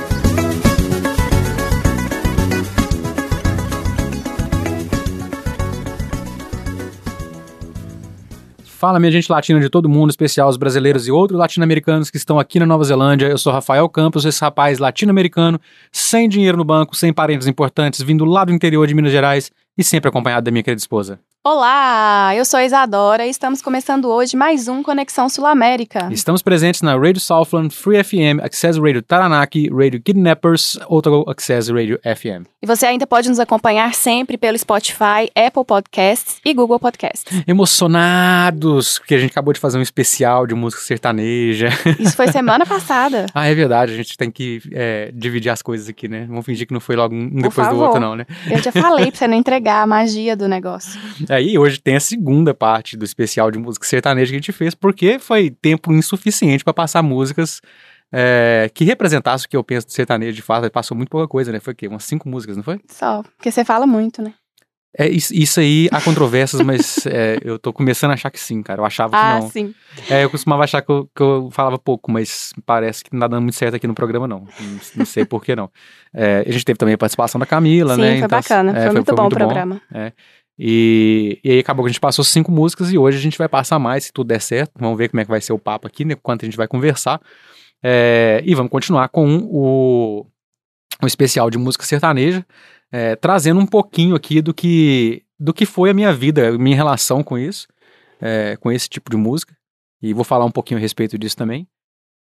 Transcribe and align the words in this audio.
Fala, 8.66 9.00
minha 9.00 9.12
gente 9.12 9.32
latina 9.32 9.60
de 9.60 9.70
todo 9.70 9.88
mundo, 9.88 10.10
especial 10.10 10.50
os 10.50 10.58
brasileiros 10.58 11.08
e 11.08 11.12
outros 11.12 11.38
latino-americanos 11.38 12.10
que 12.10 12.18
estão 12.18 12.40
aqui 12.40 12.60
na 12.60 12.66
Nova 12.66 12.84
Zelândia. 12.84 13.28
Eu 13.28 13.38
sou 13.38 13.54
Rafael 13.54 13.88
Campos, 13.88 14.26
esse 14.26 14.42
rapaz 14.42 14.80
latino-americano, 14.80 15.62
sem 15.92 16.28
dinheiro 16.28 16.58
no 16.58 16.64
banco, 16.64 16.96
sem 16.96 17.14
parentes 17.14 17.46
importantes, 17.46 18.02
vindo 18.02 18.26
lá 18.26 18.44
do 18.44 18.52
interior 18.52 18.88
de 18.88 18.96
Minas 18.96 19.12
Gerais 19.12 19.52
e 19.78 19.84
sempre 19.84 20.10
acompanhado 20.10 20.46
da 20.46 20.50
minha 20.50 20.64
querida 20.64 20.80
esposa. 20.80 21.20
Olá, 21.46 22.34
eu 22.38 22.46
sou 22.46 22.58
a 22.58 22.64
Isadora 22.64 23.26
e 23.26 23.30
estamos 23.30 23.62
começando 23.62 24.06
hoje 24.06 24.38
mais 24.38 24.70
um 24.70 24.82
Conexão 24.82 25.28
Sul-América. 25.28 26.08
Estamos 26.10 26.42
presentes 26.42 26.82
na 26.82 26.96
Radio 26.96 27.20
Southland, 27.20 27.76
Free 27.76 28.02
FM, 28.02 28.40
Access 28.42 28.80
Radio 28.80 29.02
Taranaki, 29.02 29.70
Radio 29.70 30.02
Kidnappers, 30.02 30.80
Outro 30.88 31.26
Access 31.28 31.70
Radio 31.70 32.00
FM. 32.00 32.48
E 32.62 32.66
você 32.66 32.86
ainda 32.86 33.06
pode 33.06 33.28
nos 33.28 33.42
acompanhar 33.42 33.94
sempre 33.94 34.38
pelo 34.38 34.58
Spotify, 34.58 35.30
Apple 35.36 35.66
Podcasts 35.68 36.38
e 36.46 36.54
Google 36.54 36.80
Podcasts. 36.80 37.44
Emocionados, 37.46 39.00
porque 39.00 39.16
a 39.16 39.20
gente 39.20 39.32
acabou 39.32 39.52
de 39.52 39.60
fazer 39.60 39.78
um 39.78 39.82
especial 39.82 40.48
de 40.48 40.56
música 40.56 40.82
sertaneja. 40.82 41.68
Isso 42.00 42.16
foi 42.16 42.30
semana 42.32 42.66
passada. 42.66 43.26
ah, 43.36 43.46
é 43.46 43.54
verdade, 43.54 43.92
a 43.92 43.98
gente 43.98 44.16
tem 44.18 44.32
que 44.32 44.62
é, 44.72 45.12
dividir 45.14 45.50
as 45.50 45.62
coisas 45.62 45.90
aqui, 45.90 46.08
né? 46.08 46.26
Vamos 46.26 46.46
fingir 46.46 46.66
que 46.66 46.74
não 46.74 46.80
foi 46.80 46.96
logo 46.96 47.14
um 47.14 47.30
Por 47.30 47.36
depois 47.36 47.68
do 47.68 47.74
favor. 47.74 47.84
outro, 47.88 48.00
não, 48.00 48.16
né? 48.16 48.26
Eu 48.50 48.64
já 48.64 48.72
falei 48.72 49.08
pra 49.08 49.18
você 49.18 49.28
não 49.28 49.36
entregar 49.44 49.82
a 49.84 49.86
magia 49.86 50.38
do 50.38 50.48
negócio. 50.48 50.98
Aí 51.36 51.58
hoje 51.58 51.80
tem 51.82 51.96
a 51.96 52.00
segunda 52.00 52.54
parte 52.54 52.96
do 52.98 53.04
especial 53.06 53.50
de 53.52 53.60
música 53.60 53.86
sertaneja 53.86 54.32
que 54.32 54.36
a 54.36 54.40
gente 54.40 54.52
fez, 54.52 54.74
porque 54.76 55.20
foi 55.20 55.50
tempo 55.50 55.92
insuficiente 55.94 56.64
para 56.64 56.74
passar 56.74 57.02
músicas 57.04 57.62
é, 58.12 58.70
que 58.74 58.84
representassem 58.84 59.46
o 59.46 59.50
que 59.50 59.58
eu 59.58 59.64
penso 59.64 59.88
de 59.88 59.94
sertanejo 59.94 60.34
de 60.36 60.42
fato. 60.42 60.70
Passou 60.72 60.96
muito 60.96 61.10
pouca 61.10 61.28
coisa, 61.28 61.52
né? 61.52 61.60
Foi 61.60 61.74
o 61.74 61.76
quê? 61.76 61.88
Umas 61.88 62.04
cinco 62.04 62.30
músicas, 62.30 62.56
não 62.58 62.64
foi? 62.64 62.80
Só, 62.88 63.24
porque 63.38 63.52
você 63.52 63.66
fala 63.66 63.86
muito, 63.88 64.22
né? 64.22 64.34
É, 64.96 65.10
isso, 65.10 65.34
isso 65.34 65.60
aí 65.60 65.90
há 65.92 66.00
controvérsias, 66.00 66.62
mas 66.62 67.04
é, 67.10 67.40
eu 67.44 67.58
tô 67.58 67.74
começando 67.74 68.12
a 68.12 68.14
achar 68.14 68.30
que 68.30 68.40
sim, 68.40 68.62
cara. 68.62 68.80
Eu 68.80 68.86
achava 68.86 69.10
que 69.18 69.24
Ah, 69.24 69.40
não. 69.40 69.50
sim. 69.50 69.74
É, 70.08 70.24
eu 70.24 70.30
costumava 70.30 70.64
achar 70.64 70.84
que 70.84 70.92
eu, 70.92 71.10
que 71.16 71.24
eu 71.24 71.50
falava 71.52 71.80
pouco, 71.80 72.12
mas 72.12 72.54
parece 72.64 73.04
que 73.04 73.12
não 73.12 73.20
tá 73.22 73.28
dando 73.28 73.42
muito 73.42 73.56
certo 73.56 73.76
aqui 73.76 73.88
no 73.88 73.96
programa, 73.96 74.28
não. 74.28 74.42
Não, 74.42 74.80
não 74.98 75.06
sei 75.06 75.26
por 75.26 75.44
que 75.44 75.56
não. 75.56 75.68
É, 76.14 76.44
a 76.48 76.52
gente 76.52 76.64
teve 76.64 76.78
também 76.78 76.94
a 76.94 76.98
participação 77.00 77.40
da 77.40 77.46
Camila, 77.48 77.96
Sim, 77.96 78.02
né? 78.02 78.08
foi 78.10 78.18
Então, 78.18 78.30
bacana. 78.30 78.78
é, 78.78 78.84
foi, 78.86 78.94
muito 78.94 79.16
bom 79.16 79.26
o 79.26 79.30
programa. 79.30 79.82
E, 80.58 81.40
e 81.44 81.52
aí 81.52 81.60
acabou 81.60 81.84
que 81.84 81.90
a 81.90 81.92
gente 81.92 82.00
passou 82.00 82.24
cinco 82.24 82.52
músicas 82.52 82.92
e 82.92 82.98
hoje 82.98 83.18
a 83.18 83.22
gente 83.22 83.38
vai 83.38 83.50
passar 83.50 83.80
mais, 83.80 84.06
se 84.06 84.14
tudo 84.14 84.28
der 84.28 84.42
certo. 84.42 84.72
Vamos 84.80 84.98
ver 84.98 85.10
como 85.10 85.22
é 85.22 85.26
que 85.26 85.32
vai 85.32 85.42
ser 85.42 85.54
o 85.54 85.60
papo 85.60 85.88
aqui, 85.88 86.06
né? 86.06 86.16
Quanto 86.16 86.44
a 86.44 86.46
gente 86.46 86.58
vai 86.58 86.68
conversar. 86.68 87.22
É, 87.82 88.42
e 88.46 88.56
vamos 88.56 88.72
continuar 88.72 89.10
com 89.10 89.38
o, 89.52 90.26
o 91.02 91.08
especial 91.08 91.50
de 91.50 91.58
música 91.58 91.84
sertaneja, 91.86 92.46
é, 92.92 93.16
trazendo 93.16 93.60
um 93.60 93.66
pouquinho 93.66 94.16
aqui 94.16 94.42
do 94.42 94.54
que, 94.54 95.24
do 95.40 95.54
que 95.54 95.66
foi 95.66 95.90
a 95.90 95.94
minha 95.94 96.14
vida, 96.14 96.58
minha 96.58 96.76
relação 96.76 97.24
com 97.24 97.38
isso, 97.38 97.68
é, 98.22 98.56
com 98.58 98.72
esse 98.72 98.88
tipo 98.88 99.10
de 99.10 99.18
música. 99.18 99.56
E 100.02 100.14
vou 100.14 100.24
falar 100.24 100.46
um 100.46 100.52
pouquinho 100.52 100.78
a 100.78 100.82
respeito 100.82 101.18
disso 101.18 101.36
também. 101.36 101.68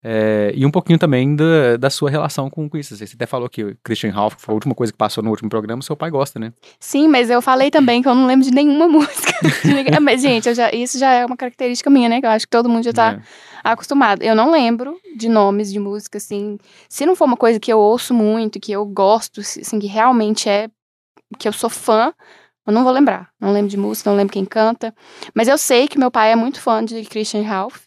É, 0.02 0.50
e 0.54 0.64
um 0.64 0.70
pouquinho 0.70 0.98
também 0.98 1.36
da, 1.36 1.76
da 1.78 1.90
sua 1.90 2.08
relação 2.08 2.48
com, 2.48 2.68
com 2.68 2.78
isso. 2.78 2.96
Você 2.96 3.04
até 3.14 3.26
falou 3.26 3.48
que 3.50 3.62
o 3.62 3.76
Christian 3.84 4.10
Ralph, 4.12 4.34
que 4.36 4.42
foi 4.42 4.52
a 4.52 4.54
última 4.54 4.74
coisa 4.74 4.90
que 4.92 4.96
passou 4.96 5.22
no 5.22 5.28
último 5.30 5.50
programa, 5.50 5.82
seu 5.82 5.94
pai 5.96 6.10
gosta, 6.10 6.38
né? 6.38 6.52
Sim, 6.78 7.06
mas 7.08 7.28
eu 7.28 7.42
falei 7.42 7.70
também 7.70 8.00
que 8.00 8.08
eu 8.08 8.14
não 8.14 8.26
lembro 8.26 8.44
de 8.44 8.50
nenhuma 8.50 8.88
música. 8.88 9.32
de 9.62 9.74
ninguém. 9.74 10.00
mas, 10.00 10.22
gente, 10.22 10.54
já- 10.54 10.70
isso 10.72 10.98
já 10.98 11.12
é 11.12 11.26
uma 11.26 11.36
característica 11.36 11.90
minha, 11.90 12.08
né? 12.08 12.20
Que 12.20 12.26
eu 12.26 12.30
acho 12.30 12.46
que 12.46 12.50
todo 12.50 12.68
mundo 12.68 12.84
já 12.84 12.92
tá 12.94 13.12
É. 13.12 13.20
acostumado. 13.62 14.22
Eu 14.22 14.34
não 14.34 14.50
lembro 14.50 14.96
de 15.16 15.28
nomes 15.28 15.70
de 15.70 15.78
música, 15.78 16.16
assim. 16.16 16.56
Se 16.88 17.04
não 17.04 17.14
for 17.14 17.26
uma 17.26 17.36
coisa 17.36 17.60
que 17.60 17.70
eu 17.70 17.78
ouço 17.78 18.14
muito, 18.14 18.58
que 18.58 18.72
eu 18.72 18.86
gosto, 18.86 19.40
assim, 19.40 19.78
que 19.78 19.86
realmente 19.86 20.48
é. 20.48 20.68
que 21.38 21.46
eu 21.46 21.52
sou 21.52 21.68
fã, 21.68 22.12
eu 22.66 22.72
não 22.72 22.84
vou 22.84 22.92
lembrar. 22.92 23.28
Não 23.38 23.52
lembro 23.52 23.68
de 23.70 23.76
música, 23.76 24.08
não 24.08 24.16
lembro 24.16 24.32
quem 24.32 24.46
canta. 24.46 24.94
Mas 25.34 25.46
eu 25.46 25.58
sei 25.58 25.86
que 25.88 25.98
meu 25.98 26.10
pai 26.10 26.32
é 26.32 26.36
muito 26.36 26.58
fã 26.60 26.82
de 26.82 27.02
Christian 27.04 27.42
Ralph. 27.42 27.82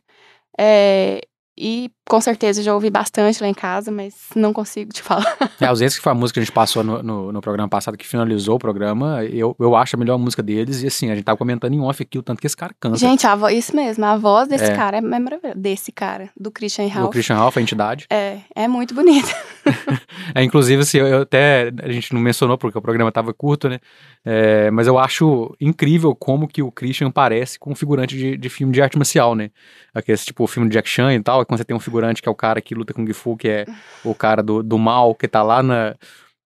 É, 0.59 1.22
e 1.57 1.91
com 2.08 2.19
certeza 2.19 2.62
já 2.62 2.74
ouvi 2.74 2.90
bastante 2.90 3.41
lá 3.41 3.47
em 3.47 3.53
casa, 3.53 3.91
mas 3.91 4.14
não 4.36 4.52
consigo 4.53 4.91
te 4.91 5.02
falar. 5.02 5.24
É, 5.62 5.66
ausência 5.66 5.97
que 5.97 6.03
foi 6.03 6.12
a 6.12 6.16
música 6.16 6.36
que 6.36 6.40
a 6.41 6.44
gente 6.44 6.53
passou 6.53 6.84
no, 6.84 7.02
no, 7.02 7.31
no 7.31 7.41
programa 7.41 7.69
passado, 7.69 7.97
que 7.97 8.06
finalizou 8.06 8.56
o 8.56 8.59
programa, 8.59 9.24
eu, 9.24 9.56
eu 9.58 9.75
acho 9.75 9.96
a 9.96 10.00
melhor 10.00 10.18
música 10.18 10.44
deles. 10.44 10.84
E 10.84 10.88
assim, 10.88 11.09
a 11.09 11.16
gente 11.16 11.24
tava 11.24 11.38
comentando 11.38 11.74
em 11.74 11.80
off 11.80 12.03
aqui 12.03 12.18
o 12.18 12.24
tanto 12.24 12.42
que 12.42 12.47
esse 12.47 12.58
cara 12.58 12.74
canta. 12.78 12.97
Gente, 12.97 13.25
a 13.25 13.53
isso 13.53 13.74
mesmo, 13.74 14.03
a 14.03 14.18
voz 14.18 14.50
desse 14.50 14.66
É. 14.66 14.75
cara 14.75 14.97
é 14.97 15.02
maravilhosa. 15.02 15.56
Desse 15.56 15.92
cara, 15.92 16.30
do 16.38 16.52
Christian 16.52 16.86
o 16.86 16.90
Ralph. 16.90 17.12
Christian 17.12 17.38
Ralph, 17.38 17.58
a 17.58 17.62
entidade. 17.62 18.06
É, 18.09 18.40
é 18.56 18.68
muito 18.68 18.94
bonita. 18.94 19.30
É, 20.36 20.44
inclusive, 20.44 20.81
assim, 20.81 20.97
eu, 20.97 21.08
eu 21.08 21.22
até, 21.22 21.72
a 21.84 21.92
gente 21.92 22.13
não 22.13 22.19
mencionou 22.22 22.58
porque 22.58 22.78
o 22.78 22.81
programa 22.81 23.12
tava 23.12 23.34
curto, 23.34 23.69
né? 23.69 23.80
É, 24.25 24.72
mas 24.72 24.88
eu 24.88 24.97
acho 24.97 25.56
incrível 25.59 26.16
como 26.16 26.47
que 26.47 26.62
o 26.62 26.72
Christian 26.72 27.12
parece 27.12 27.59
com 27.59 27.72
um 27.72 27.75
figurante 27.75 28.18
de, 28.18 28.38
de 28.38 28.50
filme 28.50 28.74
de 28.74 28.81
arte 28.81 28.97
marcial, 28.97 29.36
né? 29.36 29.52
Aquele 29.94 30.18
tipo 30.18 30.47
filme 30.47 30.69
de 30.69 30.74
Jack 30.74 30.90
Chan 30.90 31.13
e 31.13 31.22
tal, 31.22 31.46
quando 31.46 31.58
você 31.59 31.66
tem 31.66 31.75
um 31.75 31.80
figurante 31.80 31.93
que 32.22 32.30
é 32.30 32.31
o 32.31 32.36
cara 32.36 32.62
que 32.62 32.76
luta 32.76 32.94
com 32.94 33.04
o 33.04 33.08
Gifu, 33.08 33.38
que 33.38 33.48
é 33.48 33.66
o 34.04 34.14
cara 34.14 34.42
do, 34.42 34.62
do 34.64 34.78
mal, 34.78 35.14
que 35.16 35.28
tá 35.28 35.42
lá 35.44 35.62
na... 35.64 35.96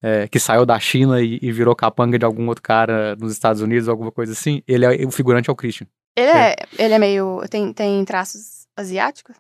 é, 0.03 0.29
que 0.29 0.39
saiu 0.39 0.67
da 0.67 0.79
China 0.79 1.21
e, 1.21 1.39
e 1.41 1.53
virou 1.53 1.75
capanga 1.75 2.19
de 2.19 2.25
algum 2.25 2.49
outro 2.49 2.63
cara 2.63 3.17
nos 3.17 3.33
Estados 3.33 3.63
Unidos, 3.63 3.89
alguma 3.89 4.13
coisa 4.13 4.33
assim. 4.33 4.63
Ele 4.67 4.85
é, 4.85 5.07
o 5.07 5.11
figurante 5.11 5.49
é 5.49 5.53
o 5.53 5.57
Christian. 5.57 5.87
Ele 6.17 6.31
é, 6.31 6.57
ele 6.79 6.95
é 6.95 6.99
meio. 6.99 7.43
Tem, 7.51 7.73
tem 7.73 8.05
traços 8.05 8.67
asiáticos? 8.77 9.35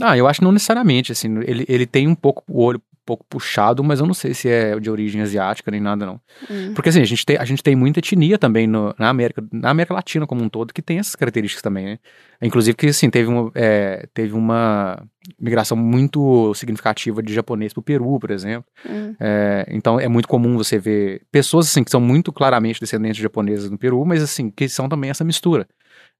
Ah, 0.00 0.16
eu 0.16 0.26
acho 0.26 0.40
que 0.40 0.44
não 0.44 0.52
necessariamente, 0.52 1.12
assim, 1.12 1.38
ele, 1.46 1.64
ele 1.68 1.86
tem 1.86 2.06
um 2.06 2.14
pouco 2.14 2.42
o 2.48 2.62
olho 2.62 2.80
pouco 3.06 3.24
puxado, 3.30 3.82
mas 3.84 4.00
eu 4.00 4.06
não 4.06 4.12
sei 4.12 4.34
se 4.34 4.48
é 4.48 4.78
de 4.78 4.90
origem 4.90 5.22
asiática 5.22 5.70
nem 5.70 5.80
nada, 5.80 6.04
não. 6.04 6.20
Hum. 6.50 6.74
Porque 6.74 6.88
assim, 6.88 7.00
a 7.00 7.04
gente 7.04 7.24
tem, 7.24 7.36
a 7.38 7.44
gente 7.44 7.62
tem 7.62 7.76
muita 7.76 8.00
etnia 8.00 8.36
também 8.36 8.66
no- 8.66 8.92
na 8.98 9.08
América, 9.08 9.42
na 9.52 9.70
América 9.70 9.94
Latina 9.94 10.26
como 10.26 10.42
um 10.42 10.48
todo, 10.48 10.74
que 10.74 10.82
tem 10.82 10.98
essas 10.98 11.14
características 11.14 11.62
também, 11.62 11.86
né? 11.86 11.98
Inclusive 12.42 12.76
que, 12.76 12.86
assim, 12.88 13.08
teve 13.08 13.30
uma, 13.30 13.50
é, 13.54 14.06
teve 14.12 14.34
uma 14.34 15.02
migração 15.40 15.76
muito 15.76 16.52
significativa 16.54 17.22
de 17.22 17.32
japonês 17.32 17.72
pro 17.72 17.82
Peru, 17.82 18.18
por 18.18 18.30
exemplo. 18.30 18.66
Hum. 18.88 19.14
É, 19.18 19.66
então 19.70 19.98
é 19.98 20.08
muito 20.08 20.28
comum 20.28 20.56
você 20.56 20.78
ver 20.78 21.22
pessoas, 21.32 21.66
assim, 21.66 21.82
que 21.82 21.90
são 21.90 22.00
muito 22.00 22.32
claramente 22.32 22.80
descendentes 22.80 23.16
de 23.16 23.22
japoneses 23.22 23.70
no 23.70 23.78
Peru, 23.78 24.04
mas, 24.04 24.22
assim, 24.22 24.50
que 24.50 24.68
são 24.68 24.88
também 24.88 25.08
essa 25.10 25.24
mistura. 25.24 25.66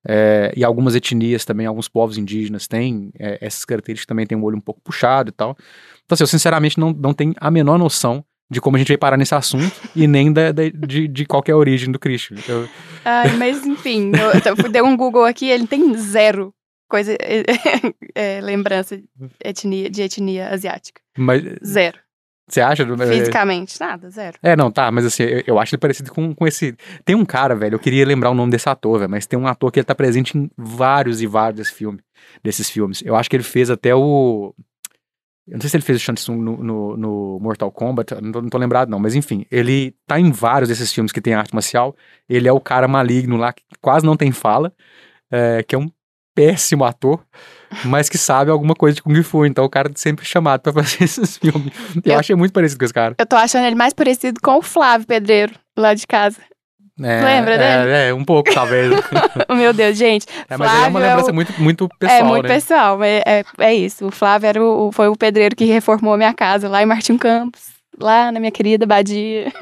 É, 0.08 0.52
e 0.56 0.64
algumas 0.64 0.94
etnias 0.94 1.44
também, 1.44 1.66
alguns 1.66 1.88
povos 1.88 2.16
indígenas 2.18 2.66
têm 2.68 3.10
é, 3.18 3.38
essas 3.40 3.64
características, 3.64 4.06
também 4.06 4.26
tem 4.26 4.36
um 4.38 4.42
olho 4.44 4.56
um 4.56 4.60
pouco 4.60 4.80
puxado 4.80 5.30
e 5.30 5.32
tal. 5.32 5.56
Então, 6.04 6.14
assim, 6.14 6.22
eu 6.24 6.28
sinceramente 6.28 6.78
não, 6.78 6.92
não 6.92 7.12
tenho 7.12 7.34
a 7.40 7.50
menor 7.50 7.78
noção 7.78 8.24
de 8.48 8.60
como 8.60 8.76
a 8.76 8.78
gente 8.78 8.88
vai 8.88 8.96
parar 8.98 9.16
nesse 9.16 9.34
assunto 9.34 9.74
e 9.94 10.06
nem 10.06 10.32
da, 10.32 10.52
da- 10.52 10.68
de, 10.68 11.08
de 11.08 11.26
qual 11.26 11.42
é 11.48 11.50
a 11.50 11.56
origem 11.56 11.90
do 11.90 11.98
Christian. 11.98 12.36
Eu- 12.48 12.68
Ai, 13.04 13.36
mas 13.36 13.64
enfim, 13.66 14.12
eu, 14.14 14.54
eu 14.64 14.70
dei 14.70 14.82
um 14.82 14.96
Google 14.96 15.24
aqui, 15.24 15.48
ele 15.48 15.66
tem 15.66 15.94
zero 15.96 16.54
coisa. 16.88 17.16
é, 18.14 18.40
lembrança 18.40 18.96
de 18.96 19.04
etnia, 19.44 19.90
de 19.90 20.02
etnia 20.02 20.48
asiática. 20.50 21.00
mas 21.18 21.42
Zero. 21.64 21.98
Você 22.48 22.60
acha? 22.60 22.84
É, 22.84 23.06
Fisicamente, 23.06 23.78
nada, 23.80 24.08
zero. 24.08 24.38
É, 24.40 24.54
não, 24.54 24.70
tá, 24.70 24.90
mas 24.92 25.04
assim, 25.04 25.24
eu, 25.24 25.42
eu 25.48 25.58
acho 25.58 25.74
ele 25.74 25.80
parecido 25.80 26.12
com, 26.12 26.32
com 26.32 26.46
esse. 26.46 26.76
Tem 27.04 27.16
um 27.16 27.24
cara, 27.24 27.56
velho, 27.56 27.74
eu 27.74 27.78
queria 27.78 28.06
lembrar 28.06 28.30
o 28.30 28.34
nome 28.34 28.52
desse 28.52 28.68
ator, 28.68 29.00
velho, 29.00 29.10
mas 29.10 29.26
tem 29.26 29.38
um 29.38 29.48
ator 29.48 29.72
que 29.72 29.80
ele 29.80 29.84
tá 29.84 29.94
presente 29.94 30.38
em 30.38 30.48
vários 30.56 31.20
e 31.20 31.26
vários 31.26 31.58
desse 31.58 31.72
filme, 31.72 31.98
desses 32.44 32.70
filmes. 32.70 33.02
Eu 33.04 33.16
acho 33.16 33.28
que 33.28 33.34
ele 33.34 33.42
fez 33.42 33.68
até 33.68 33.94
o. 33.94 34.54
Eu 35.48 35.54
não 35.54 35.60
sei 35.60 35.70
se 35.70 35.76
ele 35.76 35.84
fez 35.84 35.98
o 35.98 36.00
Shang 36.00 36.20
Tsung 36.20 36.40
no, 36.40 36.56
no, 36.62 36.96
no 36.96 37.38
Mortal 37.40 37.70
Kombat, 37.70 38.14
não 38.20 38.32
tô, 38.32 38.42
não 38.42 38.48
tô 38.48 38.58
lembrado 38.58 38.88
não, 38.88 38.98
mas 38.98 39.14
enfim, 39.14 39.44
ele 39.50 39.94
tá 40.06 40.18
em 40.18 40.30
vários 40.30 40.68
desses 40.68 40.92
filmes 40.92 41.12
que 41.12 41.20
tem 41.20 41.34
arte 41.34 41.54
marcial. 41.54 41.96
Ele 42.28 42.46
é 42.48 42.52
o 42.52 42.60
cara 42.60 42.86
maligno 42.86 43.36
lá, 43.36 43.52
que 43.52 43.62
quase 43.80 44.06
não 44.06 44.16
tem 44.16 44.30
fala, 44.30 44.72
é, 45.30 45.64
que 45.64 45.74
é 45.74 45.78
um 45.78 45.90
péssimo 46.34 46.84
ator, 46.84 47.24
mas 47.84 48.08
que 48.08 48.18
sabe 48.18 48.50
alguma 48.50 48.74
coisa 48.74 48.94
de 48.96 49.02
Kung 49.02 49.22
Fu, 49.22 49.44
então 49.46 49.64
o 49.64 49.68
cara 49.68 49.88
é 49.88 49.92
sempre 49.96 50.24
chamado 50.24 50.60
pra 50.60 50.72
fazer 50.82 51.04
esses 51.04 51.36
filmes. 51.36 51.72
Eu, 52.04 52.12
Eu- 52.14 52.18
achei 52.18 52.34
muito 52.36 52.52
parecido 52.52 52.78
com 52.78 52.84
esse 52.84 52.94
cara. 52.94 53.14
Eu 53.18 53.26
tô 53.26 53.36
achando 53.36 53.66
ele 53.66 53.76
mais 53.76 53.92
parecido 53.92 54.40
com 54.42 54.56
o 54.58 54.62
Flávio 54.62 55.06
Pedreiro, 55.06 55.52
lá 55.76 55.94
de 55.94 56.06
casa. 56.06 56.38
É, 56.98 57.22
Lembra 57.22 57.58
dele? 57.58 57.90
É, 57.90 58.08
é, 58.08 58.14
um 58.14 58.24
pouco, 58.24 58.50
talvez. 58.54 58.90
Meu 59.54 59.74
Deus, 59.74 59.98
gente. 59.98 60.26
É, 60.48 60.56
mas 60.56 60.70
é 60.70 60.74
uma 60.74 60.80
Flávio 60.90 60.98
é 60.98 61.08
lembrança 61.08 61.30
o- 61.30 61.34
muito, 61.34 61.60
muito 61.62 61.88
pessoal, 61.98 62.18
é 62.20 62.22
muito 62.22 62.42
né? 62.48 62.54
pessoal, 62.54 62.96
mas 62.98 63.22
é, 63.26 63.44
é 63.58 63.74
isso. 63.74 64.06
O 64.06 64.10
Flávio 64.10 64.46
era 64.48 64.64
o, 64.64 64.90
foi 64.92 65.06
o 65.08 65.14
pedreiro 65.14 65.54
que 65.54 65.66
reformou 65.66 66.14
a 66.14 66.16
minha 66.16 66.32
casa 66.32 66.68
lá 66.70 66.82
em 66.82 66.86
Martim 66.86 67.18
Campos, 67.18 67.75
lá 68.00 68.30
na 68.32 68.38
minha 68.40 68.50
querida 68.52 68.86
Badia. 68.86 69.52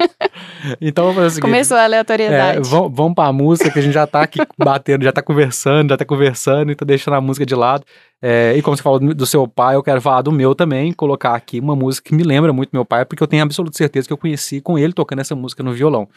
Então, 0.81 1.05
vamos 1.05 1.15
fazer 1.15 1.27
o 1.27 1.29
seguinte. 1.31 1.41
Começou 1.49 1.77
a 1.77 1.81
É, 1.81 1.85
aleatoriedade. 1.85 2.69
vamos, 2.69 2.91
vamos 2.95 3.13
pra 3.15 3.31
música 3.31 3.69
que 3.71 3.79
a 3.79 3.81
gente 3.81 3.93
já 3.93 4.05
tá 4.07 4.21
aqui 4.21 4.39
batendo, 4.57 5.03
já 5.03 5.11
tá 5.11 5.21
conversando, 5.21 5.89
já 5.89 5.97
tá 5.97 6.05
conversando 6.05 6.71
e 6.71 6.75
tá 6.75 6.83
deixando 6.85 7.13
a 7.15 7.21
música 7.21 7.45
de 7.45 7.55
lado. 7.55 7.83
É, 8.21 8.53
e 8.57 8.61
como 8.61 8.75
você 8.75 8.81
falou 8.83 8.99
do, 8.99 9.13
do 9.13 9.25
seu 9.25 9.47
pai, 9.47 9.75
eu 9.75 9.83
quero 9.83 10.01
falar 10.01 10.21
do 10.21 10.31
meu 10.31 10.55
também, 10.55 10.91
colocar 10.91 11.35
aqui 11.35 11.59
uma 11.59 11.75
música 11.75 12.09
que 12.09 12.15
me 12.15 12.23
lembra 12.23 12.51
muito 12.51 12.69
meu 12.73 12.83
pai, 12.85 13.05
porque 13.05 13.21
eu 13.21 13.27
tenho 13.27 13.43
absoluta 13.43 13.77
certeza 13.77 14.07
que 14.07 14.13
eu 14.13 14.17
conheci 14.17 14.59
com 14.61 14.77
ele 14.79 14.93
tocando 14.93 15.19
essa 15.19 15.35
música 15.35 15.61
no 15.61 15.71
violão. 15.73 16.07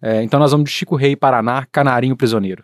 É, 0.00 0.22
então 0.22 0.38
nós 0.40 0.52
vamos 0.52 0.70
de 0.70 0.74
Chico 0.74 0.96
Rei, 0.96 1.14
Paraná, 1.16 1.66
Canarinho 1.70 2.16
Prisioneiro. 2.16 2.62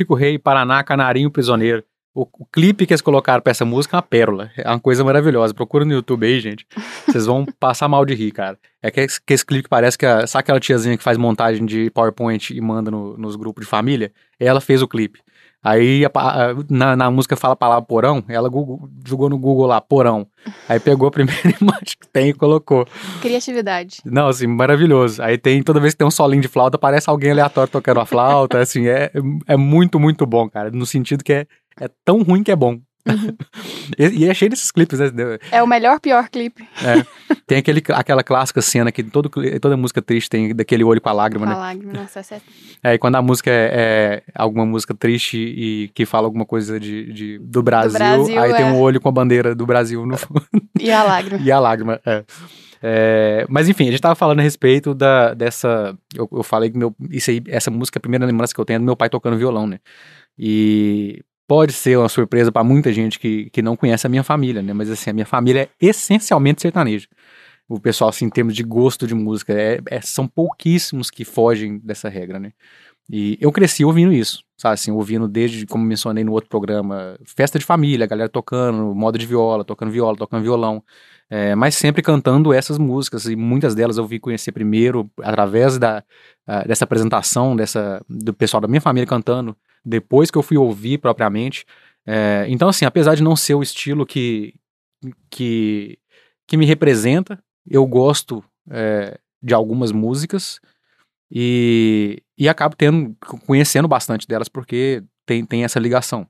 Chico 0.00 0.14
Rei, 0.14 0.38
Paraná, 0.38 0.82
Canarinho 0.82 1.30
Prisioneiro. 1.30 1.84
O, 2.14 2.22
o 2.22 2.46
clipe 2.46 2.86
que 2.86 2.92
eles 2.94 3.02
colocaram 3.02 3.40
pra 3.42 3.50
essa 3.50 3.64
música 3.66 3.94
é 3.94 3.98
uma 3.98 4.02
pérola. 4.02 4.50
É 4.56 4.66
uma 4.68 4.80
coisa 4.80 5.04
maravilhosa. 5.04 5.52
Procura 5.54 5.84
no 5.84 5.92
YouTube 5.92 6.26
aí, 6.26 6.40
gente. 6.40 6.66
Vocês 7.06 7.26
vão 7.26 7.44
passar 7.60 7.86
mal 7.86 8.04
de 8.06 8.14
rir, 8.14 8.32
cara. 8.32 8.58
É 8.82 8.90
que 8.90 9.00
esse, 9.00 9.20
que 9.22 9.34
esse 9.34 9.44
clipe 9.44 9.68
parece 9.68 9.98
que. 9.98 10.06
A, 10.06 10.26
sabe 10.26 10.40
aquela 10.40 10.58
tiazinha 10.58 10.96
que 10.96 11.04
faz 11.04 11.18
montagem 11.18 11.64
de 11.66 11.90
PowerPoint 11.90 12.50
e 12.56 12.60
manda 12.62 12.90
no- 12.90 13.16
nos 13.18 13.36
grupos 13.36 13.64
de 13.64 13.70
família? 13.70 14.10
Ela 14.40 14.60
fez 14.60 14.80
o 14.82 14.88
clipe. 14.88 15.20
Aí 15.62 16.04
a 16.06 16.10
na, 16.70 16.96
na 16.96 17.10
música 17.10 17.36
fala 17.36 17.52
a 17.52 17.56
palavra 17.56 17.84
porão, 17.84 18.24
ela 18.28 18.48
Google- 18.48 18.88
jogou 19.06 19.28
no 19.28 19.36
Google 19.38 19.66
lá, 19.66 19.80
porão. 19.80 20.26
Aí 20.68 20.80
pegou 20.80 21.06
a 21.08 21.10
primeira 21.10 21.40
imagem 21.60 21.96
que 22.00 22.08
tem 22.10 22.28
e 22.30 22.34
colocou. 22.34 22.86
Criatividade. 23.20 23.98
Não, 24.04 24.28
assim, 24.28 24.46
maravilhoso. 24.46 25.22
Aí 25.22 25.36
tem, 25.36 25.62
toda 25.62 25.78
vez 25.80 25.92
que 25.94 25.98
tem 25.98 26.06
um 26.06 26.10
solinho 26.10 26.40
de 26.42 26.48
flauta, 26.48 26.76
aparece 26.76 27.10
alguém 27.10 27.30
aleatório 27.32 27.70
tocando 27.70 28.00
a 28.00 28.06
flauta, 28.06 28.58
assim, 28.58 28.86
é, 28.88 29.10
é 29.46 29.56
muito, 29.56 30.00
muito 30.00 30.24
bom, 30.24 30.48
cara, 30.48 30.70
no 30.70 30.86
sentido 30.86 31.22
que 31.22 31.32
é, 31.32 31.46
é 31.78 31.88
tão 32.04 32.22
ruim 32.22 32.42
que 32.42 32.50
é 32.50 32.56
bom. 32.56 32.78
e, 33.98 34.24
e 34.24 34.28
é 34.28 34.34
cheio 34.34 34.50
desses 34.50 34.70
clipes, 34.70 34.98
né? 34.98 35.10
É 35.50 35.62
o 35.62 35.66
melhor, 35.66 36.00
pior 36.00 36.28
clipe. 36.28 36.66
Tem 37.46 37.58
aquele, 37.58 37.82
aquela 37.88 38.22
clássica 38.22 38.60
cena 38.62 38.92
que 38.92 39.02
todo, 39.02 39.30
toda 39.60 39.76
música 39.76 40.02
triste 40.02 40.28
tem 40.30 40.54
daquele 40.54 40.84
olho 40.84 41.00
com 41.00 41.08
a 41.08 41.12
lágrima, 41.12 41.46
Com 41.46 41.52
a 41.52 41.54
né? 41.54 41.60
lágrima. 41.60 41.92
Nossa, 41.92 42.20
é... 42.20 42.40
É, 42.82 42.94
e 42.94 42.98
quando 42.98 43.16
a 43.16 43.22
música 43.22 43.50
é, 43.50 44.22
é 44.26 44.32
alguma 44.34 44.64
música 44.64 44.94
triste 44.94 45.36
e 45.36 45.88
que 45.94 46.06
fala 46.06 46.26
alguma 46.26 46.46
coisa 46.46 46.80
de, 46.80 47.12
de- 47.12 47.38
do, 47.38 47.62
Brasil, 47.62 47.98
Brasil, 47.98 48.40
aí 48.40 48.54
tem 48.54 48.64
é. 48.64 48.70
um 48.70 48.78
olho 48.78 48.98
com 48.98 49.08
a 49.10 49.12
bandeira 49.12 49.54
do 49.54 49.66
Brasil 49.66 50.06
no 50.06 50.16
fundo. 50.16 50.42
E 50.78 50.90
a 50.90 51.02
lágrima. 51.02 51.40
E 51.44 51.52
a 51.52 51.60
lágrima, 51.60 52.00
é. 52.06 52.24
É, 52.82 53.46
mas 53.50 53.68
enfim, 53.68 53.88
a 53.88 53.90
gente 53.90 54.00
tava 54.00 54.14
falando 54.14 54.40
a 54.40 54.42
respeito 54.42 54.94
da, 54.94 55.34
dessa. 55.34 55.94
Eu, 56.14 56.26
eu 56.32 56.42
falei 56.42 56.70
que 56.70 56.78
meu, 56.78 56.94
isso 57.10 57.30
aí, 57.30 57.42
essa 57.48 57.70
música, 57.70 57.98
é 57.98 58.00
a 58.00 58.00
primeira 58.00 58.24
lembrança 58.24 58.54
que 58.54 58.60
eu 58.60 58.64
tenho 58.64 58.76
é 58.76 58.78
do 58.78 58.84
meu 58.84 58.96
pai 58.96 59.10
tocando 59.10 59.36
violão, 59.36 59.66
né? 59.66 59.78
E 60.38 61.22
pode 61.50 61.72
ser 61.72 61.98
uma 61.98 62.08
surpresa 62.08 62.52
pra 62.52 62.62
muita 62.62 62.92
gente 62.92 63.18
que, 63.18 63.50
que 63.50 63.60
não 63.60 63.76
conhece 63.76 64.06
a 64.06 64.10
minha 64.10 64.22
família, 64.22 64.62
né? 64.62 64.72
Mas 64.72 64.88
assim, 64.88 65.10
a 65.10 65.12
minha 65.12 65.26
família 65.26 65.62
é 65.62 65.68
essencialmente 65.84 66.62
sertaneja. 66.62 67.08
O 67.68 67.80
pessoal, 67.80 68.10
assim, 68.10 68.26
em 68.26 68.30
termos 68.30 68.54
de 68.54 68.62
gosto 68.62 69.04
de 69.04 69.16
música, 69.16 69.52
é, 69.52 69.80
é- 69.90 70.00
são 70.00 70.28
pouquíssimos 70.28 71.10
que 71.10 71.24
fogem 71.24 71.78
dessa 71.78 72.08
regra, 72.08 72.38
né? 72.38 72.52
E 73.12 73.36
eu 73.40 73.50
cresci 73.50 73.84
ouvindo 73.84 74.12
isso, 74.12 74.44
sabe? 74.56 74.74
Assim, 74.74 74.92
ouvindo 74.92 75.26
desde, 75.26 75.66
como 75.66 75.84
mencionei 75.84 76.22
no 76.22 76.30
outro 76.30 76.48
programa, 76.48 77.18
festa 77.24 77.58
de 77.58 77.64
família, 77.64 78.06
galera 78.06 78.28
tocando, 78.28 78.94
moda 78.94 79.18
de 79.18 79.26
viola, 79.26 79.64
tocando 79.64 79.90
viola, 79.90 80.16
tocando 80.16 80.42
violão. 80.42 80.80
É, 81.28 81.54
mas 81.56 81.74
sempre 81.74 82.02
cantando 82.02 82.52
essas 82.52 82.78
músicas, 82.78 83.26
e 83.26 83.34
muitas 83.34 83.74
delas 83.74 83.98
eu 83.98 84.06
vi 84.06 84.20
conhecer 84.20 84.52
primeiro 84.52 85.10
através 85.22 85.76
da, 85.76 86.04
ah, 86.46 86.64
dessa 86.64 86.84
apresentação 86.84 87.56
dessa, 87.56 88.00
do 88.08 88.32
pessoal 88.32 88.60
da 88.60 88.68
minha 88.68 88.80
família 88.80 89.06
cantando, 89.06 89.56
depois 89.84 90.30
que 90.30 90.38
eu 90.38 90.42
fui 90.42 90.56
ouvir 90.56 90.98
propriamente. 90.98 91.64
É, 92.06 92.46
então, 92.48 92.68
assim, 92.68 92.84
apesar 92.84 93.16
de 93.16 93.22
não 93.22 93.34
ser 93.34 93.54
o 93.54 93.62
estilo 93.62 94.06
que, 94.06 94.54
que, 95.28 95.98
que 96.46 96.56
me 96.56 96.66
representa, 96.66 97.42
eu 97.68 97.84
gosto 97.86 98.42
é, 98.70 99.18
de 99.42 99.52
algumas 99.52 99.90
músicas 99.90 100.60
e, 101.30 102.22
e 102.38 102.48
acabo 102.48 102.74
tendo, 102.76 103.14
conhecendo 103.46 103.86
bastante 103.88 104.26
delas 104.26 104.48
porque 104.48 105.02
tem, 105.26 105.44
tem 105.44 105.64
essa 105.64 105.78
ligação. 105.78 106.26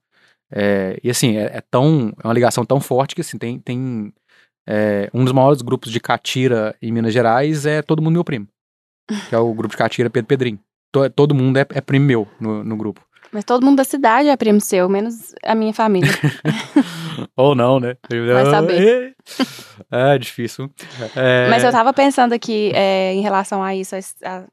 É, 0.53 0.99
e 1.03 1.09
assim, 1.11 1.37
é, 1.37 1.45
é 1.59 1.63
tão, 1.71 2.13
é 2.23 2.27
uma 2.27 2.35
ligação 2.35 2.65
tão 2.65 2.81
forte 2.81 3.15
que 3.15 3.21
assim, 3.21 3.39
tem, 3.39 3.59
tem 3.59 4.13
é, 4.69 5.09
um 5.15 5.25
dos 5.25 5.33
maiores 5.33 5.63
grupos 5.63 5.91
de 5.93 6.01
catira 6.01 6.75
em 6.83 6.93
Minas 6.93 7.13
Gerais 7.15 7.65
é 7.67 7.83
Todo 7.83 8.03
Mundo 8.03 8.15
Meu 8.15 8.25
Primo, 8.25 8.49
que 9.29 9.35
é 9.35 9.39
o 9.39 9.55
grupo 9.55 9.73
de 9.73 9.79
catira 9.79 10.11
Pedro 10.11 10.27
Pedrinho. 10.27 10.59
To- 10.93 11.09
Todo 11.11 11.35
mundo 11.35 11.57
é, 11.57 11.67
é 11.71 11.81
primo 11.81 12.05
meu 12.05 12.29
no, 12.41 12.65
no 12.65 12.77
grupo. 12.77 13.01
Mas 13.33 13.45
todo 13.45 13.65
mundo 13.65 13.77
da 13.77 13.85
cidade 13.85 14.29
é 14.29 14.37
primo 14.37 14.61
seu, 14.61 14.89
menos 14.89 15.33
a 15.45 15.55
minha 15.55 15.73
família. 15.73 16.11
Ou 17.37 17.55
não, 17.55 17.79
né? 17.79 17.97
Vai 18.11 18.45
saber. 18.47 19.15
É, 19.89 20.19
difícil. 20.19 20.69
É, 21.15 21.49
Mas 21.49 21.63
eu 21.63 21.71
tava 21.71 21.93
pensando 21.93 22.33
aqui, 22.33 22.73
é, 22.75 23.13
em 23.15 23.21
relação 23.21 23.63
a 23.63 23.73
isso, 23.75 23.95
a, 24.25 24.45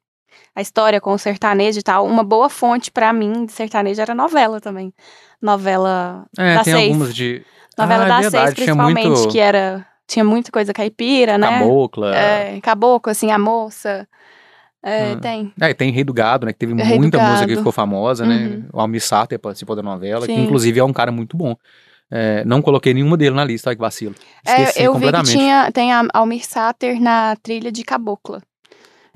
a- 0.57 0.61
história 0.61 0.99
com 1.01 1.13
o 1.13 1.17
sertanejo 1.17 1.79
e 1.79 1.83
tal, 1.83 2.05
uma 2.05 2.23
boa 2.23 2.49
fonte 2.49 2.91
pra 2.91 3.11
mim 3.13 3.45
de 3.45 3.51
sertanejo 3.51 4.01
era 4.01 4.13
novela 4.15 4.59
também. 4.61 4.93
Novela 5.41 6.25
é, 6.37 6.55
da 6.55 6.63
tem 6.63 6.73
seis. 6.73 6.87
algumas 6.89 7.15
de. 7.15 7.43
Novela 7.77 8.03
Ah, 8.03 8.05
é 8.05 8.09
da 8.09 8.19
verdade, 8.21 8.31
seis, 8.31 8.55
tinha 8.55 8.65
principalmente, 8.75 9.07
muito- 9.07 9.31
que 9.31 9.39
era. 9.39 9.85
Tinha 10.07 10.23
muita 10.23 10.51
coisa 10.51 10.73
caipira, 10.73 11.37
né? 11.37 11.47
Cabocla. 11.59 12.15
É, 12.15 12.59
caboclo, 12.61 13.11
assim, 13.11 13.29
a 13.31 13.37
moça. 13.37 14.07
É, 14.81 15.13
Hum. 15.13 15.19
tem. 15.19 15.53
É, 15.59 15.69
e 15.69 15.73
tem 15.73 15.91
Rei 15.91 16.03
do 16.03 16.13
Gado, 16.13 16.45
né? 16.45 16.53
Que 16.53 16.59
teve 16.59 16.73
Rei 16.73 16.97
muita 16.97 17.19
música 17.19 17.45
que 17.47 17.55
ficou 17.57 17.71
famosa, 17.73 18.25
né? 18.25 18.35
Uhum. 18.47 18.65
O 18.73 18.79
Almir 18.79 19.01
Sater 19.03 19.37
participou 19.37 19.75
da 19.75 19.83
novela, 19.83 20.25
que 20.25 20.33
Sim. 20.33 20.43
inclusive 20.45 20.79
é 20.79 20.83
um 20.83 20.93
cara 20.93 21.11
muito 21.11 21.35
bom. 21.35 21.55
É, 22.09 22.45
não 22.45 22.61
coloquei 22.61 22.93
nenhuma 22.93 23.17
dele 23.17 23.35
na 23.35 23.43
lista, 23.43 23.69
olha 23.69 23.75
que 23.75 23.81
vacilo. 23.81 24.15
É, 24.45 24.61
Esqueci 24.61 24.83
eu 24.83 24.93
vi 24.95 25.11
que 25.11 25.23
tinha, 25.23 25.69
tem 25.73 25.91
a 25.91 26.05
Almir 26.13 26.45
Sater 26.47 27.01
na 27.01 27.35
trilha 27.35 27.69
de 27.69 27.83
Cabocla. 27.83 28.41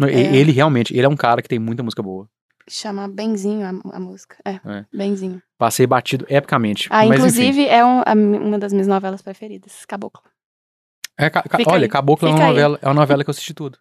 Não, 0.01 0.08
é. 0.08 0.36
Ele 0.36 0.51
realmente, 0.51 0.93
ele 0.96 1.05
é 1.05 1.10
um 1.10 1.15
cara 1.15 1.41
que 1.41 1.48
tem 1.50 1.60
muita 1.60 1.84
música 1.84 2.01
boa. 2.03 2.27
Chama 2.70 3.08
Benzinho 3.08 3.65
a, 3.65 3.98
a 3.98 4.00
música. 4.00 4.38
É, 4.46 4.51
É. 4.65 4.86
Benzinho. 4.93 5.41
Passei 5.58 5.86
batido 5.88 6.25
epicamente. 6.29 6.88
Ah, 6.91 7.05
mas, 7.05 7.17
inclusive, 7.20 7.65
é 7.67 7.84
um- 7.86 8.01
a 8.05 8.13
uma 8.13 8.58
das 8.60 8.72
minhas 8.72 8.88
novelas 8.88 9.22
preferidas, 9.22 9.84
Cabocla. 9.86 10.22
enfim. 10.25 11.25
É, 11.25 11.29
ca- 11.29 11.43
ca- 11.43 11.58
olha, 11.67 11.86
aí, 11.86 11.89
Caboclo 11.89 12.27
é 12.27 12.31
uma 12.31 12.39
aí. 12.43 12.48
novela, 12.48 12.79
é 12.81 12.88
uma 12.88 12.93
novela 12.93 13.24
que 13.24 13.29
eu 13.29 13.31
assisti 13.31 13.53
tudo. 13.53 13.77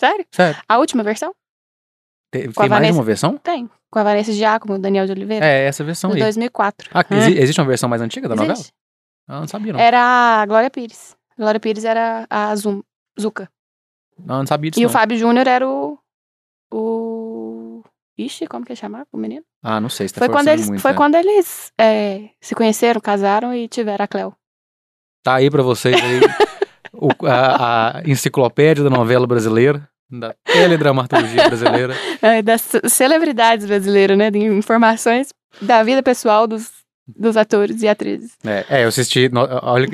Sério? 0.00 0.26
Sério. 0.30 0.60
A 0.68 0.78
última 0.78 1.02
versão? 1.02 1.32
Tem, 2.30 2.42
tem 2.42 2.52
mais 2.56 2.64
de 2.64 2.68
Vanessa- 2.68 2.98
uma 2.98 3.04
versão? 3.04 3.38
Tem. 3.38 3.70
Com 3.90 3.98
a 3.98 4.02
Vanessa 4.02 4.32
Giacomo, 4.32 4.78
Daniel 4.78 5.06
de 5.06 5.12
Oliveira. 5.12 5.46
É, 5.46 5.66
essa 5.66 5.84
versão 5.84 6.10
de 6.10 6.16
aí. 6.16 6.22
2004. 6.22 6.90
Ah, 6.92 7.04
É. 7.08 7.16
exi- 7.16 7.38
existe 7.38 7.60
uma 7.60 7.66
versão 7.68 7.88
mais 7.88 8.02
antiga 8.02 8.28
da 8.28 8.34
novela? 8.34 8.52
Existe. 8.54 8.72
Ah, 9.28 9.40
não 9.40 9.48
sabia, 9.48 9.72
não. 9.72 9.80
Era 9.80 10.42
a 10.42 10.46
Glória 10.46 10.68
Pires. 10.70 11.16
Glória 11.38 11.58
Pires 11.60 11.84
era 11.84 12.26
a 12.28 12.54
Zum, 12.56 12.82
Zuca. 13.18 13.48
Não, 14.18 14.38
não 14.38 14.46
sabia 14.46 14.70
disso. 14.70 14.80
E 14.80 14.84
não. 14.84 14.90
o 14.90 14.92
Fábio 14.92 15.16
Júnior 15.18 15.46
era 15.46 15.68
o. 15.68 15.98
O. 16.72 17.82
Ixi, 18.16 18.46
como 18.46 18.64
que 18.64 18.72
ele 18.72 18.76
chamava 18.80 19.06
o 19.12 19.16
menino? 19.18 19.42
Ah, 19.62 19.80
não 19.80 19.88
sei, 19.88 20.06
você 20.06 20.14
tá 20.14 20.20
Foi 20.20 20.28
quando 20.28 20.48
eles, 20.48 20.68
muito, 20.68 20.80
foi 20.80 20.92
né? 20.92 20.96
quando 20.96 21.14
eles 21.16 21.72
é, 21.78 22.28
se 22.40 22.54
conheceram, 22.54 23.00
casaram 23.00 23.52
e 23.52 23.66
tiveram 23.66 24.04
a 24.04 24.08
Cleo. 24.08 24.34
Tá 25.24 25.34
aí 25.36 25.50
pra 25.50 25.62
vocês 25.62 25.96
aí 25.96 26.20
o- 26.92 27.26
a, 27.26 27.98
a 27.98 28.02
enciclopédia 28.08 28.84
da 28.84 28.90
novela 28.90 29.26
brasileira, 29.26 29.88
da 30.08 30.32
teledramaturgia 30.44 31.48
brasileira. 31.48 31.94
É, 32.22 32.40
das 32.40 32.60
ce- 32.60 32.88
celebridades 32.88 33.66
brasileiras, 33.66 34.16
né? 34.16 34.30
De 34.30 34.38
informações 34.38 35.30
da 35.60 35.82
vida 35.82 36.00
pessoal 36.02 36.46
dos, 36.46 36.70
dos 37.08 37.36
atores 37.36 37.82
e 37.82 37.88
atrizes. 37.88 38.36
É, 38.44 38.64
é, 38.68 38.84
eu 38.84 38.88
assisti. 38.88 39.28
no- 39.28 39.40
olha, 39.62 39.88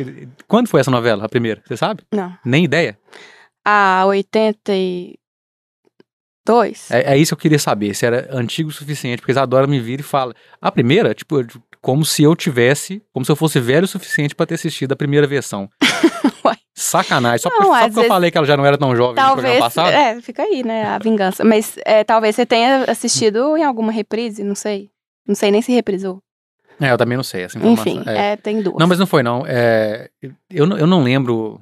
quando 0.46 0.68
foi 0.68 0.80
essa 0.80 0.90
novela, 0.90 1.24
a 1.24 1.28
primeira? 1.28 1.62
Você 1.66 1.76
sabe? 1.76 2.02
Não. 2.12 2.36
Nem 2.44 2.64
ideia. 2.64 2.98
A 3.64 4.04
82. 4.06 5.16
É, 6.90 7.14
é 7.14 7.16
isso 7.18 7.30
que 7.30 7.34
eu 7.34 7.42
queria 7.42 7.58
saber, 7.58 7.94
se 7.94 8.04
era 8.06 8.28
antigo 8.32 8.70
o 8.70 8.72
suficiente, 8.72 9.18
porque 9.20 9.30
eles 9.32 9.40
adoram 9.42 9.68
me 9.68 9.78
vir 9.80 10.00
e 10.00 10.02
falam. 10.02 10.34
A 10.60 10.72
primeira, 10.72 11.14
tipo, 11.14 11.40
eu- 11.40 11.46
como 11.80 12.04
se 12.04 12.22
eu 12.22 12.34
tivesse, 12.36 13.02
como 13.12 13.24
se 13.24 13.32
eu 13.32 13.36
fosse 13.36 13.58
velho 13.60 13.84
o 13.84 13.88
suficiente 13.88 14.34
pra 14.34 14.44
ter 14.46 14.54
assistido 14.54 14.92
a 14.92 14.96
primeira 14.96 15.26
versão. 15.26 15.68
Sacanagem. 16.74 17.40
Só, 17.40 17.50
Não, 17.50 17.56
por, 17.58 17.64
só 17.66 17.72
porque 17.72 17.84
eu 17.90 17.92
vezes- 17.94 18.08
falei 18.08 18.30
que 18.30 18.38
ela 18.38 18.46
já 18.46 18.56
não 18.56 18.64
era 18.64 18.78
tão 18.78 18.96
jovem 18.96 19.10
no 19.10 19.16
Talvez. 19.16 19.42
programa 19.42 19.64
passado. 19.66 19.90
É, 19.92 20.20
fica 20.22 20.42
aí, 20.42 20.62
né? 20.64 20.84
A 20.86 20.98
vingança. 20.98 21.44
Mas 21.44 21.76
é, 21.84 22.02
talvez 22.04 22.34
você 22.36 22.46
tenha 22.46 22.84
assistido 22.84 23.54
em 23.56 23.62
alguma 23.64 23.92
reprise, 23.92 24.42
não 24.42 24.54
sei. 24.54 24.88
Não 25.28 25.34
sei 25.34 25.50
nem 25.50 25.60
se 25.60 25.72
reprisou. 25.72 26.22
É, 26.80 26.90
eu 26.90 26.96
também 26.96 27.16
não 27.18 27.22
sei 27.24 27.42
essa. 27.42 27.58
Enfim, 27.58 28.02
É. 28.06 28.32
é, 28.32 28.36
tem 28.36 28.62
duas. 28.62 28.76
Não, 28.78 28.86
mas 28.86 28.98
não 28.98 29.06
foi, 29.06 29.22
não. 29.22 29.44
É, 29.46 30.08
eu, 30.50 30.66
não- 30.66 30.78
eu 30.78 30.86
não 30.86 31.02
lembro. 31.02 31.60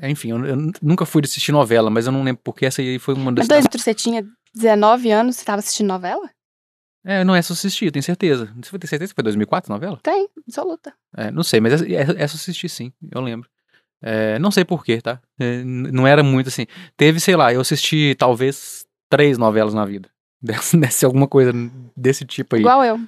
É, 0.00 0.10
Enfim, 0.10 0.30
eu, 0.30 0.44
eu 0.44 0.56
nunca 0.82 1.06
fui 1.06 1.22
assistir 1.24 1.52
novela, 1.52 1.90
mas 1.90 2.06
eu 2.06 2.12
não 2.12 2.22
lembro 2.22 2.42
porque 2.44 2.66
essa 2.66 2.80
aí 2.82 2.98
foi 2.98 3.14
uma 3.14 3.32
das. 3.32 3.46
Mas 3.48 3.64
dois, 3.68 3.82
você 3.82 3.94
tinha 3.94 4.24
19 4.54 5.10
anos, 5.10 5.36
você 5.36 5.44
tava 5.44 5.58
assistindo 5.60 5.88
novela? 5.88 6.28
É, 7.04 7.22
não, 7.22 7.36
essa 7.36 7.52
eu 7.52 7.54
assisti, 7.54 7.84
eu 7.84 7.92
tenho 7.92 8.02
certeza. 8.02 8.52
Você 8.60 8.70
vai 8.70 8.80
ter 8.80 8.86
certeza 8.88 9.12
que 9.12 9.14
foi 9.14 9.22
2004 9.22 9.72
a 9.72 9.76
novela? 9.76 9.98
Tem, 10.02 10.28
absoluta. 10.46 10.92
É, 11.16 11.30
não 11.30 11.44
sei, 11.44 11.60
mas 11.60 11.74
essa, 11.74 11.84
essa 11.86 12.12
eu 12.12 12.24
assisti 12.24 12.68
sim, 12.68 12.92
eu 13.12 13.20
lembro. 13.20 13.48
É, 14.02 14.38
não 14.40 14.50
sei 14.50 14.64
porquê, 14.64 15.00
tá? 15.00 15.20
É, 15.38 15.62
não 15.64 16.06
era 16.06 16.22
muito 16.22 16.48
assim. 16.48 16.66
Teve, 16.96 17.20
sei 17.20 17.36
lá, 17.36 17.52
eu 17.52 17.60
assisti 17.60 18.14
talvez 18.18 18.84
três 19.08 19.38
novelas 19.38 19.72
na 19.72 19.84
vida. 19.84 20.08
Deve, 20.42 20.60
deve 20.78 20.92
ser 20.92 21.06
alguma 21.06 21.26
coisa 21.26 21.52
desse 21.96 22.24
tipo 22.24 22.56
aí. 22.56 22.60
Igual 22.60 22.84
eu. 22.84 23.00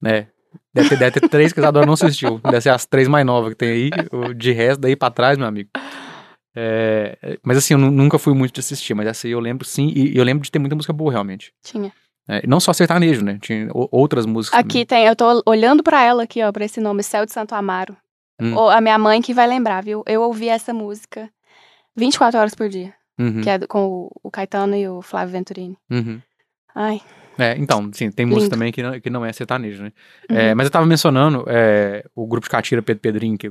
né? 0.00 0.28
Deve 0.74 0.88
ter, 0.88 0.98
deve 0.98 1.20
ter 1.20 1.28
três 1.28 1.52
que 1.52 1.60
a 1.60 1.62
Isadora 1.62 1.86
não 1.86 1.92
assistiu. 1.94 2.38
Deve 2.40 2.60
ser 2.60 2.70
as 2.70 2.84
três 2.86 3.06
mais 3.06 3.24
novas 3.24 3.50
que 3.50 3.56
tem 3.56 3.68
aí. 3.70 3.90
De 4.34 4.52
resto, 4.52 4.80
daí 4.80 4.96
pra 4.96 5.10
trás, 5.10 5.38
meu 5.38 5.46
amigo. 5.46 5.70
É, 6.54 7.38
mas 7.42 7.56
assim, 7.56 7.74
eu 7.74 7.78
nu- 7.78 7.90
nunca 7.90 8.18
fui 8.18 8.34
muito 8.34 8.54
de 8.54 8.60
assistir, 8.60 8.94
mas 8.94 9.06
essa 9.06 9.26
aí 9.26 9.32
eu 9.32 9.40
lembro 9.40 9.64
sim. 9.66 9.92
E 9.94 10.16
eu 10.16 10.24
lembro 10.24 10.42
de 10.44 10.50
ter 10.50 10.58
muita 10.58 10.74
música 10.76 10.92
boa, 10.92 11.10
realmente. 11.10 11.52
Tinha. 11.62 11.92
É, 12.28 12.46
não 12.46 12.60
só 12.60 12.72
sertanejo, 12.72 13.24
né? 13.24 13.38
Tinha 13.40 13.68
outras 13.72 14.26
músicas. 14.26 14.58
Aqui 14.60 14.84
tem, 14.86 15.06
eu 15.06 15.16
tô 15.16 15.42
olhando 15.46 15.82
pra 15.82 16.02
ela 16.04 16.22
aqui, 16.22 16.42
ó, 16.42 16.52
pra 16.52 16.64
esse 16.64 16.80
nome, 16.80 17.02
Céu 17.02 17.24
de 17.26 17.32
Santo 17.32 17.54
Amaro. 17.54 17.96
Hum. 18.40 18.54
Ou 18.54 18.70
a 18.70 18.80
minha 18.80 18.98
mãe 18.98 19.20
que 19.20 19.34
vai 19.34 19.46
lembrar, 19.46 19.82
viu? 19.82 20.02
Eu 20.06 20.22
ouvi 20.22 20.48
essa 20.48 20.72
música 20.72 21.28
24 21.96 22.38
horas 22.38 22.54
por 22.54 22.68
dia, 22.68 22.94
Uhum, 23.18 23.40
que 23.42 23.50
é 23.50 23.58
com 23.66 23.84
o, 23.86 24.10
o 24.22 24.30
Caetano 24.30 24.74
e 24.76 24.88
o 24.88 25.02
Flávio 25.02 25.32
Venturini. 25.32 25.76
uhum. 25.90 26.20
Ai, 26.74 27.00
É, 27.38 27.54
então, 27.58 27.90
sim, 27.92 28.10
tem 28.10 28.24
música 28.24 28.50
também 28.50 28.72
que 28.72 28.82
não, 28.82 28.98
que 29.00 29.10
não 29.10 29.24
é 29.24 29.32
sertanejo, 29.32 29.82
né? 29.82 29.92
Uhum. 30.30 30.36
É, 30.36 30.54
mas 30.54 30.66
eu 30.66 30.70
tava 30.70 30.86
mencionando 30.86 31.44
é, 31.48 32.04
o 32.14 32.26
grupo 32.26 32.46
de 32.46 32.50
Catira 32.50 32.82
Pedro 32.82 33.00
Pedrinho, 33.02 33.36
que 33.36 33.48
é 33.48 33.50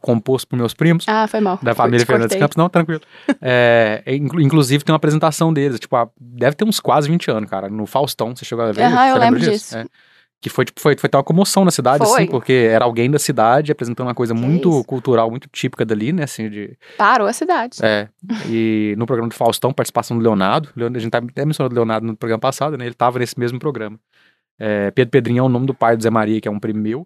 composto 0.00 0.46
por 0.48 0.56
meus 0.56 0.74
primos. 0.74 1.04
ah, 1.08 1.26
foi 1.26 1.40
mal. 1.40 1.58
Da 1.62 1.74
família 1.74 2.04
Fernandes. 2.04 2.36
Campos, 2.36 2.56
não, 2.56 2.68
tranquilo. 2.68 3.00
É, 3.40 4.02
é, 4.04 4.14
inclu- 4.16 4.40
inclusive 4.40 4.84
tem 4.84 4.92
uma 4.92 4.96
apresentação 4.96 5.52
deles, 5.52 5.78
tipo, 5.80 5.96
deve 6.20 6.56
ter 6.56 6.64
uns 6.64 6.80
quase 6.80 7.08
20 7.08 7.30
anos, 7.30 7.48
cara, 7.50 7.68
no 7.68 7.86
Faustão, 7.86 8.34
você 8.34 8.44
chegou 8.44 8.64
a 8.64 8.72
ver? 8.72 8.88
Você 8.90 9.10
eu 9.10 9.16
lembro 9.18 9.40
disso. 9.40 9.76
É. 9.76 9.84
Que 10.40 10.48
foi, 10.48 10.64
tipo, 10.64 10.80
foi, 10.80 10.96
foi 10.96 11.08
ter 11.10 11.16
uma 11.16 11.24
comoção 11.24 11.64
na 11.64 11.72
cidade, 11.72 12.04
Foi. 12.06 12.22
assim, 12.22 12.30
porque 12.30 12.52
era 12.52 12.84
alguém 12.84 13.10
da 13.10 13.18
cidade 13.18 13.72
apresentando 13.72 14.06
uma 14.06 14.14
coisa 14.14 14.32
Que 14.32 14.40
muito 14.40 14.70
isso. 14.70 14.84
cultural, 14.84 15.28
muito 15.28 15.48
típica 15.50 15.84
dali, 15.84 16.12
né, 16.12 16.22
assim, 16.22 16.48
de... 16.48 16.78
Parou 16.96 17.26
a 17.26 17.32
cidade. 17.32 17.78
É, 17.82 18.08
e 18.48 18.94
no 18.96 19.04
programa 19.04 19.28
do 19.28 19.34
Faustão, 19.34 19.72
participação 19.72 20.16
do 20.16 20.22
Leonardo, 20.22 20.68
Leon- 20.76 20.92
a 20.94 20.98
gente 21.00 21.10
tá- 21.10 21.18
até 21.18 21.44
mencionou 21.44 21.72
o 21.72 21.74
Leonardo 21.74 22.06
no 22.06 22.16
programa 22.16 22.38
passado, 22.40 22.78
né, 22.78 22.86
ele 22.86 22.94
tava 22.94 23.18
nesse 23.18 23.36
mesmo 23.36 23.58
programa. 23.58 23.98
É, 24.60 24.92
Pedro 24.92 25.10
Pedrinho 25.10 25.40
é 25.40 25.42
o 25.42 25.48
nome 25.48 25.66
do 25.66 25.74
pai 25.74 25.96
do 25.96 26.02
Zé 26.04 26.10
Maria, 26.10 26.40
que 26.40 26.46
é 26.46 26.50
um 26.50 26.60
primo 26.60 26.78
meu, 26.80 27.04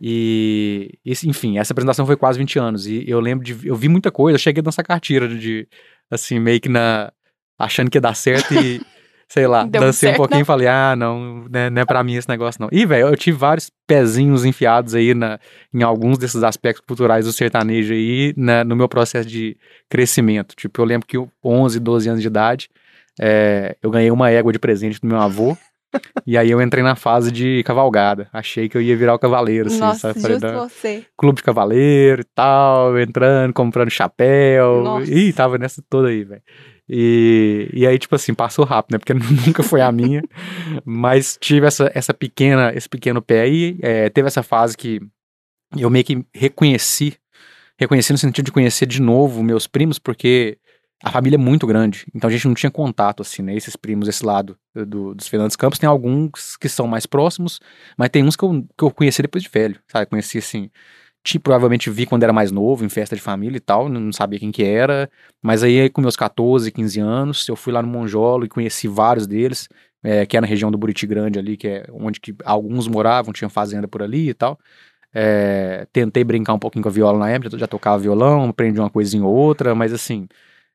e, 0.00 0.90
esse- 1.04 1.28
enfim, 1.28 1.58
essa 1.58 1.72
apresentação 1.72 2.06
foi 2.06 2.16
quase 2.16 2.38
20 2.38 2.58
anos, 2.58 2.86
e 2.86 3.04
eu 3.08 3.20
lembro 3.20 3.44
de, 3.44 3.66
eu 3.66 3.74
vi 3.76 3.88
muita 3.88 4.10
coisa, 4.10 4.34
eu 4.36 4.38
cheguei 4.40 4.60
a 4.60 4.64
dançar 4.64 4.84
cartira 4.84 5.28
de, 5.28 5.66
assim, 6.10 6.38
meio 6.38 6.60
que 6.60 6.68
na, 6.68 7.12
achando 7.58 7.90
que 7.90 7.96
ia 7.98 8.00
dar 8.02 8.14
certo 8.14 8.52
e, 8.54 8.80
sei 9.28 9.46
lá, 9.46 9.64
Deu 9.64 9.80
dancei 9.80 10.08
um 10.08 10.12
certo, 10.12 10.16
pouquinho 10.18 10.38
não? 10.40 10.42
e 10.42 10.46
falei, 10.46 10.66
ah, 10.68 10.94
não, 10.96 11.46
né, 11.48 11.70
não 11.70 11.82
é 11.82 11.84
pra 11.86 12.02
mim 12.04 12.14
esse 12.14 12.28
negócio 12.28 12.60
não. 12.60 12.68
E, 12.72 12.84
velho, 12.84 13.08
eu 13.08 13.16
tive 13.16 13.36
vários 13.38 13.70
pezinhos 13.86 14.44
enfiados 14.44 14.94
aí 14.94 15.14
na, 15.14 15.38
em 15.72 15.82
alguns 15.82 16.18
desses 16.18 16.42
aspectos 16.42 16.84
culturais 16.86 17.24
do 17.24 17.32
sertanejo 17.32 17.92
aí, 17.94 18.34
na- 18.36 18.64
no 18.64 18.76
meu 18.76 18.88
processo 18.88 19.28
de 19.28 19.56
crescimento. 19.88 20.54
Tipo, 20.56 20.80
eu 20.80 20.84
lembro 20.84 21.06
que 21.06 21.16
eu, 21.16 21.30
11, 21.44 21.78
12 21.80 22.08
anos 22.08 22.20
de 22.20 22.26
idade, 22.26 22.68
é, 23.20 23.76
eu 23.82 23.90
ganhei 23.90 24.10
uma 24.10 24.30
égua 24.30 24.52
de 24.52 24.58
presente 24.58 25.00
do 25.00 25.06
meu 25.06 25.18
avô, 25.18 25.56
e 26.26 26.36
aí 26.38 26.50
eu 26.50 26.60
entrei 26.60 26.82
na 26.82 26.94
fase 26.96 27.30
de 27.30 27.62
cavalgada. 27.64 28.28
Achei 28.32 28.68
que 28.68 28.76
eu 28.76 28.82
ia 28.82 28.96
virar 28.96 29.14
o 29.14 29.18
cavaleiro, 29.18 29.68
assim, 29.68 29.80
Nossa, 29.80 30.12
sabe? 30.12 30.20
Falei, 30.20 30.38
justo 30.38 30.52
"Não, 30.52 30.68
você. 30.68 31.04
clube 31.16 31.36
de 31.36 31.42
cavaleiro 31.42 32.22
e 32.22 32.26
tal, 32.34 32.98
entrando, 32.98 33.52
comprando 33.52 33.90
chapéu. 33.90 34.82
Nossa. 34.82 35.12
Ih, 35.12 35.32
tava 35.32 35.58
nessa 35.58 35.82
toda 35.88 36.08
aí, 36.08 36.24
velho. 36.24 36.42
E, 36.88 37.70
e 37.72 37.86
aí, 37.86 37.98
tipo 37.98 38.14
assim, 38.14 38.34
passou 38.34 38.64
rápido, 38.64 38.92
né? 38.94 38.98
Porque 38.98 39.14
nunca 39.46 39.62
foi 39.62 39.80
a 39.80 39.90
minha. 39.92 40.22
mas 40.84 41.38
tive 41.40 41.66
essa, 41.66 41.90
essa 41.94 42.12
pequena, 42.12 42.72
esse 42.74 42.88
pequeno 42.88 43.22
pé 43.22 43.42
aí. 43.42 43.78
é, 43.82 44.08
teve 44.10 44.28
essa 44.28 44.42
fase 44.42 44.76
que 44.76 45.00
eu 45.76 45.88
meio 45.88 46.04
que 46.04 46.24
reconheci, 46.34 47.14
reconheci 47.78 48.12
no 48.12 48.18
sentido 48.18 48.46
de 48.46 48.52
conhecer 48.52 48.86
de 48.86 49.00
novo 49.00 49.42
meus 49.42 49.66
primos, 49.66 49.98
porque 49.98 50.58
a 51.02 51.10
família 51.10 51.36
é 51.36 51.38
muito 51.38 51.66
grande, 51.66 52.06
então 52.14 52.28
a 52.28 52.32
gente 52.32 52.46
não 52.46 52.54
tinha 52.54 52.70
contato, 52.70 53.22
assim, 53.22 53.42
né? 53.42 53.54
Esses 53.56 53.74
primos, 53.76 54.08
esse 54.08 54.24
lado 54.24 54.56
do- 54.74 55.14
dos 55.14 55.26
Fernandes 55.28 55.56
Campos, 55.56 55.78
tem 55.78 55.88
alguns 55.88 56.56
que 56.56 56.68
são 56.68 56.86
mais 56.86 57.06
próximos, 57.06 57.60
mas 57.96 58.08
tem 58.10 58.22
uns 58.24 58.36
que 58.36 58.44
eu, 58.44 58.64
que 58.78 58.84
eu 58.84 58.90
conheci 58.90 59.20
depois 59.22 59.42
de 59.42 59.50
velho, 59.50 59.80
sabe? 59.88 60.06
Conheci, 60.06 60.38
assim, 60.38 60.70
tipo, 61.24 61.44
provavelmente 61.44 61.90
vi 61.90 62.06
quando 62.06 62.22
era 62.24 62.32
mais 62.32 62.50
novo, 62.52 62.84
em 62.84 62.88
festa 62.88 63.16
de 63.16 63.22
família 63.22 63.56
e 63.56 63.60
tal, 63.60 63.88
não 63.88 64.12
sabia 64.12 64.38
quem 64.40 64.52
que 64.52 64.64
era, 64.64 65.10
mas 65.42 65.62
aí 65.62 65.88
com 65.90 66.00
meus 66.00 66.16
14, 66.16 66.70
15 66.72 67.00
anos, 67.00 67.48
eu 67.48 67.56
fui 67.56 67.72
lá 67.72 67.82
no 67.82 67.88
Monjolo 67.88 68.44
e 68.44 68.48
conheci 68.48 68.88
vários 68.88 69.26
deles, 69.26 69.68
é, 70.02 70.26
que 70.26 70.36
é 70.36 70.40
na 70.40 70.46
região 70.46 70.70
do 70.70 70.78
Buriti 70.78 71.06
Grande 71.06 71.38
ali, 71.38 71.56
que 71.56 71.68
é 71.68 71.86
onde 71.92 72.20
que 72.20 72.34
alguns 72.44 72.88
moravam, 72.88 73.32
tinham 73.32 73.50
fazenda 73.50 73.88
por 73.88 74.02
ali 74.02 74.30
e 74.30 74.34
tal. 74.34 74.58
É, 75.14 75.86
tentei 75.92 76.24
brincar 76.24 76.54
um 76.54 76.58
pouquinho 76.58 76.82
com 76.82 76.88
a 76.88 76.92
viola 76.92 77.18
na 77.18 77.30
época, 77.30 77.58
já 77.58 77.66
tocava 77.66 77.98
violão, 77.98 78.48
aprendi 78.48 78.80
uma 78.80 78.90
coisinha 78.90 79.24
ou 79.24 79.34
outra, 79.34 79.74
mas 79.74 79.92
assim, 79.92 80.26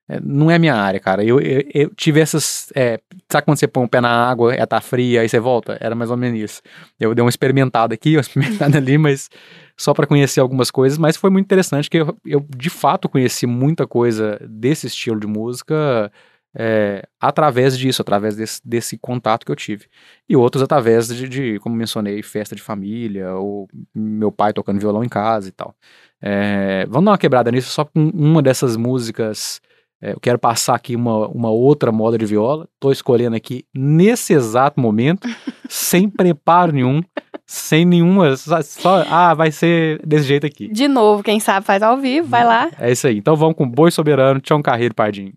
é, 0.10 0.20
não 0.22 0.50
é 0.50 0.58
minha 0.58 0.76
área, 0.76 1.00
cara. 1.00 1.24
Eu, 1.24 1.40
eu, 1.40 1.64
eu 1.74 1.90
tive 1.96 2.20
essas. 2.20 2.72
é, 2.76 3.00
sabe 3.30 3.46
quando 3.46 3.58
você 3.58 3.68
põe 3.68 3.84
o 3.84 3.90
pé 3.90 4.00
na 4.00 4.10
água, 4.10 4.54
é 4.54 4.66
tá 4.66 4.80
fria, 4.80 5.22
aí 5.22 5.30
você 5.30 5.40
volta? 5.40 5.78
Era 5.82 5.96
mais 5.96 6.10
ou 6.10 6.18
menos 6.18 6.40
isso. 6.40 6.62
Eu 7.00 7.14
dei 7.14 7.24
uma 7.24 7.30
experimentada 7.30 7.94
aqui, 7.94 8.16
uma 8.18 8.22
experimentada 8.22 8.78
ali, 8.78 8.98
mas 8.98 9.30
só 9.76 9.94
para 9.94 10.08
conhecer 10.08 10.40
algumas 10.40 10.72
coisas, 10.72 10.98
mas 10.98 11.18
foi 11.18 11.30
muito 11.30 11.46
interessante 11.46 11.90
que 11.90 11.98
eu, 11.98 12.18
eu 12.26 12.46
de 12.56 12.70
fato 12.70 13.08
conheci 13.08 13.46
muita 13.46 13.86
coisa 13.86 14.40
desse 14.50 14.88
estilo 14.88 15.20
de 15.20 15.28
música 15.28 16.12
é, 16.60 17.08
através 17.22 17.78
disso, 17.78 18.02
através 18.02 18.36
desse, 18.36 18.60
desse 18.66 18.98
contato 18.98 19.46
que 19.46 19.52
eu 19.52 19.56
tive. 19.56 19.86
E 20.28 20.36
outros 20.36 20.64
através 20.64 21.08
de, 21.08 21.30
de, 21.30 21.60
como 21.60 21.76
mencionei, 21.76 22.24
festa 22.24 22.56
de 22.56 22.62
família, 22.64 23.34
ou 23.36 23.68
meu 23.94 24.32
pai 24.32 24.54
tocando 24.54 24.80
violão 24.80 25.04
em 25.04 25.10
casa 25.10 25.50
e 25.50 25.52
tal. 25.52 25.76
É, 26.20 26.86
vamos 26.88 27.06
dar 27.06 27.12
uma 27.12 27.18
quebrada 27.18 27.52
nisso, 27.52 27.70
só 27.70 27.86
com 27.86 28.10
uma 28.10 28.42
dessas 28.42 28.76
músicas. 28.76 29.62
É, 30.02 30.12
eu 30.14 30.20
quero 30.20 30.38
passar 30.38 30.76
aqui 30.76 30.96
uma, 30.96 31.28
uma 31.28 31.50
outra 31.50 31.92
moda 31.92 32.18
de 32.18 32.26
viola. 32.26 32.68
Tô 32.80 32.92
escolhendo 32.92 33.36
aqui 33.36 33.66
nesse 33.76 34.34
exato 34.34 34.80
momento, 34.80 35.28
sem 35.68 36.10
preparo 36.10 36.72
nenhum, 36.72 37.02
sem 37.46 37.86
nenhuma. 37.86 38.36
Só, 38.38 38.62
só- 38.62 39.06
ah, 39.10 39.34
vai 39.34 39.52
ser 39.52 40.00
desse 40.06 40.26
jeito 40.26 40.46
aqui. 40.46 40.68
De 40.68 40.88
novo, 40.88 41.24
quem 41.24 41.40
sabe 41.40 41.66
faz 41.66 41.82
ao 41.82 41.98
vivo, 41.98 42.28
vai 42.28 42.46
lá. 42.46 42.70
É 42.80 42.92
isso 42.92 43.08
aí. 43.08 43.18
Então 43.18 43.36
vamos 43.36 43.56
com 43.56 43.68
Boi 43.68 43.90
Soberano, 43.92 44.40
Tião 44.40 44.62
Carreiro 44.62 44.94
Pardinho. 44.94 45.34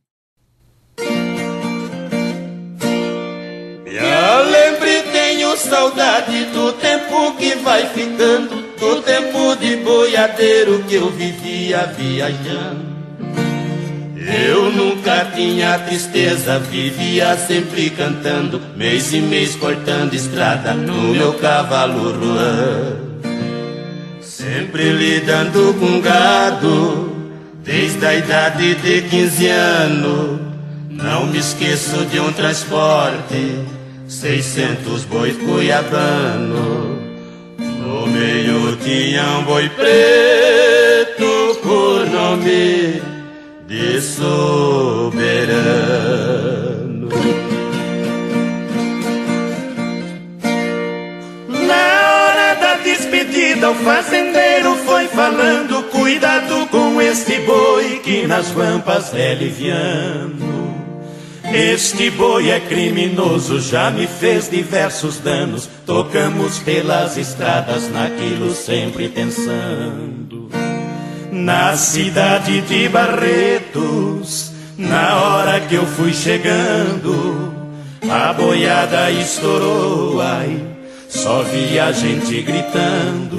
Me 3.85 3.99
alembre, 3.99 5.03
tenho 5.13 5.57
saudade 5.57 6.45
do 6.47 6.73
tempo 6.75 7.35
que 7.37 7.55
vai 7.57 7.87
ficando, 7.87 8.57
do 8.79 9.03
tempo 9.03 9.57
de 9.57 9.77
boiadeiro 9.77 10.83
que 10.85 10.95
eu 10.97 11.11
vivia 11.11 11.87
viajando. 11.87 13.00
Eu 14.21 14.71
nunca 14.71 15.25
tinha 15.35 15.79
tristeza, 15.79 16.59
vivia 16.59 17.35
sempre 17.39 17.89
cantando, 17.89 18.61
mês 18.77 19.15
e 19.15 19.21
mês 19.21 19.57
cortando 19.57 20.13
estrada 20.13 20.75
no 20.75 21.15
meu 21.15 21.33
cavalo 21.35 22.13
ruando. 22.13 23.11
Sempre 24.21 24.93
lidando 24.93 25.75
com 25.81 26.03
gado, 26.03 27.17
desde 27.65 28.05
a 28.05 28.15
idade 28.15 28.75
de 28.75 29.03
15 29.09 29.49
anos. 29.49 30.41
Não 30.91 31.27
me 31.27 31.39
esqueço 31.39 32.05
de 32.05 32.21
um 32.21 32.31
transporte, 32.31 33.65
600 34.07 35.05
bois 35.07 35.35
cuiabano. 35.39 37.01
No 37.59 38.07
meio 38.07 38.77
tinha 38.85 39.39
um 39.39 39.45
boi 39.45 39.67
preto 39.71 41.59
por 41.63 42.07
nome 42.11 43.10
de 43.71 44.01
soberano. 44.01 45.09
Na 51.69 52.13
hora 52.17 52.55
da 52.55 52.75
despedida, 52.83 53.71
o 53.71 53.75
fazendeiro 53.77 54.75
foi 54.85 55.07
falando: 55.07 55.85
Cuidado 55.85 56.67
com 56.67 57.01
este 57.01 57.39
boi 57.43 58.01
que 58.03 58.27
nas 58.27 58.51
rampas 58.51 59.15
é 59.15 59.37
liviano. 59.37 60.51
Este 61.45 62.11
boi 62.11 62.51
é 62.51 62.59
criminoso, 62.59 63.61
já 63.61 63.89
me 63.93 64.09
fez 64.09 64.51
diversos 64.51 65.21
danos. 65.21 65.71
Tocamos 65.87 66.59
pelas 66.59 67.17
estradas, 67.17 67.89
naquilo 67.89 68.53
sempre 68.53 69.09
pensando. 69.09 70.51
Na 71.33 71.77
cidade 71.77 72.61
de 72.63 72.89
Na 74.77 75.23
hora 75.23 75.61
que 75.61 75.75
eu 75.75 75.87
fui 75.87 76.13
chegando, 76.13 77.55
a 78.11 78.33
boiada 78.33 79.11
estourou, 79.11 80.21
ai, 80.21 80.61
só 81.09 81.43
vi 81.43 81.79
a 81.79 81.93
gente 81.93 82.41
gritando. 82.43 83.39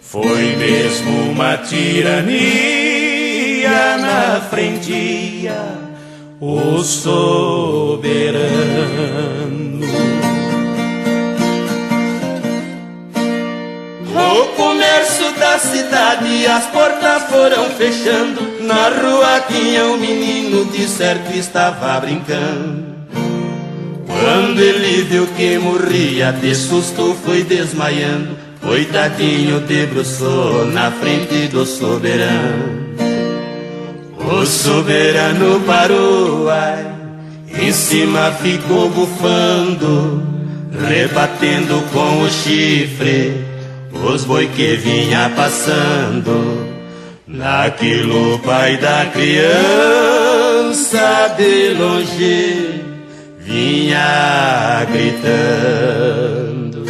Foi 0.00 0.56
mesmo 0.56 1.30
uma 1.30 1.56
tirania 1.56 2.36
na 3.98 4.40
frendia 4.40 5.90
o 6.40 6.82
soberano. 6.82 8.00
O 14.12 14.46
comércio 14.56 15.32
da 15.38 15.58
cidade, 15.58 16.46
as 16.46 16.66
portas 16.66 17.22
foram 17.24 17.70
fechando. 17.70 18.59
Na 18.70 18.88
rua 18.88 19.40
tinha 19.48 19.84
um 19.86 19.96
menino, 19.96 20.64
de 20.66 20.86
certo 20.86 21.36
estava 21.36 21.98
brincando. 21.98 22.84
Quando 24.06 24.60
ele 24.60 25.02
viu 25.02 25.26
que 25.36 25.58
morria, 25.58 26.30
de 26.30 26.54
susto 26.54 27.16
foi 27.24 27.42
desmaiando. 27.42 28.38
Coitadinho 28.60 29.58
debruçou 29.58 30.66
na 30.66 30.88
frente 30.92 31.48
do 31.48 31.66
soberano. 31.66 32.94
O 34.16 34.46
soberano 34.46 35.60
parou, 35.66 36.48
ai, 36.48 36.86
em 37.60 37.72
cima 37.72 38.30
ficou 38.40 38.88
bufando, 38.88 40.22
rebatendo 40.88 41.82
com 41.92 42.22
o 42.22 42.30
chifre 42.30 43.34
os 43.92 44.24
boi 44.24 44.46
que 44.46 44.76
vinha 44.76 45.28
passando. 45.34 46.79
Naquilo 47.32 48.40
pai 48.40 48.76
da 48.78 49.06
criança 49.06 49.48
de 51.38 51.74
longe 51.74 52.82
vinha 53.38 54.84
gritando. 54.90 56.84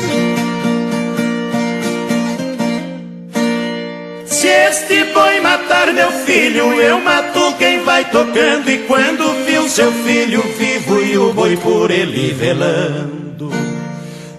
Se 4.24 4.46
este 4.46 5.04
boi 5.12 5.40
matar 5.40 5.92
meu 5.92 6.10
filho, 6.10 6.72
eu 6.80 6.98
mato 7.02 7.54
quem 7.58 7.84
vai 7.84 8.06
tocando. 8.06 8.70
E 8.70 8.78
quando 8.86 9.44
viu 9.44 9.68
seu 9.68 9.92
filho 9.92 10.42
vivo 10.58 11.02
e 11.02 11.18
o 11.18 11.34
boi 11.34 11.58
por 11.58 11.90
ele 11.90 12.32
velando, 12.32 13.52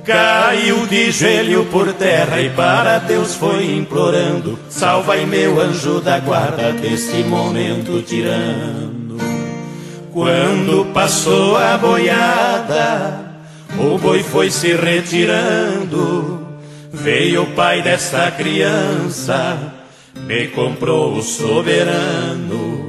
caiu 0.04 0.86
de 0.88 1.12
joelho 1.12 1.66
por 1.66 1.94
terra 1.94 2.42
e 2.42 2.50
para 2.50 3.00
Deus 3.00 3.36
foi 3.36 3.76
implorando: 3.76 4.58
Salva-me, 4.70 5.26
meu 5.26 5.60
anjo 5.60 6.00
da 6.02 6.20
guarda, 6.20 6.72
deste 6.72 7.24
momento 7.24 8.02
tirano. 8.02 9.18
Quando 10.12 10.86
passou 10.94 11.56
a 11.56 11.78
boiada, 11.78 13.36
o 13.78 13.98
boi 13.98 14.22
foi 14.24 14.52
se 14.52 14.74
retirando. 14.74 16.48
Veio 16.92 17.44
o 17.44 17.48
pai 17.48 17.82
dessa 17.82 18.30
criança, 18.32 19.58
me 20.16 20.48
comprou 20.48 21.16
o 21.16 21.22
soberano. 21.22 22.82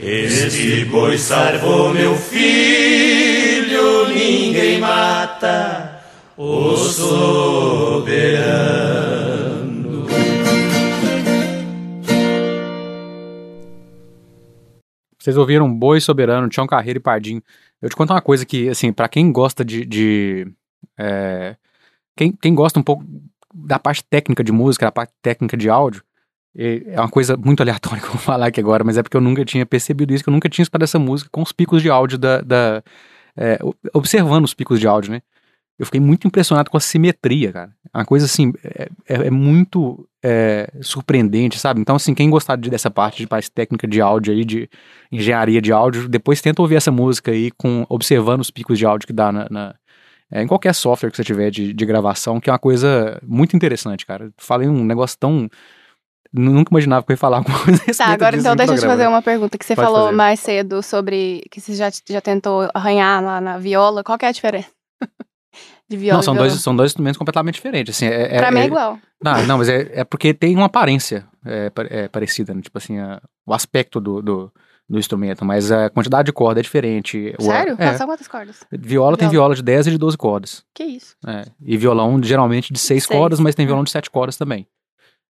Este 0.00 0.84
boi 0.84 1.16
salvou 1.18 1.92
meu 1.92 2.16
filho, 2.16 4.08
ninguém 4.08 4.80
mata 4.80 5.87
o 6.38 6.76
soberano. 6.76 8.38
Vocês 15.18 15.36
ouviram 15.36 15.74
Boi 15.74 16.00
Soberano, 16.00 16.48
Tião 16.48 16.64
Carreiro 16.64 16.98
e 16.98 17.02
Pardinho. 17.02 17.42
Eu 17.82 17.90
te 17.90 17.96
conto 17.96 18.12
uma 18.12 18.22
coisa 18.22 18.46
que, 18.46 18.68
assim, 18.68 18.92
pra 18.92 19.08
quem 19.08 19.32
gosta 19.32 19.64
de. 19.64 19.84
de 19.84 20.46
é, 20.96 21.56
quem, 22.16 22.30
quem 22.30 22.54
gosta 22.54 22.78
um 22.78 22.84
pouco 22.84 23.04
da 23.52 23.80
parte 23.80 24.04
técnica 24.04 24.44
de 24.44 24.52
música, 24.52 24.86
da 24.86 24.92
parte 24.92 25.12
técnica 25.20 25.56
de 25.56 25.68
áudio, 25.68 26.04
é 26.54 27.00
uma 27.00 27.08
coisa 27.08 27.36
muito 27.36 27.62
aleatória 27.62 27.98
que 28.00 28.06
eu 28.06 28.12
vou 28.12 28.20
falar 28.20 28.46
aqui 28.46 28.60
agora, 28.60 28.84
mas 28.84 28.96
é 28.96 29.02
porque 29.02 29.16
eu 29.16 29.20
nunca 29.20 29.44
tinha 29.44 29.66
percebido 29.66 30.14
isso, 30.14 30.22
que 30.22 30.30
eu 30.30 30.34
nunca 30.34 30.48
tinha 30.48 30.62
escutado 30.62 30.84
essa 30.84 31.00
música 31.00 31.28
com 31.32 31.42
os 31.42 31.50
picos 31.50 31.82
de 31.82 31.90
áudio 31.90 32.16
da. 32.16 32.40
da 32.42 32.82
é, 33.36 33.58
observando 33.92 34.44
os 34.44 34.54
picos 34.54 34.78
de 34.78 34.86
áudio, 34.86 35.12
né? 35.12 35.20
Eu 35.78 35.86
fiquei 35.86 36.00
muito 36.00 36.26
impressionado 36.26 36.70
com 36.70 36.76
a 36.76 36.80
simetria, 36.80 37.52
cara. 37.52 37.70
Uma 37.94 38.04
coisa 38.04 38.26
assim, 38.26 38.52
é, 38.64 38.88
é- 39.08 39.26
é 39.26 39.30
muito 39.30 40.08
é, 40.22 40.68
surpreendente, 40.82 41.58
sabe? 41.60 41.80
Então, 41.80 41.94
assim, 41.94 42.12
quem 42.14 42.28
gostar 42.28 42.56
de- 42.56 42.68
dessa 42.68 42.90
parte 42.90 43.18
de 43.18 43.26
parte 43.28 43.48
técnica 43.50 43.86
de 43.86 44.00
áudio 44.00 44.32
aí, 44.34 44.44
de 44.44 44.68
engenharia 45.12 45.62
de 45.62 45.70
áudio, 45.72 46.08
depois 46.08 46.40
tenta 46.40 46.60
ouvir 46.60 46.74
essa 46.74 46.90
música 46.90 47.30
aí, 47.30 47.52
com, 47.52 47.86
observando 47.88 48.40
os 48.40 48.50
picos 48.50 48.76
de 48.78 48.84
áudio 48.84 49.06
que 49.06 49.12
dá 49.12 49.30
na, 49.30 49.46
na- 49.48 49.74
é, 50.32 50.42
em 50.42 50.46
qualquer 50.48 50.74
software 50.74 51.10
que 51.10 51.16
você 51.16 51.22
tiver 51.24 51.50
de, 51.50 51.72
de 51.72 51.86
gravação, 51.86 52.40
que 52.40 52.50
é 52.50 52.52
uma 52.52 52.58
coisa 52.58 53.18
muito 53.24 53.54
interessante, 53.54 54.04
cara. 54.04 54.30
Falei 54.36 54.68
um 54.68 54.84
negócio 54.84 55.16
tão. 55.18 55.48
Nunca 56.32 56.70
imaginava 56.72 57.06
que 57.06 57.12
eu 57.12 57.14
ia 57.14 57.18
falar 57.18 57.36
alguma 57.38 57.58
coisa 57.64 57.80
Tá, 57.96 58.06
agora 58.08 58.36
então 58.36 58.54
deixa 58.56 58.74
eu 58.74 58.78
te 58.78 58.84
fazer 58.86 59.04
né? 59.04 59.08
uma 59.08 59.22
pergunta 59.22 59.56
que 59.56 59.64
você 59.64 59.74
Pode 59.76 59.86
falou 59.86 60.06
fazer. 60.06 60.16
mais 60.16 60.40
cedo 60.40 60.82
sobre 60.82 61.42
que 61.50 61.60
você 61.60 61.74
já, 61.74 61.88
já 62.10 62.20
tentou 62.20 62.68
arranhar 62.74 63.22
lá 63.22 63.40
na 63.40 63.56
viola. 63.56 64.02
Qual 64.04 64.18
que 64.18 64.24
é 64.26 64.28
a 64.28 64.32
diferença? 64.32 64.68
De 65.88 65.96
viola 65.96 66.18
Não, 66.18 66.22
são 66.22 66.34
violão. 66.34 66.50
dois, 66.50 66.60
são 66.62 66.76
dois 66.76 66.90
instrumentos 66.90 67.16
completamente 67.18 67.54
diferentes. 67.54 67.96
Assim, 67.96 68.06
é, 68.06 68.36
Pra 68.38 68.50
mim 68.50 68.58
é 68.60 68.62
é- 68.62 68.66
igual. 68.66 68.98
Não, 69.22 69.46
não, 69.46 69.58
mas 69.58 69.68
é, 69.68 70.00
é 70.00 70.04
porque 70.04 70.34
tem 70.34 70.54
uma 70.54 70.66
aparência 70.66 71.26
é, 71.46 71.70
é, 71.90 72.08
parecida, 72.08 72.52
né? 72.54 72.60
Tipo 72.60 72.76
assim, 72.78 72.98
a- 72.98 73.20
o 73.46 73.54
aspecto 73.54 73.98
do, 74.00 74.20
do, 74.20 74.52
do 74.88 74.98
instrumento, 74.98 75.44
mas 75.46 75.72
a 75.72 75.88
quantidade 75.88 76.26
de 76.26 76.32
corda 76.32 76.60
é 76.60 76.62
diferente. 76.62 77.34
O- 77.38 77.42
Sério? 77.44 77.74
É. 77.78 77.96
São 77.96 78.06
quantas 78.06 78.28
cordas? 78.28 78.60
Viola 78.70 79.16
tem 79.16 79.28
Viola. 79.30 79.46
viola 79.48 79.54
de 79.54 79.62
10 79.62 79.86
e 79.86 79.90
de 79.92 79.98
12 79.98 80.16
cordas. 80.18 80.62
Que 80.74 80.84
isso? 80.84 81.16
É, 81.26 81.44
e 81.64 81.76
violão 81.78 82.22
geralmente 82.22 82.70
de 82.72 82.78
6 82.78 83.04
Seis. 83.04 83.18
cordas, 83.18 83.40
mas 83.40 83.54
tem 83.54 83.64
violão 83.64 83.82
de 83.84 83.90
7 83.90 84.10
cordas 84.10 84.36
também. 84.36 84.66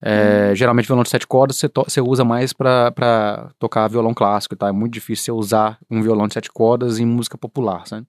É, 0.05 0.53
Geralmente 0.55 0.87
violão 0.87 1.05
de 1.05 1.11
7 1.11 1.27
cordas 1.27 1.57
você, 1.57 1.69
você 1.73 2.01
usa 2.01 2.25
mais 2.25 2.53
pra 2.53 3.51
tocar 3.59 3.87
violão 3.89 4.13
clássico, 4.13 4.57
tá? 4.57 4.69
É 4.69 4.73
muito 4.73 4.93
difícil 4.93 5.25
você 5.25 5.33
usar 5.33 5.79
um 5.91 6.03
violão 6.03 6.27
de 6.27 6.35
7 6.35 6.51
cordas 6.51 6.99
em 6.99 7.07
música 7.07 7.39
popular, 7.39 7.87
sabe? 7.87 8.07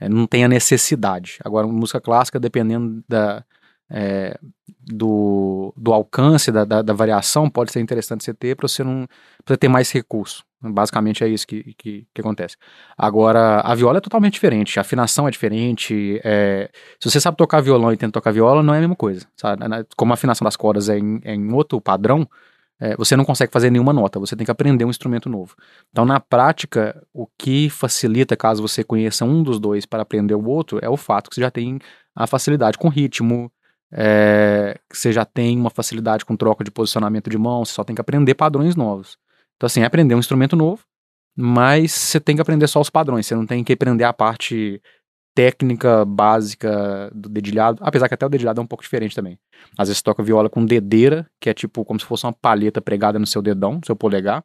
É, 0.00 0.08
não 0.08 0.26
tem 0.26 0.44
a 0.44 0.48
necessidade. 0.48 1.38
Agora, 1.44 1.66
música 1.66 2.00
clássica, 2.00 2.40
dependendo 2.40 3.04
da, 3.06 3.44
é, 3.90 4.38
do, 4.80 5.74
do 5.76 5.92
alcance, 5.92 6.50
da, 6.50 6.64
da, 6.64 6.80
da 6.80 6.92
variação, 6.92 7.50
pode 7.50 7.70
ser 7.70 7.80
interessante 7.80 8.24
você 8.24 8.32
ter 8.32 8.56
para 8.56 8.66
você 8.66 8.82
não 8.82 9.06
você 9.46 9.56
ter 9.56 9.68
mais 9.68 9.90
recurso. 9.92 10.44
Basicamente 10.62 11.24
é 11.24 11.28
isso 11.28 11.46
que, 11.46 11.74
que, 11.74 12.06
que 12.12 12.20
acontece. 12.20 12.56
Agora, 12.96 13.60
a 13.60 13.74
viola 13.74 13.96
é 13.98 14.00
totalmente 14.00 14.34
diferente, 14.34 14.78
a 14.78 14.82
afinação 14.82 15.26
é 15.26 15.30
diferente. 15.30 16.20
é, 16.22 16.70
se 16.98 17.10
você 17.10 17.18
sabe 17.18 17.36
tocar 17.36 17.60
violão 17.62 17.92
e 17.92 17.96
tenta 17.96 18.12
tocar 18.12 18.30
viola, 18.30 18.62
não 18.62 18.74
é 18.74 18.78
a 18.78 18.80
mesma 18.80 18.96
coisa. 18.96 19.26
Sabe? 19.36 19.62
Como 19.96 20.12
a 20.12 20.14
afinação 20.14 20.44
das 20.44 20.56
cordas 20.56 20.88
é 20.90 20.98
em, 20.98 21.20
é 21.24 21.34
em 21.34 21.52
outro 21.52 21.80
padrão, 21.80 22.28
é, 22.80 22.96
você 22.96 23.14
não 23.14 23.24
consegue 23.24 23.52
fazer 23.52 23.70
nenhuma 23.70 23.92
nota, 23.92 24.18
você 24.18 24.34
tem 24.34 24.44
que 24.44 24.50
aprender 24.50 24.84
um 24.84 24.90
instrumento 24.90 25.28
novo. 25.28 25.54
Então, 25.90 26.06
na 26.06 26.18
prática, 26.18 27.06
o 27.12 27.26
que 27.38 27.68
facilita, 27.68 28.34
caso 28.36 28.62
você 28.62 28.82
conheça 28.82 29.24
um 29.24 29.42
dos 29.42 29.60
dois 29.60 29.84
para 29.84 30.02
aprender 30.02 30.34
o 30.34 30.48
outro, 30.48 30.78
é 30.80 30.88
o 30.88 30.96
fato 30.96 31.28
que 31.28 31.34
você 31.34 31.42
já 31.42 31.50
tem 31.50 31.78
a 32.14 32.26
facilidade 32.26 32.78
com 32.78 32.88
ritmo, 32.88 33.52
é, 33.92 34.78
você 34.90 35.12
já 35.12 35.24
tem 35.24 35.58
uma 35.58 35.70
facilidade 35.70 36.24
com 36.24 36.36
troca 36.36 36.64
de 36.64 36.70
posicionamento 36.70 37.28
de 37.28 37.36
mão, 37.36 37.64
você 37.64 37.72
só 37.72 37.84
tem 37.84 37.94
que 37.94 38.00
aprender 38.00 38.34
padrões 38.34 38.74
novos. 38.74 39.18
Então, 39.56 39.66
assim, 39.66 39.82
é 39.82 39.84
aprender 39.84 40.14
um 40.14 40.18
instrumento 40.18 40.56
novo, 40.56 40.82
mas 41.36 41.92
você 41.92 42.18
tem 42.18 42.34
que 42.34 42.42
aprender 42.42 42.66
só 42.66 42.80
os 42.80 42.88
padrões, 42.88 43.26
você 43.26 43.34
não 43.34 43.46
tem 43.46 43.62
que 43.62 43.74
aprender 43.74 44.04
a 44.04 44.12
parte 44.12 44.80
técnica 45.40 46.04
básica 46.04 47.10
do 47.14 47.28
dedilhado, 47.28 47.78
apesar 47.80 48.08
que 48.08 48.14
até 48.14 48.26
o 48.26 48.28
dedilhado 48.28 48.60
é 48.60 48.62
um 48.62 48.66
pouco 48.66 48.84
diferente 48.84 49.14
também. 49.14 49.38
Às 49.78 49.88
vezes 49.88 49.98
você 49.98 50.04
toca 50.04 50.22
viola 50.22 50.50
com 50.50 50.66
dedeira, 50.66 51.26
que 51.40 51.48
é 51.48 51.54
tipo 51.54 51.82
como 51.82 51.98
se 51.98 52.04
fosse 52.04 52.26
uma 52.26 52.32
palheta 52.32 52.80
pregada 52.82 53.18
no 53.18 53.26
seu 53.26 53.40
dedão, 53.40 53.74
no 53.74 53.80
seu 53.86 53.96
polegar, 53.96 54.44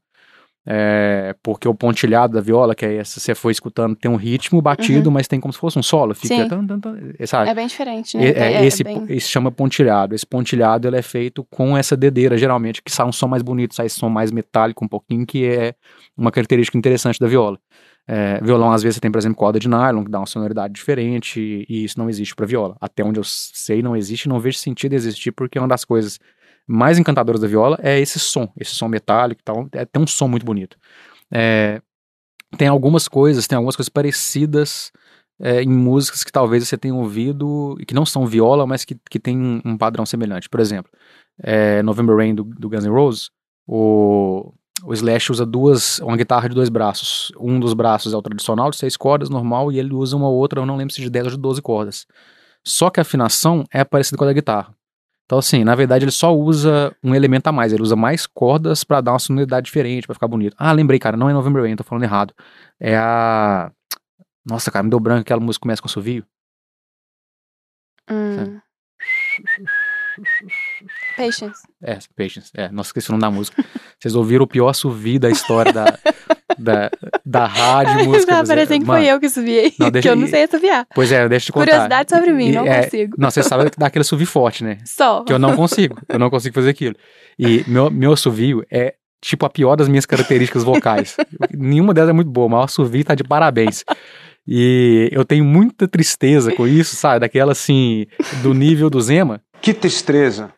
é, 0.67 1.36
porque 1.43 1.67
o 1.67 1.75
pontilhado 1.75 2.34
da 2.34 2.41
viola, 2.41 2.73
que 2.73 2.86
é 2.86 2.95
essa, 2.95 3.19
você 3.19 3.36
foi 3.36 3.51
escutando, 3.51 3.95
tem 3.95 4.10
um 4.10 4.15
ritmo 4.15 4.62
batido, 4.62 5.12
mas 5.12 5.27
tem 5.27 5.39
como 5.39 5.53
se 5.53 5.60
fosse 5.60 5.77
um 5.77 5.84
solo, 5.84 6.15
fica... 6.15 6.27
Tan, 6.49 6.65
tan, 6.65 6.79
tan, 6.79 6.97
sabe? 7.25 7.49
É 7.49 7.53
bem 7.53 7.67
diferente, 7.67 8.17
né? 8.17 8.29
É, 8.29 8.53
é, 8.53 8.65
esse, 8.65 8.84
bem- 8.84 9.05
esse 9.10 9.27
chama 9.27 9.51
pontilhado. 9.51 10.15
Esse 10.15 10.25
pontilhado 10.25 10.88
ele 10.88 10.97
é 10.97 11.01
feito 11.03 11.43
com 11.51 11.77
essa 11.77 11.95
dedeira, 11.95 12.38
geralmente, 12.38 12.81
que 12.81 12.91
sai 12.91 13.05
um 13.05 13.12
som 13.12 13.27
mais 13.27 13.43
bonito, 13.43 13.75
sai 13.75 13.86
esse 13.86 13.99
som 13.99 14.10
mais 14.10 14.31
metálico 14.31 14.84
um 14.84 14.88
pouquinho, 14.88 15.25
que 15.25 15.45
é 15.45 15.75
uma 16.17 16.31
característica 16.31 16.77
interessante 16.77 17.19
da 17.19 17.27
viola. 17.27 17.60
É, 18.07 18.39
violão, 18.41 18.71
às 18.71 18.83
vezes, 18.83 18.95
você 18.95 19.01
tem, 19.01 19.11
por 19.11 19.17
exemplo, 19.17 19.37
corda 19.37 19.59
de 19.59 19.67
nylon, 19.67 20.03
que 20.03 20.11
dá 20.11 20.19
uma 20.19 20.25
sonoridade 20.25 20.73
diferente, 20.73 21.65
e 21.67 21.83
isso 21.83 21.97
não 21.97 22.09
existe 22.09 22.35
para 22.35 22.45
viola. 22.45 22.77
Até 22.79 23.03
onde 23.03 23.19
eu 23.19 23.23
sei, 23.23 23.81
não 23.81 23.95
existe, 23.95 24.29
não 24.29 24.39
vejo 24.39 24.59
sentido 24.59 24.93
existir, 24.93 25.31
porque 25.31 25.57
uma 25.57 25.67
das 25.67 25.83
coisas 25.83 26.19
mais 26.67 26.97
encantadoras 26.97 27.41
da 27.41 27.47
viola 27.47 27.79
é 27.81 27.99
esse 27.99 28.19
som, 28.19 28.51
esse 28.59 28.71
som 28.71 28.87
metálico 28.87 29.41
e 29.41 29.43
tal, 29.43 29.67
é, 29.71 29.85
tem 29.85 30.01
um 30.01 30.07
som 30.07 30.27
muito 30.27 30.45
bonito. 30.45 30.77
É, 31.31 31.81
tem 32.57 32.67
algumas 32.67 33.07
coisas, 33.07 33.47
tem 33.47 33.55
algumas 33.55 33.75
coisas 33.75 33.89
parecidas 33.89 34.91
é, 35.39 35.61
em 35.61 35.69
músicas 35.69 36.23
que 36.23 36.31
talvez 36.31 36.67
você 36.67 36.77
tenha 36.77 36.93
ouvido 36.93 37.75
que 37.87 37.93
não 37.93 38.05
são 38.05 38.25
viola, 38.25 38.65
mas 38.65 38.85
que, 38.85 38.95
que 39.09 39.19
tem 39.19 39.37
um, 39.37 39.61
um 39.65 39.77
padrão 39.77 40.05
semelhante. 40.05 40.49
Por 40.49 40.59
exemplo, 40.59 40.91
é, 41.41 41.81
November 41.83 42.15
Rain 42.15 42.33
do, 42.33 42.43
do 42.43 42.69
Guns 42.69 42.85
N' 42.85 42.91
Roses, 42.91 43.29
o, 43.67 44.53
o 44.83 44.93
Slash 44.93 45.31
usa 45.31 45.45
duas, 45.45 45.99
uma 45.99 46.17
guitarra 46.17 46.49
de 46.49 46.55
dois 46.55 46.69
braços. 46.69 47.31
Um 47.39 47.59
dos 47.59 47.73
braços 47.73 48.13
é 48.13 48.17
o 48.17 48.21
tradicional, 48.21 48.69
de 48.69 48.77
seis 48.77 48.97
cordas, 48.97 49.29
normal, 49.29 49.71
e 49.71 49.79
ele 49.79 49.93
usa 49.93 50.15
uma 50.15 50.29
outra, 50.29 50.59
eu 50.59 50.65
não 50.65 50.75
lembro 50.75 50.93
se 50.93 51.01
de 51.01 51.09
10 51.09 51.25
ou 51.27 51.31
de 51.31 51.38
12 51.38 51.61
cordas. 51.61 52.05
Só 52.63 52.89
que 52.89 52.99
a 52.99 53.03
afinação 53.03 53.63
é 53.71 53.83
parecida 53.83 54.17
com 54.17 54.23
a 54.23 54.27
da 54.27 54.33
guitarra. 54.33 54.75
Então, 55.25 55.39
assim, 55.39 55.63
na 55.63 55.73
verdade, 55.73 56.05
ele 56.05 56.11
só 56.11 56.35
usa 56.35 56.95
um 57.03 57.15
elemento 57.15 57.47
a 57.47 57.51
mais. 57.51 57.73
Ele 57.73 57.81
usa 57.81 57.95
mais 57.95 58.27
cordas 58.27 58.83
pra 58.83 59.01
dar 59.01 59.13
uma 59.13 59.19
sonoridade 59.19 59.65
diferente, 59.65 60.05
pra 60.05 60.13
ficar 60.13 60.27
bonito. 60.27 60.55
Ah, 60.57 60.71
lembrei, 60.71 60.99
cara, 60.99 61.17
não 61.17 61.29
é 61.29 61.33
November 61.33 61.63
Rain, 61.63 61.75
tô 61.75 61.83
falando 61.83 62.03
errado. 62.03 62.33
É 62.79 62.95
a. 62.95 63.71
Nossa, 64.45 64.69
cara, 64.69 64.83
me 64.83 64.89
deu 64.89 64.99
branco 64.99 65.21
aquela 65.21 65.39
música 65.39 65.61
que 65.61 65.63
começa 65.63 65.81
com 65.81 65.88
assovio. 65.88 66.23
Hum. 68.07 68.59
Patience. 71.15 71.60
É, 71.84 71.97
Patience. 72.17 72.51
É, 72.56 72.69
nossa, 72.69 72.89
esqueci 72.89 73.10
o 73.10 73.12
nome 73.13 73.21
da 73.21 73.32
música. 73.32 73.63
Vocês 73.99 74.15
ouviram 74.15 74.43
o 74.43 74.47
pior 74.47 74.69
assovio 74.69 75.19
da 75.19 75.30
história 75.30 75.71
da, 75.73 75.97
da, 76.58 76.91
da 77.25 77.45
rádio 77.45 78.06
música. 78.06 78.32
Tá 78.32 78.38
mas 78.39 78.49
é- 78.49 78.54
parecendo 78.56 78.80
que 78.82 78.86
foi 78.86 79.06
eu 79.06 79.19
que 79.19 79.30
subiei. 79.30 79.73
Não, 79.80 79.88
que 79.88 79.91
deixa- 79.91 80.10
eu 80.10 80.15
não 80.15 80.28
sei 80.28 80.43
assoviar. 80.43 80.86
Pois 80.93 81.12
é, 81.12 81.28
deixa 81.30 81.43
eu 81.43 81.45
te 81.47 81.51
contar. 81.51 81.65
Curiosidade 81.71 82.10
sobre 82.10 82.34
mim, 82.34 82.47
E 82.49 82.51
não 82.51 82.65
é- 82.65 82.84
consigo. 82.84 83.15
Não, 83.17 83.30
você 83.32 83.43
sabe 83.43 83.69
dar 83.78 83.88
aquele 83.88 84.01
assovio 84.01 84.28
forte, 84.28 84.63
né? 84.63 84.78
Só. 84.86 85.23
Que 85.23 85.34
eu 85.34 85.39
não 85.39 85.56
consigo. 85.56 85.97
Eu 86.10 86.19
não 86.19 86.30
consigo 86.30 86.54
fazer 86.56 86.69
aquilo. 86.69 86.95
E 87.39 87.63
meu, 87.67 87.89
meu 87.89 88.13
assovio 88.13 88.65
é 88.71 88.95
tipo 89.21 89.45
a 89.45 89.49
pior 89.49 89.75
das 89.75 89.88
minhas 89.88 90.06
características 90.06 90.63
vocais. 90.63 91.17
Nenhuma 91.51 91.93
delas 91.93 92.10
é 92.12 92.13
muito 92.13 92.30
boa, 92.30 92.47
mas 92.47 92.60
o 92.60 92.63
assovio 92.65 93.04
tá 93.04 93.15
de 93.15 93.23
parabéns. 93.23 93.84
E 94.47 95.10
eu 95.12 95.25
tenho 95.25 95.43
muita 95.43 95.88
tristeza 95.88 96.51
com 96.51 96.67
isso, 96.67 96.95
sabe? 96.95 97.21
Daquela 97.21 97.51
assim, 97.54 98.06
do 98.43 98.54
nível 98.54 98.89
do 98.91 99.01
Zema. 99.01 99.41
Que 99.62 99.73
tristeza. 99.73 100.51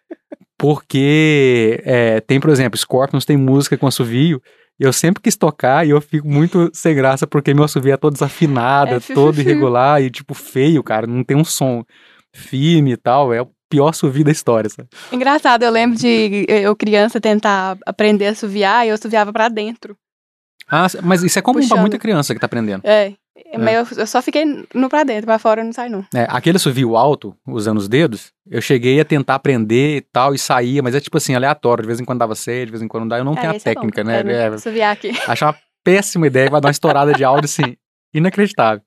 Porque 0.57 1.81
é, 1.85 2.19
tem, 2.21 2.39
por 2.39 2.49
exemplo, 2.49 2.77
Scorpions 2.77 3.25
tem 3.25 3.37
música 3.37 3.77
com 3.77 3.87
assovio. 3.87 4.41
e 4.79 4.83
Eu 4.83 4.91
sempre 4.91 5.21
quis 5.21 5.35
tocar 5.35 5.85
e 5.85 5.91
eu 5.91 6.01
fico 6.01 6.27
muito 6.27 6.69
sem 6.73 6.95
graça 6.95 7.27
porque 7.27 7.53
meu 7.53 7.63
assovio 7.63 7.93
é 7.93 7.97
todo 7.97 8.13
desafinado, 8.13 8.93
É 8.93 8.97
é 8.97 8.99
todo 9.13 9.39
irregular 9.41 10.01
e 10.01 10.09
tipo 10.09 10.33
feio, 10.33 10.81
cara. 10.83 11.05
Não 11.05 11.23
tem 11.23 11.37
um 11.37 11.45
som 11.45 11.83
firme 12.33 12.93
e 12.93 12.97
tal. 12.97 13.31
É 13.33 13.41
o 13.41 13.49
pior 13.69 13.89
assovio 13.89 14.23
da 14.23 14.31
história, 14.31 14.69
sabe? 14.69 14.89
Engraçado, 15.11 15.63
eu 15.63 15.71
lembro 15.71 15.97
de 15.97 16.45
eu 16.47 16.75
criança 16.75 17.21
tentar 17.21 17.77
aprender 17.85 18.27
a 18.27 18.31
assoviar 18.31 18.85
e 18.85 18.89
eu 18.89 18.95
assoviava 18.95 19.31
pra 19.31 19.49
dentro. 19.49 19.95
Ah, 20.69 20.87
mas 21.03 21.23
isso 21.23 21.39
é 21.39 21.41
comum 21.41 21.59
pra 21.59 21.67
Puxando. 21.67 21.79
muita 21.81 21.97
criança 21.99 22.33
que 22.33 22.39
tá 22.39 22.45
aprendendo. 22.45 22.81
É. 22.85 23.13
Mas 23.57 23.91
eu, 23.91 23.99
eu 23.99 24.07
só 24.07 24.21
fiquei 24.21 24.45
no 24.73 24.89
pra 24.89 25.03
dentro, 25.03 25.25
pra 25.25 25.39
fora 25.39 25.61
eu 25.61 25.65
não 25.65 25.73
sai 25.73 25.89
não. 25.89 26.05
É, 26.13 26.27
aquele 26.29 26.57
assovio 26.57 26.95
alto, 26.95 27.35
usando 27.47 27.77
os 27.77 27.87
dedos, 27.87 28.31
eu 28.49 28.61
cheguei 28.61 28.99
a 28.99 29.05
tentar 29.05 29.35
aprender 29.35 29.97
e 29.97 30.01
tal, 30.01 30.33
e 30.33 30.37
saía, 30.37 30.81
mas 30.83 30.95
é 30.95 30.99
tipo 30.99 31.17
assim, 31.17 31.35
aleatório. 31.35 31.83
De 31.83 31.87
vez 31.87 31.99
em 31.99 32.05
quando 32.05 32.19
dava 32.19 32.35
certo, 32.35 32.65
de 32.67 32.71
vez 32.71 32.81
em 32.81 32.87
quando 32.87 33.01
não 33.01 33.07
dá. 33.07 33.17
Eu 33.17 33.25
não 33.25 33.35
tenho 33.35 33.51
a 33.51 33.55
esse 33.55 33.67
é 33.67 33.73
bom. 33.73 33.81
técnica, 33.81 34.03
né? 34.03 34.21
É, 34.21 34.43
É, 34.43 34.47
Assoviar 34.47 34.93
aqui. 34.93 35.11
Acho 35.27 35.45
uma 35.45 35.55
péssima 35.83 36.27
ideia, 36.27 36.49
vai 36.49 36.59
dar 36.59 36.67
uma 36.67 36.71
estourada 36.71 37.13
de 37.13 37.23
áudio, 37.23 37.45
assim, 37.45 37.77
inacreditável. 38.13 38.81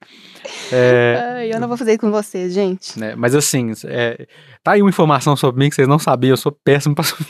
É, 0.73 1.49
eu 1.51 1.61
não 1.61 1.69
vou 1.69 1.77
fazer 1.77 1.93
isso 1.93 2.01
com 2.01 2.11
vocês, 2.11 2.53
gente. 2.53 2.99
né, 2.99 3.15
mas 3.17 3.35
assim, 3.35 3.73
é, 3.85 4.27
tá 4.63 4.73
aí 4.73 4.83
uma 4.83 4.91
informação 4.91 5.37
sobre 5.37 5.59
mim 5.59 5.69
que 5.69 5.77
vocês 5.77 5.89
não 5.89 5.99
sabiam, 5.99 6.33
eu 6.33 6.37
sou 6.37 6.53
péssimo 6.53 6.95
pra 6.95 7.05
subir. 7.05 7.27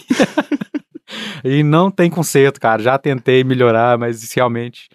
e 1.45 1.63
não 1.63 1.91
tem 1.91 2.11
conserto, 2.11 2.61
cara. 2.61 2.83
Já 2.83 2.99
tentei 2.99 3.45
melhorar, 3.45 3.99
mas 3.99 4.33
realmente. 4.33 4.89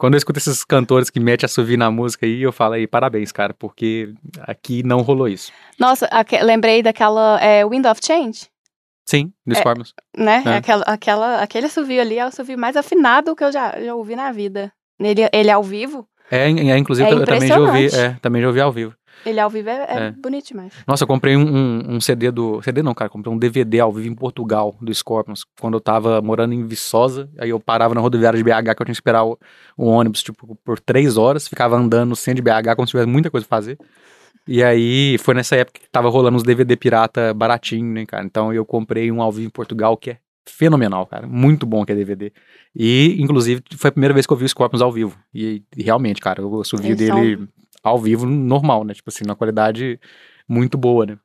Quando 0.00 0.14
eu 0.14 0.18
escuto 0.18 0.38
esses 0.38 0.64
cantores 0.64 1.10
que 1.10 1.20
metem 1.20 1.44
a 1.44 1.48
subir 1.48 1.76
na 1.76 1.90
música 1.90 2.24
aí, 2.24 2.40
eu 2.40 2.50
falo 2.50 2.72
aí, 2.72 2.86
parabéns, 2.86 3.30
cara, 3.30 3.52
porque 3.52 4.14
aqui 4.40 4.82
não 4.82 5.02
rolou 5.02 5.28
isso. 5.28 5.52
Nossa, 5.78 6.08
lembrei 6.42 6.82
daquela 6.82 7.38
é, 7.38 7.66
Wind 7.66 7.84
of 7.84 8.00
Change. 8.02 8.48
Sim, 9.06 9.30
do 9.44 9.54
É. 9.54 9.62
Né? 10.16 10.42
É. 10.46 10.56
Aquela, 10.56 10.82
aquela, 10.84 11.42
aquele 11.42 11.66
assovio 11.66 12.00
ali 12.00 12.18
é 12.18 12.24
o 12.24 12.28
assovio 12.28 12.58
mais 12.58 12.78
afinado 12.78 13.36
que 13.36 13.44
eu 13.44 13.52
já, 13.52 13.78
já 13.78 13.94
ouvi 13.94 14.16
na 14.16 14.32
vida. 14.32 14.72
Ele, 14.98 15.28
ele 15.34 15.50
ao 15.50 15.62
vivo, 15.62 16.08
É, 16.30 16.46
é, 16.46 16.78
inclusive 16.78 17.06
É 17.06 17.12
eu 17.12 17.24
também 17.26 17.48
já 17.48 17.60
ouvi, 17.60 17.86
é, 17.94 18.16
também 18.22 18.40
já 18.40 18.48
ouvi 18.48 18.60
ao 18.62 18.72
vivo. 18.72 18.94
Ele 19.26 19.38
ao 19.40 19.50
vivo 19.50 19.68
é, 19.68 19.72
é 19.88 19.96
É. 20.06 20.10
bonito 20.12 20.48
demais. 20.48 20.72
Nossa, 20.86 21.04
eu 21.04 21.08
comprei 21.08 21.36
um, 21.36 21.40
um- 21.42 21.94
um 21.96 22.00
CD 22.00 22.30
do. 22.30 22.60
CD 22.62 22.82
não, 22.82 22.94
cara, 22.94 23.08
comprei 23.10 23.32
um 23.32 23.38
DVD 23.38 23.80
ao 23.80 23.92
vivo 23.92 24.08
em 24.08 24.14
Portugal 24.14 24.76
do 24.80 24.92
Scorpions, 24.94 25.44
quando 25.60 25.74
eu 25.74 25.80
tava 25.80 26.20
morando 26.22 26.54
em 26.54 26.66
Viçosa. 26.66 27.28
Aí 27.38 27.50
eu 27.50 27.60
parava 27.60 27.94
na 27.94 28.00
rodoviária 28.00 28.36
de 28.36 28.44
BH, 28.44 28.74
que 28.74 28.82
eu 28.82 28.86
tinha 28.86 28.86
que 28.86 28.90
esperar 28.92 29.24
o, 29.24 29.38
o 29.76 29.86
ônibus, 29.86 30.22
tipo, 30.22 30.56
por 30.64 30.78
três 30.80 31.16
horas, 31.16 31.46
ficava 31.48 31.76
andando 31.76 32.10
no 32.10 32.16
centro 32.16 32.42
de 32.42 32.50
BH 32.50 32.74
como 32.76 32.86
se 32.86 32.92
tivesse 32.92 33.08
muita 33.08 33.30
coisa 33.30 33.46
pra 33.46 33.56
fazer. 33.58 33.78
E 34.48 34.62
aí 34.64 35.16
foi 35.18 35.34
nessa 35.34 35.54
época 35.56 35.80
que 35.80 35.88
tava 35.90 36.08
rolando 36.08 36.36
uns 36.36 36.42
DVD 36.42 36.74
pirata 36.76 37.32
baratinho, 37.34 37.92
né, 37.92 38.06
cara? 38.06 38.24
Então 38.24 38.52
eu 38.52 38.64
comprei 38.64 39.12
um 39.12 39.20
ao 39.22 39.30
vivo 39.30 39.46
em 39.46 39.50
Portugal 39.50 39.96
que 39.96 40.10
é 40.10 40.18
fenomenal, 40.48 41.06
cara. 41.06 41.26
Muito 41.26 41.64
bom 41.66 41.84
que 41.84 41.92
é 41.92 41.94
DVD. 41.94 42.32
E, 42.74 43.16
inclusive, 43.20 43.62
foi 43.76 43.88
a 43.88 43.92
primeira 43.92 44.14
vez 44.14 44.26
que 44.26 44.32
eu 44.32 44.36
vi 44.36 44.44
o 44.44 44.48
Scorpions 44.48 44.82
ao 44.82 44.90
vivo. 44.90 45.16
E, 45.32 45.62
e 45.76 45.82
realmente, 45.82 46.20
cara, 46.20 46.40
eu 46.40 46.50
vídeo 46.78 46.86
Eles 46.86 46.98
dele 47.14 47.48
ao 47.82 47.98
vivo 47.98 48.26
normal, 48.26 48.84
né? 48.84 48.94
Tipo 48.94 49.10
assim, 49.10 49.24
na 49.26 49.34
qualidade 49.34 49.98
muito 50.48 50.76
boa, 50.78 51.06
né? 51.06 51.18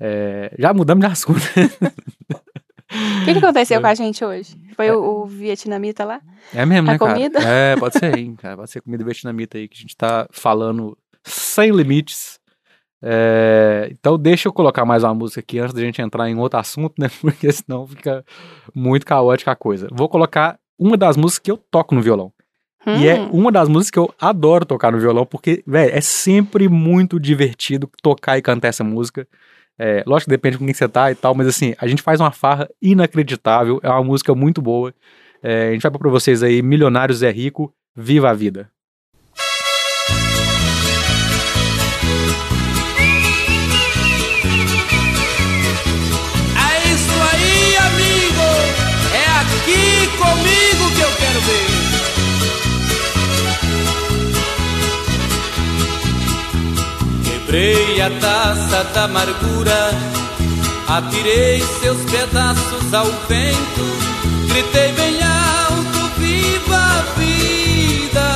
É, 0.00 0.54
já 0.58 0.72
mudamos 0.74 1.04
de 1.06 1.10
assunto. 1.12 1.40
O 2.90 3.24
que, 3.24 3.32
que 3.32 3.38
aconteceu 3.38 3.78
É. 3.78 3.80
com 3.80 3.86
a 3.86 3.94
gente 3.94 4.24
hoje? 4.24 4.54
Foi 4.76 4.90
o, 4.90 5.22
o 5.22 5.26
vietnamita 5.26 6.04
lá? 6.04 6.20
É 6.52 6.66
mesmo, 6.66 6.88
A 6.90 6.92
né, 6.92 6.98
cara? 6.98 7.14
comida? 7.14 7.38
É, 7.42 7.76
pode 7.76 7.98
ser, 7.98 8.18
hein, 8.18 8.34
cara. 8.36 8.56
Pode 8.56 8.70
ser 8.70 8.80
comida 8.82 9.04
vietnamita 9.04 9.56
aí, 9.58 9.68
que 9.68 9.78
a 9.78 9.80
gente 9.80 9.96
tá 9.96 10.26
falando 10.30 10.96
sem 11.24 11.70
limites. 11.70 12.38
É, 13.04 13.88
então 13.90 14.16
deixa 14.18 14.46
eu 14.48 14.52
colocar 14.52 14.84
mais 14.84 15.02
uma 15.02 15.14
música 15.14 15.40
aqui 15.40 15.58
antes 15.58 15.74
da 15.74 15.80
gente 15.80 16.00
entrar 16.02 16.28
em 16.28 16.36
outro 16.36 16.58
assunto, 16.60 16.94
né? 16.98 17.08
Porque 17.20 17.50
senão 17.50 17.86
fica 17.86 18.24
muito 18.74 19.06
caótica 19.06 19.52
a 19.52 19.56
coisa. 19.56 19.88
Vou 19.90 20.08
colocar 20.08 20.58
uma 20.78 20.96
das 20.96 21.16
músicas 21.16 21.38
que 21.40 21.50
eu 21.50 21.56
toco 21.56 21.94
no 21.94 22.02
violão. 22.02 22.32
E 22.86 23.06
é 23.06 23.20
Hum, 23.20 23.30
uma 23.32 23.52
das 23.52 23.68
músicas 23.68 23.90
que 23.90 23.98
eu 23.98 24.14
adoro 24.20 24.64
tocar 24.64 24.90
no 24.90 24.98
violão, 24.98 25.24
porque, 25.24 25.62
velho, 25.66 25.94
é 25.94 26.00
sempre 26.00 26.68
muito 26.68 27.20
divertido 27.20 27.88
tocar 28.02 28.36
e 28.38 28.42
cantar 28.42 28.68
essa 28.68 28.82
música. 28.82 29.26
É, 29.78 30.02
lógico 30.06 30.30
que 30.30 30.36
depende 30.36 30.58
com 30.58 30.64
quem 30.64 30.74
você 30.74 30.88
tá 30.88 31.10
e 31.10 31.14
tal, 31.14 31.34
mas 31.34 31.46
assim, 31.46 31.74
a 31.78 31.86
gente 31.86 32.02
faz 32.02 32.20
uma 32.20 32.30
farra 32.32 32.68
inacreditável, 32.80 33.80
é 33.82 33.88
uma 33.88 34.04
música 34.04 34.34
muito 34.34 34.60
boa. 34.60 34.92
É, 35.42 35.68
a 35.68 35.72
gente 35.72 35.82
vai 35.82 35.90
pra 35.90 36.10
vocês 36.10 36.42
aí, 36.42 36.62
Milionários 36.62 37.22
é 37.22 37.30
Rico, 37.30 37.72
Viva 37.96 38.30
a 38.30 38.34
Vida. 38.34 38.70
É 46.56 46.92
isso 46.92 47.12
aí, 47.32 47.76
amigo. 47.76 48.48
É 49.14 49.26
aqui 49.40 50.06
comigo 50.16 50.84
que 50.96 51.02
eu 51.02 51.12
quero 51.18 51.40
ver. 51.40 51.81
Quebrei 57.52 58.00
a 58.00 58.08
taça 58.18 58.82
da 58.94 59.04
amargura, 59.04 59.90
atirei 60.88 61.60
seus 61.82 62.02
pedaços 62.10 62.94
ao 62.94 63.04
vento, 63.28 63.84
gritei 64.48 64.90
bem 64.92 65.22
alto: 65.22 66.10
Viva 66.16 66.78
a 66.78 67.02
vida! 67.18 68.28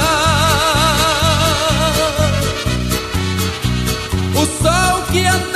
O 4.35 4.45
sol 4.63 5.03
que 5.11 5.25
andava 5.25 5.56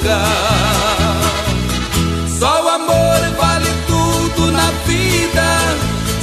Boca, 0.00 0.18
só 2.38 2.64
o 2.64 2.68
amor 2.68 3.20
vale 3.38 3.70
tudo 3.86 4.50
na 4.52 4.70
vida, 4.86 5.44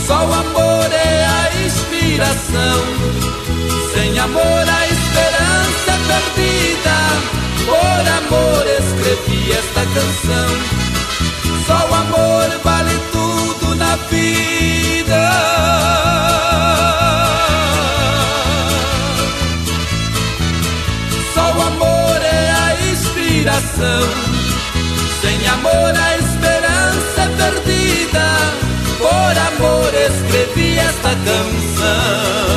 só 0.06 0.26
o 0.26 0.34
amor 0.34 0.92
é 0.92 1.26
a 1.26 1.66
inspiração. 1.66 2.82
Sem 3.94 4.20
amor 4.20 4.42
a 4.44 4.88
esperança 4.88 5.92
é 5.92 6.00
perdida. 6.08 6.98
Por 7.66 8.04
amor 8.18 8.66
escrevi 8.68 9.52
esta 9.52 9.82
canção. 9.82 10.50
Só 11.66 11.90
o 11.90 11.96
amor 11.96 12.60
vale 12.64 13.00
tudo 13.12 13.76
na 13.76 13.96
vida. 14.10 14.57
Sem 25.22 25.48
amor 25.48 25.72
a 25.72 26.18
esperança 26.18 27.22
é 27.22 27.28
perdida. 27.38 28.28
Por 28.98 29.38
amor 29.38 29.94
escrevi 29.94 30.78
esta 30.78 31.10
canção. 31.10 32.57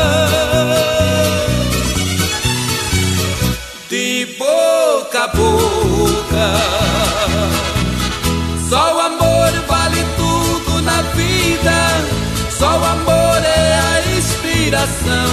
inspiração. 14.81 15.27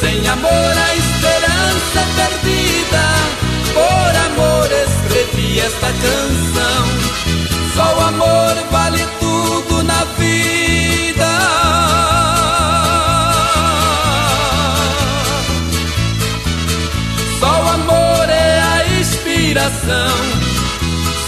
Sem 0.00 0.28
amor 0.28 0.50
a 0.50 0.94
esperança 0.94 2.00
é 2.00 2.06
perdida, 2.16 3.04
por 3.72 4.16
amor 4.26 4.68
escrevi 4.72 5.60
esta 5.60 5.86
canção. 5.86 6.84
Só 7.74 7.96
o 7.96 8.00
amor 8.00 8.54
vale 8.70 9.06
tudo 9.20 9.82
na 9.84 10.04
vida. 10.18 11.26
Só 17.40 17.62
o 17.62 17.68
amor 17.68 18.28
é 18.28 18.60
a 18.60 19.00
inspiração. 19.00 20.16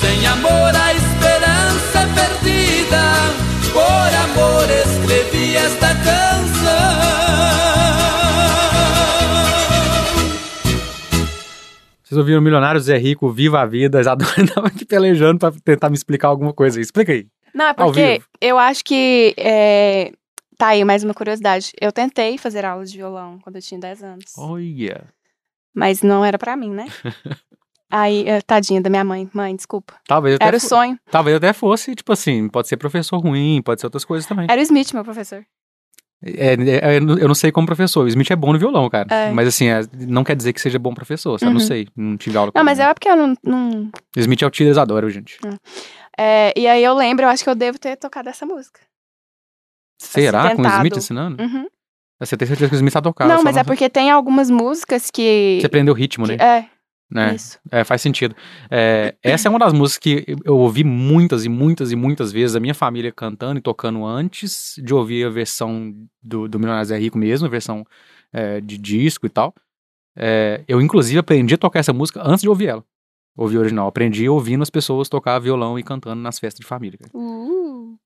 Sem 0.01 0.27
amor 0.27 0.77
a 0.77 0.95
esperança 0.95 1.99
é 2.01 2.07
perdida. 2.15 3.48
Por 3.79 4.15
amor 4.25 4.69
escrevi 4.71 5.55
esta 5.57 5.89
canção. 5.89 6.99
Vocês 12.03 12.19
ouviram 12.19 12.41
Milionário 12.41 12.81
Zé 12.81 12.97
Rico, 12.97 13.31
Viva 13.31 13.61
a 13.61 13.67
Vida, 13.67 14.01
Isadora 14.01 14.33
tava 14.53 14.67
aqui 14.67 14.85
pelejando 14.85 15.39
pra 15.39 15.53
tentar 15.63 15.91
me 15.91 15.95
explicar 15.95 16.29
alguma 16.29 16.53
coisa 16.53 16.79
aí. 16.79 16.83
Explica 16.83 17.13
aí. 17.13 17.27
Não, 17.55 17.67
é 17.67 17.75
porque 17.75 18.21
eu 18.41 18.59
acho 18.59 18.85
que. 18.85 19.35
é, 19.39 20.13
Tá 20.59 20.69
aí 20.69 20.85
mais 20.85 21.05
uma 21.05 21.15
curiosidade. 21.15 21.71
Eu 21.81 21.93
tentei 21.93 22.37
fazer 22.37 22.65
aulas 22.65 22.91
de 22.91 22.99
violão 22.99 23.39
quando 23.39 23.55
eu 23.57 23.63
tinha 23.63 23.79
10 23.79 24.03
anos. 24.03 24.33
Olha. 24.37 25.05
Mas 25.73 26.03
não 26.03 26.25
era 26.25 26.37
pra 26.37 26.57
mim, 26.57 26.71
né? 26.71 26.87
Aí, 27.91 28.29
eh, 28.29 28.41
tadinha 28.43 28.81
da 28.81 28.91
minha 28.91 29.05
mãe. 29.05 29.29
Mãe, 29.33 29.57
desculpa. 29.57 29.95
Talvez 30.07 30.35
até, 30.37 30.45
Era 30.47 30.57
o 30.57 30.61
sonho. 30.61 30.99
talvez 31.11 31.37
até 31.37 31.53
fosse, 31.53 31.95
tipo 31.95 32.13
assim, 32.13 32.49
pode 32.49 32.69
ser 32.69 32.77
professor 32.77 33.19
ruim, 33.19 33.63
pode 33.63 33.81
ser 33.81 33.87
outras 33.87 34.05
coisas 34.05 34.27
também. 34.29 34.47
Era 34.51 34.61
o 34.61 34.63
Smith, 34.65 34.93
meu 34.93 35.03
professor. 35.05 35.43
É, 36.23 36.55
é, 36.55 36.97
eu 36.97 37.01
não- 37.01 37.19
eu 37.19 37.29
não 37.29 37.35
sei 37.35 37.53
como 37.53 37.67
professor. 37.67 38.05
O 38.05 38.09
Smith 38.09 38.31
é 38.31 38.37
bom 38.37 38.53
no 38.53 38.59
violão, 38.59 38.91
cara. 38.91 39.07
É. 39.09 39.31
Mas 39.31 39.47
assim, 39.49 39.69
é, 39.69 39.81
não 40.07 40.25
quer 40.25 40.35
dizer 40.37 40.53
que 40.53 40.61
seja 40.61 40.79
bom 40.79 40.93
professor. 40.93 41.39
Não 41.43 41.53
Uhum. 41.53 41.61
sei. 41.61 41.87
Não 41.97 42.17
tive 42.17 42.37
aula 42.37 42.51
com 42.53 42.59
Não, 42.59 42.65
mas 42.65 42.79
né? 42.79 42.85
é 42.85 42.93
porque 42.95 43.09
eu 43.09 43.17
não. 43.17 43.35
não- 43.43 43.91
Smith 44.17 44.43
é 44.43 44.47
o 44.47 44.51
tio 44.51 44.67
da 44.67 44.73
Isadora, 44.73 45.09
gente. 45.09 45.39
é, 46.19 46.53
e 46.59 46.67
aí 46.67 46.83
eu 46.83 46.93
lembro, 46.95 47.25
eu 47.25 47.29
acho 47.29 47.45
que 47.45 47.49
eu 47.51 47.55
devo 47.55 47.79
ter 47.79 47.97
tocado 47.97 48.29
essa 48.29 48.45
música. 48.45 48.81
Será? 50.01 50.55
Com 50.55 50.63
o. 50.63 50.67
Smith 50.67 50.97
ensinando? 50.97 51.43
Uhum. 51.43 51.67
Você 52.21 52.37
tem 52.37 52.49
certeza 52.49 52.69
que 52.69 52.75
o 52.75 52.79
Smith 52.79 52.93
tá 52.93 53.01
tocando? 53.01 53.29
não, 53.29 53.43
mas 53.45 53.57
é 53.57 53.63
porque 53.63 53.89
tem 53.89 54.11
algumas 54.11 54.51
músicas 54.51 55.11
que. 55.11 55.59
Você 55.61 55.67
aprendeu 55.67 55.95
o 55.95 55.97
ritmo, 55.97 56.27
né? 56.27 56.37
que- 56.37 56.43
é, 56.43 56.67
né? 57.11 57.35
isso. 57.35 57.59
É, 57.71 57.85
faz 57.85 58.03
sentido. 58.03 58.35
É, 58.71 59.15
essa 59.23 59.49
é 59.49 59.51
uma 59.51 59.59
das 59.59 59.73
músicas 59.73 59.99
que 59.99 60.37
eu- 60.45 60.57
ouvi 60.57 60.85
muitas 60.85 61.45
e 61.45 61.49
muitas 61.49 61.93
e 61.93 61.97
muitas 61.97 62.31
vezes 62.33 62.55
a 62.57 62.61
minha 62.61 62.75
família 62.75 63.11
cantando 63.13 63.59
e 63.59 63.63
tocando 63.63 64.05
antes 64.05 64.75
de 64.85 64.93
ouvir 64.95 65.25
a 65.27 65.31
versão 65.31 65.95
do, 66.23 66.49
do 66.49 66.59
Milionário 66.59 66.87
Zé 66.87 66.99
Rico 66.99 67.17
mesmo, 67.19 67.47
a 67.47 67.51
versão 67.51 67.85
é, 68.33 68.61
de 68.61 68.77
disco 68.77 69.27
e 69.27 69.31
tal. 69.31 69.55
É, 70.17 70.65
eu, 70.67 70.81
inclusive, 70.83 71.19
aprendi 71.19 71.55
a 71.55 71.59
tocar 71.59 71.79
essa 71.81 71.93
música 71.93 72.21
antes 72.25 72.43
de 72.43 72.49
ouvir 72.49 72.67
ela. 72.69 72.85
Ouvir 73.37 73.57
a 73.57 73.61
original. 73.61 73.87
Aprendi 73.89 74.29
ouvindo 74.29 74.63
as 74.63 74.71
pessoas 74.71 75.09
tocar 75.09 75.39
violão 75.39 75.79
e 75.79 75.83
cantando 75.85 76.21
nas 76.21 76.39
festas 76.39 76.59
de 76.61 76.67
família. 76.67 76.99
Uh. 77.15 77.97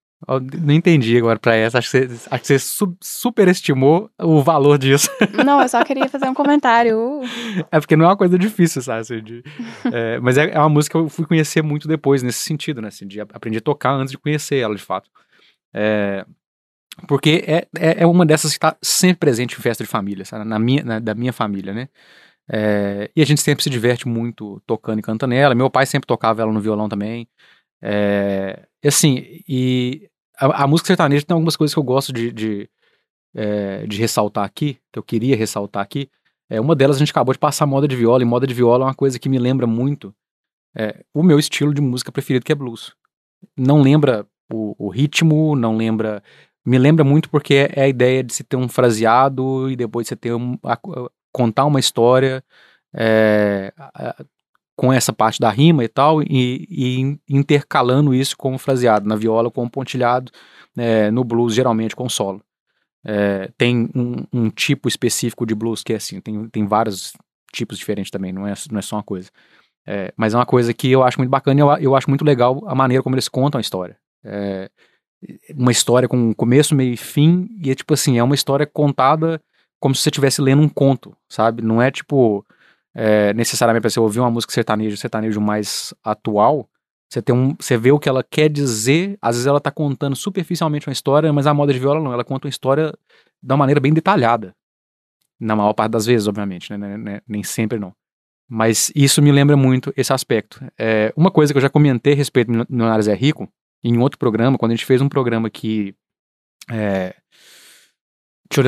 Não 0.63 0.73
entendi 0.75 1.17
agora 1.17 1.39
pra 1.39 1.55
essa. 1.55 1.79
Acho 1.79 1.91
que 1.91 2.07
você, 2.09 2.29
acho 2.31 2.41
que 2.43 2.47
você 2.47 2.59
su- 2.59 2.97
superestimou 3.01 4.11
o 4.21 4.43
valor 4.43 4.79
disso. 4.79 5.09
Não, 5.45 5.61
eu 5.61 5.69
só 5.69 5.83
queria 5.85 6.09
fazer 6.09 6.29
um 6.29 6.35
comentário. 6.35 6.97
Uh. 7.21 7.23
É 7.71 7.81
porque 7.81 7.97
não 7.97 8.05
é 8.05 8.09
uma 8.09 8.17
coisa 8.17 8.39
difícil, 8.39 8.81
sabe? 8.83 9.01
assim, 9.01 9.23
de- 9.23 9.43
é, 9.93 10.19
mas 10.21 10.39
é, 10.39 10.51
é 10.51 10.59
uma 10.59 10.69
música 10.69 10.99
que 10.99 11.05
eu 11.05 11.09
fui 11.09 11.27
conhecer 11.27 11.63
muito 11.63 11.89
depois, 11.89 12.23
nesse 12.23 12.39
sentido, 12.41 12.81
né? 12.81 12.89
Assim, 12.89 13.07
de 13.07 13.21
a- 13.21 13.27
aprender 13.33 13.59
a 13.59 13.63
tocar 13.63 13.93
antes 13.93 14.13
de 14.13 14.19
conhecer 14.19 14.57
ela, 14.59 14.75
de 14.75 14.83
fato. 14.83 15.11
É, 15.75 16.25
porque 17.09 17.43
é, 17.47 17.67
é, 17.79 18.03
é 18.03 18.07
uma 18.07 18.25
dessas 18.27 18.51
que 18.53 18.59
está 18.59 18.77
sempre 18.83 19.17
presente 19.19 19.57
em 19.59 19.63
festa 19.63 19.83
de 19.83 19.89
família, 19.91 20.25
sabe? 20.25 20.45
Na 20.45 20.59
minha, 20.59 20.85
na- 20.85 20.99
da 20.99 21.15
minha 21.15 21.33
família, 21.33 21.73
né? 21.73 21.89
É, 22.51 23.11
e 23.17 23.23
a 23.23 23.25
gente 23.27 23.41
sempre 23.41 23.63
se 23.65 23.71
diverte 23.71 24.07
muito 24.07 24.61
tocando 24.67 24.99
e 24.99 25.03
cantando 25.03 25.35
ela. 25.35 25.55
Meu 25.55 25.71
pai 25.71 25.87
sempre 25.87 26.07
tocava 26.07 26.43
ela 26.43 26.53
no 26.53 26.61
violão 26.61 26.89
também. 26.89 27.27
É, 27.81 28.65
assim, 28.85 29.41
e 29.49 30.09
a, 30.47 30.67
música 30.67 30.89
sertaneja 30.89 31.25
tem 31.25 31.35
algumas 31.35 31.57
coisas 31.57 31.75
que 31.75 31.79
eu 31.79 31.85
gosto 31.85 32.13
de, 32.13 32.33
de, 32.33 32.71
é, 33.35 33.87
de 33.87 33.99
ressaltar 33.99 34.45
aqui, 34.45 34.79
que 34.93 34.99
eu 34.99 35.03
queria 35.03 35.37
ressaltar 35.37 35.83
aqui. 35.83 36.11
É, 36.51 36.61
uma 36.61 36.75
delas 36.77 36.97
a 36.97 36.99
gente 36.99 37.11
acabou 37.11 37.33
de 37.33 37.39
passar 37.39 37.67
moda 37.67 37.89
de 37.89 37.97
viola, 37.97 38.23
e 38.23 38.27
moda 38.27 38.47
de 38.47 38.55
viola 38.55 38.85
é 38.85 38.89
uma 38.89 38.95
coisa 38.95 39.19
que 39.19 39.29
me 39.29 39.39
lembra 39.39 39.67
muito 39.67 40.15
é, 40.77 41.05
o 41.15 41.23
meu 41.23 41.39
estilo 41.39 41.75
de 41.75 41.81
música 41.81 42.13
preferido, 42.13 42.45
que 42.45 42.53
é 42.53 42.55
blues. 42.55 42.95
Não 43.57 43.83
lembra 43.83 44.27
o, 44.53 44.75
o 44.87 44.89
ritmo, 44.89 45.57
não 45.57 45.77
lembra. 45.77 46.23
Me 46.65 46.79
lembra 46.79 47.05
muito 47.05 47.29
porque 47.31 47.55
é, 47.55 47.73
é 47.81 47.83
a 47.85 47.89
ideia 47.89 48.23
de 48.23 48.33
se 48.35 48.45
ter 48.45 48.57
um 48.57 48.69
fraseado 48.69 49.71
e 49.71 49.77
depois 49.77 50.09
você 50.09 50.17
ter 50.17 50.35
um, 50.35 50.59
a- 50.63 50.75
a- 50.75 51.11
contar 51.33 51.65
uma 51.67 51.81
história 51.81 52.45
é, 52.95 53.73
a- 53.79 54.25
com 54.75 54.93
essa 54.93 55.13
parte 55.13 55.39
da 55.39 55.51
rima 55.51 55.85
e 55.85 55.89
tal, 55.89 56.23
e, 56.23 56.67
e 56.69 57.01
in- 57.01 57.21
intercalando 57.29 58.15
isso 58.15 58.37
com 58.37 58.55
o 58.55 58.59
fraseado, 58.59 59.07
na 59.07 59.17
viola 59.17 59.51
com 59.51 59.65
o 59.65 59.71
pontilhado, 59.71 60.33
é, 60.77 61.11
no 61.11 61.25
blues 61.25 61.55
geralmente 61.55 61.95
com 61.95 62.09
solo. 62.09 62.43
É, 63.05 63.51
tem 63.59 63.91
um, 63.95 64.25
um 64.33 64.51
tipo 64.51 64.89
específico 64.89 65.45
de 65.45 65.55
blues 65.55 65.83
que 65.83 65.93
é 65.93 65.97
assim, 65.97 66.21
tem, 66.21 66.49
tem 66.49 66.67
vários 66.67 67.13
tipos 67.53 67.77
diferentes 67.79 68.11
também, 68.11 68.33
não 68.33 68.47
é, 68.47 68.55
não 68.71 68.79
é 68.79 68.83
só 68.83 68.97
uma 68.97 69.03
coisa. 69.03 69.31
É, 69.87 70.13
mas 70.17 70.33
é 70.33 70.37
uma 70.37 70.47
coisa 70.47 70.73
que 70.73 70.91
eu 70.91 71.03
acho 71.03 71.19
muito 71.19 71.31
bacana 71.31 71.61
e 71.61 71.63
eu, 71.63 71.69
eu 71.79 71.97
acho 71.97 72.09
muito 72.09 72.25
legal 72.25 72.63
a 72.67 72.75
maneira 72.75 73.03
como 73.03 73.15
eles 73.17 73.29
contam 73.29 73.59
a 73.59 73.61
história. 73.61 73.97
É, 74.25 74.71
uma 75.55 75.73
história 75.73 76.09
com 76.09 76.33
começo, 76.35 76.75
meio 76.75 76.95
e 76.95 76.97
fim, 76.97 77.49
e 77.63 77.71
é 77.71 77.75
tipo 77.75 77.93
assim, 77.95 78.19
é 78.19 78.23
uma 78.23 78.35
história 78.35 78.67
contada 78.67 79.41
como 79.79 79.95
se 79.95 80.03
você 80.03 80.11
estivesse 80.11 80.41
lendo 80.41 80.63
um 80.63 80.69
conto, 80.69 81.17
sabe? 81.29 81.63
Não 81.63 81.83
é 81.83 81.91
tipo, 81.91 82.47
é, 82.95 83.33
necessariamente 83.35 83.83
para 83.83 83.91
você 83.91 84.01
ouvir 84.01 84.21
uma 84.21 84.31
música 84.31 84.53
sertaneja, 84.53 84.97
sertanejo 84.97 85.41
mais 85.41 85.95
atual, 86.03 86.69
você, 87.13 87.21
tem 87.21 87.35
um, 87.35 87.55
você 87.59 87.77
vê 87.77 87.93
o 87.93 87.99
que 87.99 88.09
ela 88.09 88.25
quer 88.25 88.49
dizer, 88.49 89.19
às 89.21 89.37
vezes 89.37 89.47
ela 89.47 89.61
tá 89.61 89.71
contando 89.71 90.17
superficialmente 90.17 90.89
uma 90.89 90.93
história, 90.93 91.31
mas 91.33 91.47
a 91.47 91.53
moda 91.53 91.73
de 91.73 91.79
viola 91.79 92.01
não, 92.01 92.13
ela 92.13 92.25
conta 92.25 92.47
uma 92.47 92.51
história 92.51 92.93
uma 93.43 93.57
maneira 93.57 93.81
bem 93.81 93.93
detalhada. 93.93 94.55
Na 95.39 95.57
maior 95.57 95.73
parte 95.75 95.93
das 95.93 96.07
vezes, 96.07 96.29
obviamente, 96.29 96.71
né? 96.71 96.79
né, 96.79 96.97
né, 96.97 97.21
Nem 97.27 97.43
sempre 97.43 97.79
não. 97.79 97.93
Mas 98.49 98.93
isso 98.95 99.21
me 99.21 99.33
lembra 99.33 99.57
muito 99.57 99.93
esse 99.97 100.13
aspecto. 100.13 100.65
É, 100.79 101.13
uma 101.17 101.31
coisa 101.31 101.53
que 101.53 101.57
eu 101.59 101.63
já 101.63 101.69
comentei 101.69 102.13
a 102.13 102.17
respeito 102.17 102.53
do 102.53 102.67
Milionário 102.71 103.03
Zé 103.03 103.15
Rico, 103.15 103.49
em 103.83 103.99
outro 103.99 104.19
programa, 104.19 104.57
quando 104.57 104.73
a 104.73 104.75
gente 104.75 104.87
fez 104.87 105.01
um 105.01 105.09
programa 105.09 105.51
que. 105.51 105.95
É, 106.71 107.15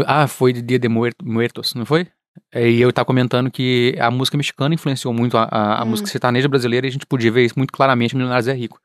ah, 0.06 0.26
foi 0.26 0.52
de 0.52 0.62
Dia 0.62 0.78
de 0.78 0.88
Muer- 0.88 1.14
Muertos, 1.22 1.74
não 1.74 1.86
foi? 1.86 2.08
É, 2.52 2.68
E 2.70 2.80
eu 2.80 2.92
tava 2.92 3.06
comentando 3.06 3.50
que 3.50 3.94
a 3.98 4.10
música 4.10 4.36
mexicana 4.36 4.74
influenciou 4.74 5.12
muito 5.14 5.36
a, 5.36 5.44
a, 5.44 5.80
a 5.80 5.84
Hum. 5.84 5.88
música 5.90 6.08
sertaneja 6.08 6.48
brasileira 6.48 6.86
e 6.86 6.88
a 6.88 6.92
gente 6.92 7.06
podia 7.06 7.30
ver 7.30 7.44
isso 7.44 7.54
muito 7.56 7.72
claramente 7.72 8.14
no 8.14 8.18
Milionário 8.18 8.44
Zé 8.44 8.52
Rico. 8.52 8.78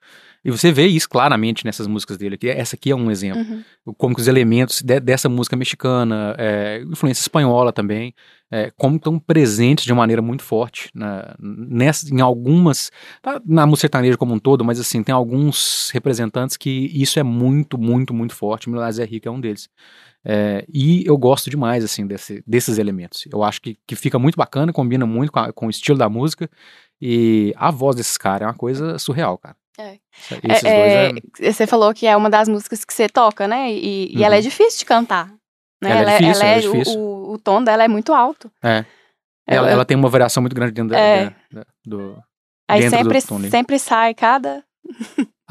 E 0.45 0.49
você 0.49 0.71
vê 0.71 0.85
isso 0.87 1.09
claramente 1.09 1.65
nessas 1.65 1.85
músicas 1.85 2.17
dele. 2.17 2.37
Que 2.37 2.47
essa 2.47 2.75
aqui 2.77 2.91
é 2.91 2.95
um 2.95 3.11
exemplo 3.11 3.41
Uhum. 3.85 3.93
como 3.97 4.15
que 4.15 4.21
os 4.21 4.27
elementos 4.27 4.81
de- 4.81 4.99
dessa 5.01 5.27
música 5.27 5.55
mexicana, 5.57 6.33
é, 6.37 6.81
influência 6.89 7.21
espanhola 7.21 7.73
também, 7.73 8.13
é, 8.49 8.71
como 8.77 8.95
estão 8.95 9.19
presentes 9.19 9.83
de 9.83 9.91
uma 9.91 9.97
maneira 9.99 10.21
muito 10.21 10.41
forte 10.41 10.89
na, 10.95 11.35
nessa, 11.39 12.07
em 12.13 12.21
algumas, 12.21 12.89
tá, 13.21 13.41
na 13.45 13.65
música 13.65 13.81
sertaneja 13.81 14.17
como 14.17 14.33
um 14.33 14.39
todo, 14.39 14.63
mas 14.63 14.79
assim, 14.79 15.03
tem 15.03 15.13
alguns 15.13 15.89
representantes 15.93 16.55
que 16.55 16.89
isso 16.93 17.19
é 17.19 17.23
muito, 17.23 17.77
muito, 17.77 18.13
muito 18.13 18.33
forte, 18.33 18.67
o 18.67 18.69
Milionário 18.69 18.95
Zé 18.95 19.03
Rico 19.05 19.27
é 19.27 19.31
um 19.31 19.41
deles. 19.41 19.67
É, 20.25 20.65
e 20.73 21.03
eu 21.05 21.17
gosto 21.17 21.49
demais, 21.49 21.83
assim, 21.83 22.05
desse- 22.05 22.43
desses 22.45 22.77
elementos. 22.77 23.25
Eu 23.31 23.43
acho 23.43 23.61
que, 23.61 23.77
que 23.87 23.95
fica 23.95 24.19
muito 24.19 24.35
bacana, 24.35 24.73
combina 24.73 25.05
muito 25.05 25.31
com, 25.31 25.39
a- 25.39 25.53
com 25.53 25.67
o 25.67 25.69
estilo 25.69 25.97
da 25.97 26.09
música, 26.09 26.49
e 27.01 27.53
a 27.55 27.71
voz 27.71 27.95
desses 27.95 28.17
caras 28.17 28.41
é 28.41 28.45
uma 28.47 28.53
coisa 28.57 28.99
surreal, 28.99 29.37
cara. 29.37 29.55
É. 29.77 29.97
Esses 30.43 30.63
É, 30.65 31.09
dois 31.11 31.21
é, 31.41 31.51
Você 31.53 31.65
falou 31.65 31.93
que 31.93 32.05
é 32.05 32.15
uma 32.17 32.29
das 32.29 32.49
músicas 32.49 32.83
que 32.83 32.93
você 32.93 33.07
toca, 33.07 33.47
né? 33.47 33.71
E, 33.71 34.13
e 34.13 34.23
ela 34.25 34.35
é 34.35 34.39
Uhum. 34.39 34.43
difícil 34.43 34.79
de 34.79 34.85
cantar. 34.85 35.33
Né? 35.81 35.89
Ela 36.01 36.11
é 36.11 36.17
difícil, 36.19 36.43
ela 36.43 36.51
é 36.53 36.57
o- 36.57 36.61
difícil. 36.73 36.99
O, 36.99 37.33
o 37.33 37.37
tom 37.39 37.63
dela 37.63 37.85
é 37.85 37.87
muito 37.87 38.13
alto. 38.13 38.51
É. 38.61 38.83
Ela, 39.47 39.69
ela 39.71 39.85
tem 39.85 39.95
uma 39.95 40.09
variação 40.09 40.41
muito 40.43 40.53
grande 40.53 40.73
dentro 40.73 40.89
da- 40.91 40.99
É. 40.99 41.35
da- 41.51 41.65
do, 41.85 42.21
Aí 42.67 42.89
sempre, 42.89 43.21
sempre 43.49 43.79
sai 43.79 44.13
cada. 44.13 44.63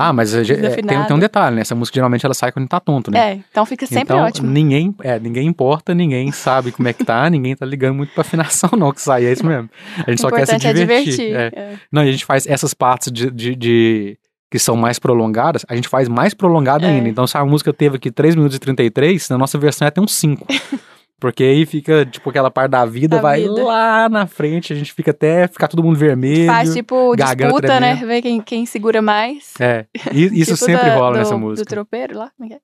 Ah, 0.01 0.13
mas 0.13 0.33
é, 0.33 0.43
é, 0.43 0.71
tem, 0.77 0.85
tem 1.05 1.17
um 1.17 1.19
detalhe, 1.19 1.57
né? 1.57 1.63
Essa 1.63 1.75
música 1.75 1.97
geralmente 1.97 2.25
ela 2.25 2.33
sai 2.33 2.53
quando 2.53 2.69
tá 2.69 2.79
tonto, 2.79 3.11
né? 3.11 3.33
É, 3.33 3.41
então 3.51 3.67
fica 3.67 3.85
sempre 3.85 4.03
então, 4.15 4.21
ótimo. 4.21 4.49
ninguém, 4.49 4.95
é, 5.03 5.19
ninguém 5.19 5.49
importa, 5.49 5.93
ninguém 5.93 6.31
sabe 6.31 6.71
como 6.71 6.87
é 6.87 6.93
que 6.93 7.05
tá, 7.05 7.29
ninguém 7.31 7.57
tá 7.57 7.67
ligando 7.67 7.97
muito 7.97 8.13
pra 8.15 8.21
afinação, 8.21 8.71
não, 8.79 8.93
que 8.93 9.03
sai, 9.03 9.27
é 9.27 9.33
isso 9.33 9.45
mesmo. 9.45 9.69
A 10.07 10.09
gente 10.11 10.21
O 10.21 10.23
só 10.23 10.31
quer 10.31 10.47
se 10.47 10.55
é 10.55 10.59
divertir. 10.59 11.13
divertir. 11.17 11.35
é. 11.37 11.51
é. 11.55 11.73
Não, 11.91 12.05
e 12.05 12.09
a 12.09 12.13
gente 12.13 12.25
faz 12.25 12.47
essas 12.47 12.73
partes 12.73 13.11
de, 13.11 13.29
de- 13.31 13.57
de- 13.57 14.19
que 14.51 14.59
são 14.59 14.77
mais 14.77 14.99
prolongadas, 14.99 15.67
a 15.69 15.75
gente 15.75 15.89
faz 15.89 16.09
mais 16.09 16.33
prolongada 16.33 16.87
É. 16.87 16.91
ainda. 16.91 17.09
Então, 17.09 17.27
se 17.27 17.37
a 17.37 17.45
música 17.45 17.73
teve 17.73 17.97
aqui 17.97 18.11
3 18.11 18.35
minutos 18.37 18.57
e 18.57 18.61
33, 18.61 19.29
na 19.29 19.37
nossa 19.37 19.59
versão 19.59 19.85
é 19.85 19.89
até 19.89 20.01
uns 20.01 20.15
5. 20.15 20.47
Porque 21.21 21.43
aí 21.43 21.67
fica, 21.67 22.07
tipo, 22.07 22.31
aquela 22.31 22.51
parte 22.51 22.71
da 22.71 22.85
vida 22.87 23.17
Da 23.17 23.23
vai 23.23 23.41
vida. 23.43 23.65
lá 23.65 24.09
na 24.09 24.27
frente, 24.27 24.73
a 24.73 24.77
gente 24.77 24.93
fica 24.93 25.11
até 25.11 25.49
ficar 25.49 25.67
todo 25.67 25.83
mundo 25.83 25.99
vermelho. 25.99 26.47
Faz 26.47 26.73
tipo 26.73 27.17
disputa, 27.17 27.81
né? 27.81 27.95
tremendo. 27.97 28.07
Ver 28.07 28.23
quem, 28.23 28.41
quem 28.41 28.65
segura 28.67 29.03
mais. 29.03 29.53
É, 29.61 29.87
e- 30.13 30.27
isso 30.41 30.55
Tipo 30.55 30.65
sempre 30.67 30.87
da- 30.89 30.95
rola 30.95 31.13
do, 31.15 31.19
nessa 31.19 31.33
Do 31.33 31.39
música. 31.41 31.69
tropeiro 31.69 32.17
lá? 32.17 32.31
Como 32.37 32.47
é 32.47 32.49
que 32.51 32.55
é? 32.55 32.61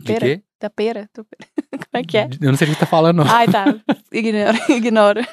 De 0.00 0.06
pera. 0.06 0.20
quê? 0.20 0.42
Da 0.60 0.70
pera? 0.70 1.08
tropeiro. 1.12 1.44
Como 1.70 2.00
é 2.00 2.02
que 2.02 2.16
é? 2.16 2.28
Eu 2.40 2.50
não 2.50 2.56
sei 2.56 2.66
o 2.66 2.70
que 2.70 2.74
você 2.76 2.80
tá 2.80 2.86
falando, 2.86 3.18
não. 3.18 3.26
Ai, 3.30 3.46
tá. 3.46 3.64
Ignora. 4.12 4.58
Ignora. 4.72 5.28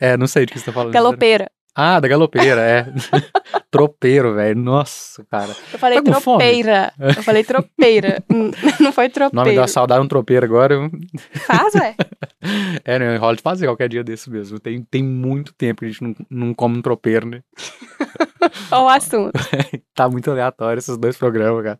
É, 0.00 0.16
não 0.16 0.26
sei 0.26 0.44
de 0.44 0.52
que 0.52 0.58
você 0.58 0.66
tá 0.66 0.72
falando. 0.72 0.92
Galopeira. 0.92 1.50
Ah, 1.76 2.00
da 2.00 2.08
galopeira, 2.08 2.60
é. 2.62 2.86
Tropeiro, 3.70 4.34
velho. 4.34 4.58
Nossa, 4.58 5.22
cara. 5.30 5.54
Eu 5.72 5.78
falei 5.78 6.00
Tá 6.00 6.12
com 6.14 6.20
fome? 6.20 6.38
tropeira. 6.38 6.92
Eu 6.98 7.22
falei 7.22 7.44
tropeira. 7.44 8.24
Não 8.80 8.92
foi 8.92 9.06
O 9.06 9.10
nome 9.20 9.30
tropeiro. 9.30 9.60
da 9.60 9.68
saudade 9.68 10.00
é 10.00 10.02
um 10.04 10.08
tropeiro 10.08 10.46
agora. 10.46 10.90
Faz, 11.46 11.74
ué. 11.74 11.94
É, 12.84 12.98
né? 12.98 13.16
Rola 13.16 13.36
de 13.36 13.42
fazer 13.42 13.66
qualquer 13.66 13.88
dia 13.90 14.02
desse 14.02 14.30
mesmo. 14.30 14.58
Tem, 14.58 14.80
tem 14.82 15.02
muito 15.02 15.52
tempo 15.54 15.80
que 15.80 15.84
a 15.84 15.88
gente 15.88 16.02
não, 16.02 16.14
não 16.30 16.54
come 16.54 16.78
um 16.78 16.82
tropeiro, 16.82 17.26
né? 17.26 17.42
Olha 18.70 18.82
o 18.84 18.88
assunto. 18.88 19.32
Tá 19.94 20.08
muito 20.08 20.30
aleatório 20.30 20.78
esses 20.78 20.96
dois 20.96 21.16
programas, 21.16 21.62
cara. 21.64 21.78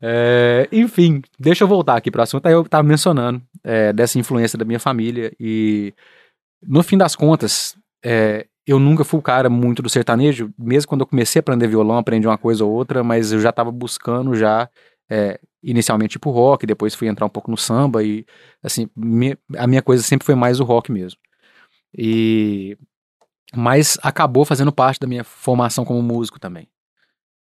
É, 0.00 0.68
enfim, 0.70 1.22
deixa 1.38 1.64
eu 1.64 1.68
voltar 1.68 1.96
aqui 1.96 2.10
pro 2.10 2.22
assunto. 2.22 2.46
Aí 2.46 2.52
eu 2.52 2.62
tava 2.64 2.82
mencionando 2.86 3.42
é, 3.64 3.92
dessa 3.92 4.18
influência 4.18 4.58
da 4.58 4.64
minha 4.64 4.78
família 4.78 5.32
e 5.40 5.92
no 6.62 6.82
fim 6.82 6.98
das 6.98 7.16
contas, 7.16 7.76
é, 8.04 8.46
eu 8.68 8.78
nunca 8.78 9.02
fui 9.02 9.18
o 9.18 9.22
cara 9.22 9.48
muito 9.48 9.80
do 9.80 9.88
sertanejo, 9.88 10.52
mesmo 10.58 10.88
quando 10.88 11.00
eu 11.00 11.06
comecei 11.06 11.38
a 11.38 11.40
aprender 11.40 11.66
violão, 11.66 11.96
aprendi 11.96 12.26
uma 12.26 12.36
coisa 12.36 12.62
ou 12.66 12.70
outra, 12.70 13.02
mas 13.02 13.32
eu 13.32 13.40
já 13.40 13.48
estava 13.48 13.72
buscando 13.72 14.34
já, 14.34 14.68
é, 15.08 15.40
inicialmente 15.62 16.12
tipo 16.12 16.30
rock, 16.30 16.66
depois 16.66 16.94
fui 16.94 17.08
entrar 17.08 17.24
um 17.24 17.30
pouco 17.30 17.50
no 17.50 17.56
samba 17.56 18.04
e, 18.04 18.26
assim, 18.62 18.90
me, 18.94 19.38
a 19.56 19.66
minha 19.66 19.80
coisa 19.80 20.02
sempre 20.02 20.26
foi 20.26 20.34
mais 20.34 20.60
o 20.60 20.64
rock 20.64 20.92
mesmo. 20.92 21.18
E, 21.96 22.76
mas 23.56 23.98
acabou 24.02 24.44
fazendo 24.44 24.70
parte 24.70 25.00
da 25.00 25.06
minha 25.06 25.24
formação 25.24 25.82
como 25.82 26.02
músico 26.02 26.38
também. 26.38 26.68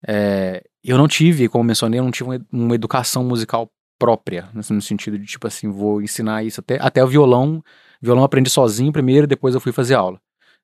É, 0.07 0.63
eu 0.85 0.97
não 0.97 1.09
tive, 1.09 1.49
como 1.49 1.65
mencionei, 1.65 1.99
eu 1.99 2.05
não 2.05 2.13
tive 2.13 2.31
uma, 2.31 2.47
uma 2.53 2.75
educação 2.77 3.25
musical 3.25 3.69
própria, 3.99 4.49
no 4.55 4.81
sentido 4.81 5.19
de 5.19 5.27
tipo 5.27 5.49
assim, 5.49 5.69
vou 5.73 6.01
ensinar 6.01 6.45
isso 6.45 6.61
até, 6.61 6.79
até 6.81 7.03
o 7.03 7.09
violão, 7.09 7.61
violão 8.01 8.23
aprendi 8.23 8.49
sozinho 8.49 8.93
primeiro, 8.93 9.27
depois 9.27 9.57
eu 9.57 9.61
fui 9.61 9.73
fazer 9.73 9.95
aula. 9.95 10.21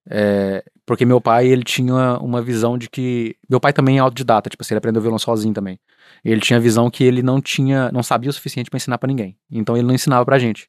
É, 0.08 0.64
porque 0.84 1.04
meu 1.04 1.20
pai, 1.20 1.46
ele 1.46 1.62
tinha 1.62 2.18
uma 2.18 2.42
visão 2.42 2.76
de 2.76 2.88
que. 2.90 3.36
Meu 3.48 3.60
pai 3.60 3.72
também 3.72 3.98
é 3.98 4.00
autodidata, 4.00 4.50
tipo 4.50 4.62
assim, 4.62 4.74
ele 4.74 4.78
aprendeu 4.78 5.00
violão 5.00 5.18
sozinho 5.18 5.54
também. 5.54 5.78
Ele 6.24 6.40
tinha 6.40 6.58
a 6.58 6.60
visão 6.60 6.90
que 6.90 7.04
ele 7.04 7.22
não 7.22 7.40
tinha, 7.40 7.90
não 7.92 8.02
sabia 8.02 8.30
o 8.30 8.32
suficiente 8.32 8.70
para 8.70 8.76
ensinar 8.76 8.98
para 8.98 9.08
ninguém. 9.08 9.36
Então 9.50 9.76
ele 9.76 9.86
não 9.86 9.94
ensinava 9.94 10.24
pra 10.24 10.38
gente. 10.38 10.68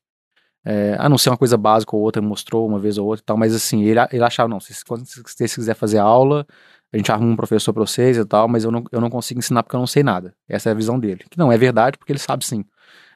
É, 0.66 0.96
a 0.98 1.10
não 1.10 1.18
ser 1.18 1.30
uma 1.30 1.38
coisa 1.38 1.58
básica 1.58 1.96
ou 1.96 2.02
outra, 2.02 2.22
mostrou 2.22 2.66
uma 2.66 2.80
vez 2.80 2.98
ou 2.98 3.06
outra 3.06 3.22
e 3.22 3.26
tal, 3.26 3.38
mas 3.38 3.54
assim, 3.54 3.84
ele, 3.84 4.00
ele 4.12 4.24
achava, 4.24 4.48
não, 4.48 4.62
se, 4.62 4.74
você 4.74 5.46
quiser 5.46 5.76
fazer 5.76 5.98
aula, 5.98 6.48
a 6.94 6.98
gente 6.98 7.12
arruma 7.12 7.32
um 7.32 7.36
professor 7.36 7.74
pra 7.74 7.82
vocês 7.82 8.18
e 8.18 8.26
tal, 8.26 8.48
mas 8.48 8.64
eu 8.64 8.72
não, 8.72 8.84
eu 8.92 9.02
não 9.02 9.10
consigo 9.10 9.40
ensinar 9.40 9.64
porque 9.64 9.76
eu 9.76 9.80
não 9.80 9.88
sei 9.88 10.04
nada. 10.04 10.34
Essa 10.48 10.70
é 10.70 10.72
a 10.72 10.76
visão 10.76 10.98
dele. 11.00 11.26
Que 11.30 11.38
não 11.38 11.52
é 11.52 11.58
verdade, 11.58 11.98
porque 11.98 12.14
ele 12.14 12.20
sabe 12.20 12.46
sim. 12.46 12.64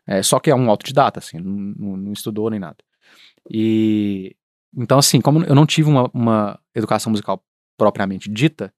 É, 0.06 0.22
só 0.24 0.40
que 0.40 0.50
é 0.50 0.56
um 0.56 0.70
autodidata, 0.70 1.20
assim, 1.20 1.38
não, 1.40 1.96
não 1.98 2.14
estudou 2.14 2.50
nem 2.50 2.60
nada. 2.60 2.78
E 3.50 4.36
então, 4.76 5.00
assim, 5.00 5.22
como 5.22 5.44
eu 5.44 5.56
não 5.56 5.66
tive 5.66 5.90
uma, 5.90 6.10
uma 6.14 6.60
educação 6.74 7.12
musical 7.12 7.44
propriamente 7.78 8.30
dita, 8.30 8.74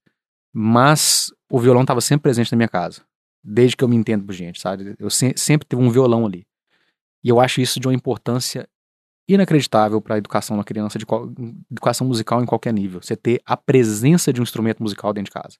mas 0.54 1.32
o 1.50 1.60
violão 1.60 1.82
estava 1.82 2.02
sempre 2.02 2.24
presente 2.24 2.52
na 2.52 2.58
minha 2.58 2.68
casa, 2.68 3.02
desde 3.44 3.76
que 3.76 3.84
eu 3.84 3.88
me 3.88 3.96
entendo 3.96 4.26
por 4.26 4.34
gente, 4.34 4.60
sabe? 4.60 4.96
Eu 5.00 5.10
se, 5.10 5.34
sempre 5.38 5.68
tive 5.68 5.82
um 5.82 5.90
violão 5.90 6.26
ali. 6.26 6.46
E 7.24 7.30
eu 7.30 7.40
acho 7.40 7.62
isso 7.62 7.80
de 7.80 7.88
uma 7.88 7.94
importância 7.94 8.68
inacreditável 9.28 10.02
para 10.02 10.16
a 10.16 10.18
educação 10.18 10.58
da 10.58 10.64
criança, 10.64 10.98
de 10.98 11.06
educação 11.70 12.08
musical 12.08 12.42
em 12.42 12.46
qualquer 12.46 12.74
nível. 12.74 13.02
Você 13.02 13.16
ter 13.16 13.42
a 13.46 13.56
presença 13.56 14.34
de 14.34 14.42
um 14.42 14.44
instrumento 14.44 14.82
musical 14.82 15.14
dentro 15.14 15.32
de 15.32 15.40
casa. 15.40 15.58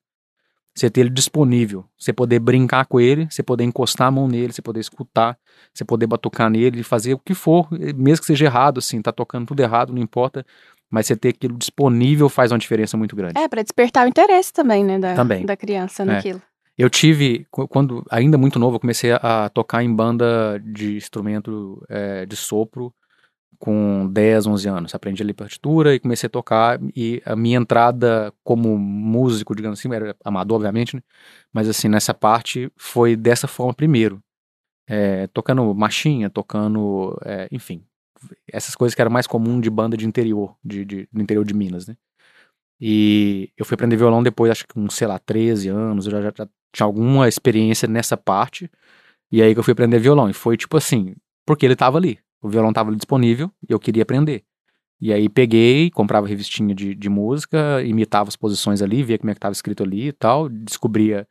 Você 0.80 0.90
ter 0.90 1.02
ele 1.02 1.10
disponível, 1.10 1.84
você 1.98 2.14
poder 2.14 2.40
brincar 2.40 2.86
com 2.86 3.02
ele, 3.02 3.28
você 3.30 3.44
poder 3.44 3.66
encostar 3.66 4.08
a 4.08 4.12
mão 4.12 4.30
nele, 4.30 4.54
você 4.54 4.62
poder 4.62 4.80
escutar, 4.80 5.38
você 5.74 5.84
poder 5.84 6.08
batucar 6.08 6.50
nele, 6.50 6.84
fazer 6.84 7.14
o 7.14 7.20
que 7.20 7.34
for, 7.34 7.68
mesmo 7.98 8.22
que 8.22 8.28
seja 8.28 8.46
errado, 8.46 8.78
assim, 8.78 9.02
tá 9.02 9.12
tocando 9.12 9.48
tudo 9.48 9.60
errado, 9.60 9.92
não 9.92 10.02
importa, 10.02 10.46
mas 10.90 11.06
você 11.06 11.18
ter 11.18 11.30
aquilo 11.30 11.58
disponível 11.58 12.30
faz 12.30 12.54
uma 12.54 12.58
diferença 12.58 12.96
muito 12.96 13.14
grande. 13.14 13.38
É, 13.38 13.46
para 13.50 13.62
despertar 13.62 14.06
o 14.06 14.10
interesse 14.10 14.54
também, 14.54 14.86
né, 14.86 14.98
da, 14.98 15.16
também. 15.16 15.46
da 15.46 15.58
criança 15.58 16.04
É. 16.04 16.06
naquilo. 16.06 16.42
Eu 16.78 16.90
tive, 16.90 17.46
qu- 17.52 17.68
quando 17.68 18.06
ainda 18.10 18.38
muito 18.38 18.58
novo, 18.58 18.78
eu 18.78 18.80
comecei 18.80 19.12
a, 19.12 19.18
a 19.46 19.50
tocar 19.50 19.84
em 19.84 19.94
banda 19.94 20.58
de 20.64 20.96
instrumento 20.96 21.86
é, 21.90 22.26
de 22.26 22.38
sopro 22.38 22.94
com 23.60 24.08
10, 24.12 24.48
11 24.48 24.70
anos. 24.70 24.96
Aprendi 24.96 25.22
ali 25.22 25.34
partitura 25.34 25.94
e 25.94 26.00
comecei 26.00 26.28
a 26.28 26.30
tocar. 26.30 26.80
E 26.96 27.22
a 27.26 27.36
minha 27.36 27.58
entrada 27.58 28.34
como 28.44 28.78
músico, 28.78 29.56
digamos 29.56 29.80
assim, 29.80 29.94
era 29.94 30.16
amador, 30.24 30.56
obviamente, 30.56 30.96
né? 30.96 31.04
mas 31.54 31.68
assim, 31.70 31.90
nessa 31.90 32.14
parte 32.14 32.72
foi 32.78 33.16
dessa 33.16 33.48
forma 33.48 33.74
primeiro. 33.74 34.22
É, 34.88 35.28
tocando 35.28 35.74
marchinha, 35.76 36.30
tocando, 36.32 37.16
é, 37.24 37.48
enfim, 37.52 37.84
essas 38.52 38.76
coisas 38.76 38.96
que 38.96 39.02
eram 39.02 39.12
mais 39.12 39.28
comum 39.28 39.62
de 39.62 39.70
banda 39.70 39.96
de 39.96 40.08
interior, 40.08 40.56
de, 40.64 40.84
de, 40.84 41.08
do 41.12 41.22
interior 41.22 41.46
de 41.46 41.54
Minas, 41.54 41.88
né? 41.88 41.96
E 42.82 43.52
eu 43.58 43.66
fui 43.66 43.76
aprender 43.76 43.98
violão 43.98 44.24
depois, 44.24 44.52
acho 44.52 44.66
que 44.68 44.74
com, 44.74 44.90
sei 44.90 45.06
lá, 45.08 45.20
13 45.20 45.70
anos, 45.70 46.06
eu 46.06 46.12
já, 46.12 46.22
já, 46.22 46.34
já 46.38 46.48
tinha 46.74 46.86
alguma 46.86 47.28
experiência 47.28 47.88
nessa 47.88 48.16
parte. 48.18 48.70
E 49.32 49.42
aí 49.42 49.54
que 49.54 49.60
eu 49.60 49.64
fui 49.64 49.74
aprender 49.74 50.00
violão. 50.00 50.30
E 50.30 50.34
foi 50.34 50.58
tipo 50.58 50.78
assim, 50.78 51.16
porque 51.46 51.66
ele 51.66 51.76
tava 51.76 51.98
ali. 51.98 52.20
O 52.42 52.50
violão 52.50 52.72
tava 52.72 52.90
ali 52.90 52.98
disponível 52.98 53.52
e 53.68 53.74
eu 53.74 53.80
queria 53.80 54.04
aprender. 54.04 54.44
E 55.02 55.14
aí 55.14 55.30
peguei, 55.30 55.90
comprava 55.92 56.28
revistinha 56.28 56.76
de, 56.76 56.94
de 56.94 57.10
música, 57.10 57.82
imitava 57.84 58.28
as 58.28 58.36
posições 58.36 58.82
ali, 58.82 59.02
via 59.02 59.18
como 59.18 59.32
é 59.32 59.34
que 59.34 59.40
tava 59.40 59.54
escrito 59.54 59.84
ali 59.84 60.10
e 60.10 60.12
tal, 60.12 60.50
descobria 60.50 61.28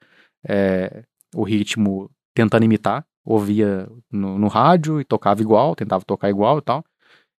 é, 0.46 1.04
o 1.34 1.42
ritmo 1.42 2.11
tentando 2.34 2.64
imitar, 2.64 3.04
ouvia 3.24 3.86
no, 4.11 4.38
no 4.38 4.48
rádio 4.48 5.00
e 5.00 5.04
tocava 5.04 5.42
igual, 5.42 5.74
tentava 5.74 6.04
tocar 6.04 6.30
igual 6.30 6.59
e 6.59 6.62
tal. 6.62 6.84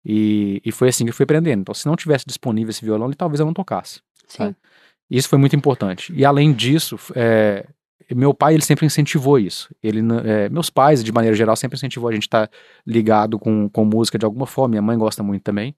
E, 0.06 0.62
e 0.64 0.72
foi 0.72 0.90
assim 0.90 1.04
que 1.04 1.10
eu 1.10 1.14
fui 1.14 1.24
aprendendo. 1.24 1.62
Então, 1.62 1.74
se 1.74 1.88
não 1.88 1.96
tivesse 1.96 2.26
disponível 2.26 2.70
esse 2.70 2.86
violão, 2.86 3.08
ele, 3.08 3.16
talvez 3.16 3.40
eu 3.40 3.46
não 3.46 3.54
tocasse. 3.54 4.02
Sim. 4.28 4.56
Isso 5.10 5.28
foi 5.28 5.40
muito 5.40 5.56
importante. 5.56 6.14
E 6.14 6.24
além 6.24 6.54
disso, 6.54 6.98
é, 7.16 7.66
meu 8.12 8.34
pai 8.34 8.54
ele 8.54 8.64
sempre 8.64 8.86
incentivou 8.86 9.38
isso. 9.38 9.74
Ele, 9.82 10.02
é, 10.26 10.50
meus 10.50 10.70
pais, 10.70 11.04
de 11.04 11.12
maneira 11.12 11.36
geral, 11.36 11.56
sempre 11.56 11.78
incentivou 11.78 12.10
a 12.10 12.14
gente 12.14 12.24
estar 12.24 12.50
ligado 12.86 13.38
com, 13.38 13.70
com 13.70 13.86
música 13.86 14.18
de 14.18 14.26
alguma 14.26 14.46
forma. 14.46 14.70
Minha 14.70 14.82
mãe 14.82 14.98
gosta 14.98 15.22
muito 15.22 15.44
também. 15.44 15.76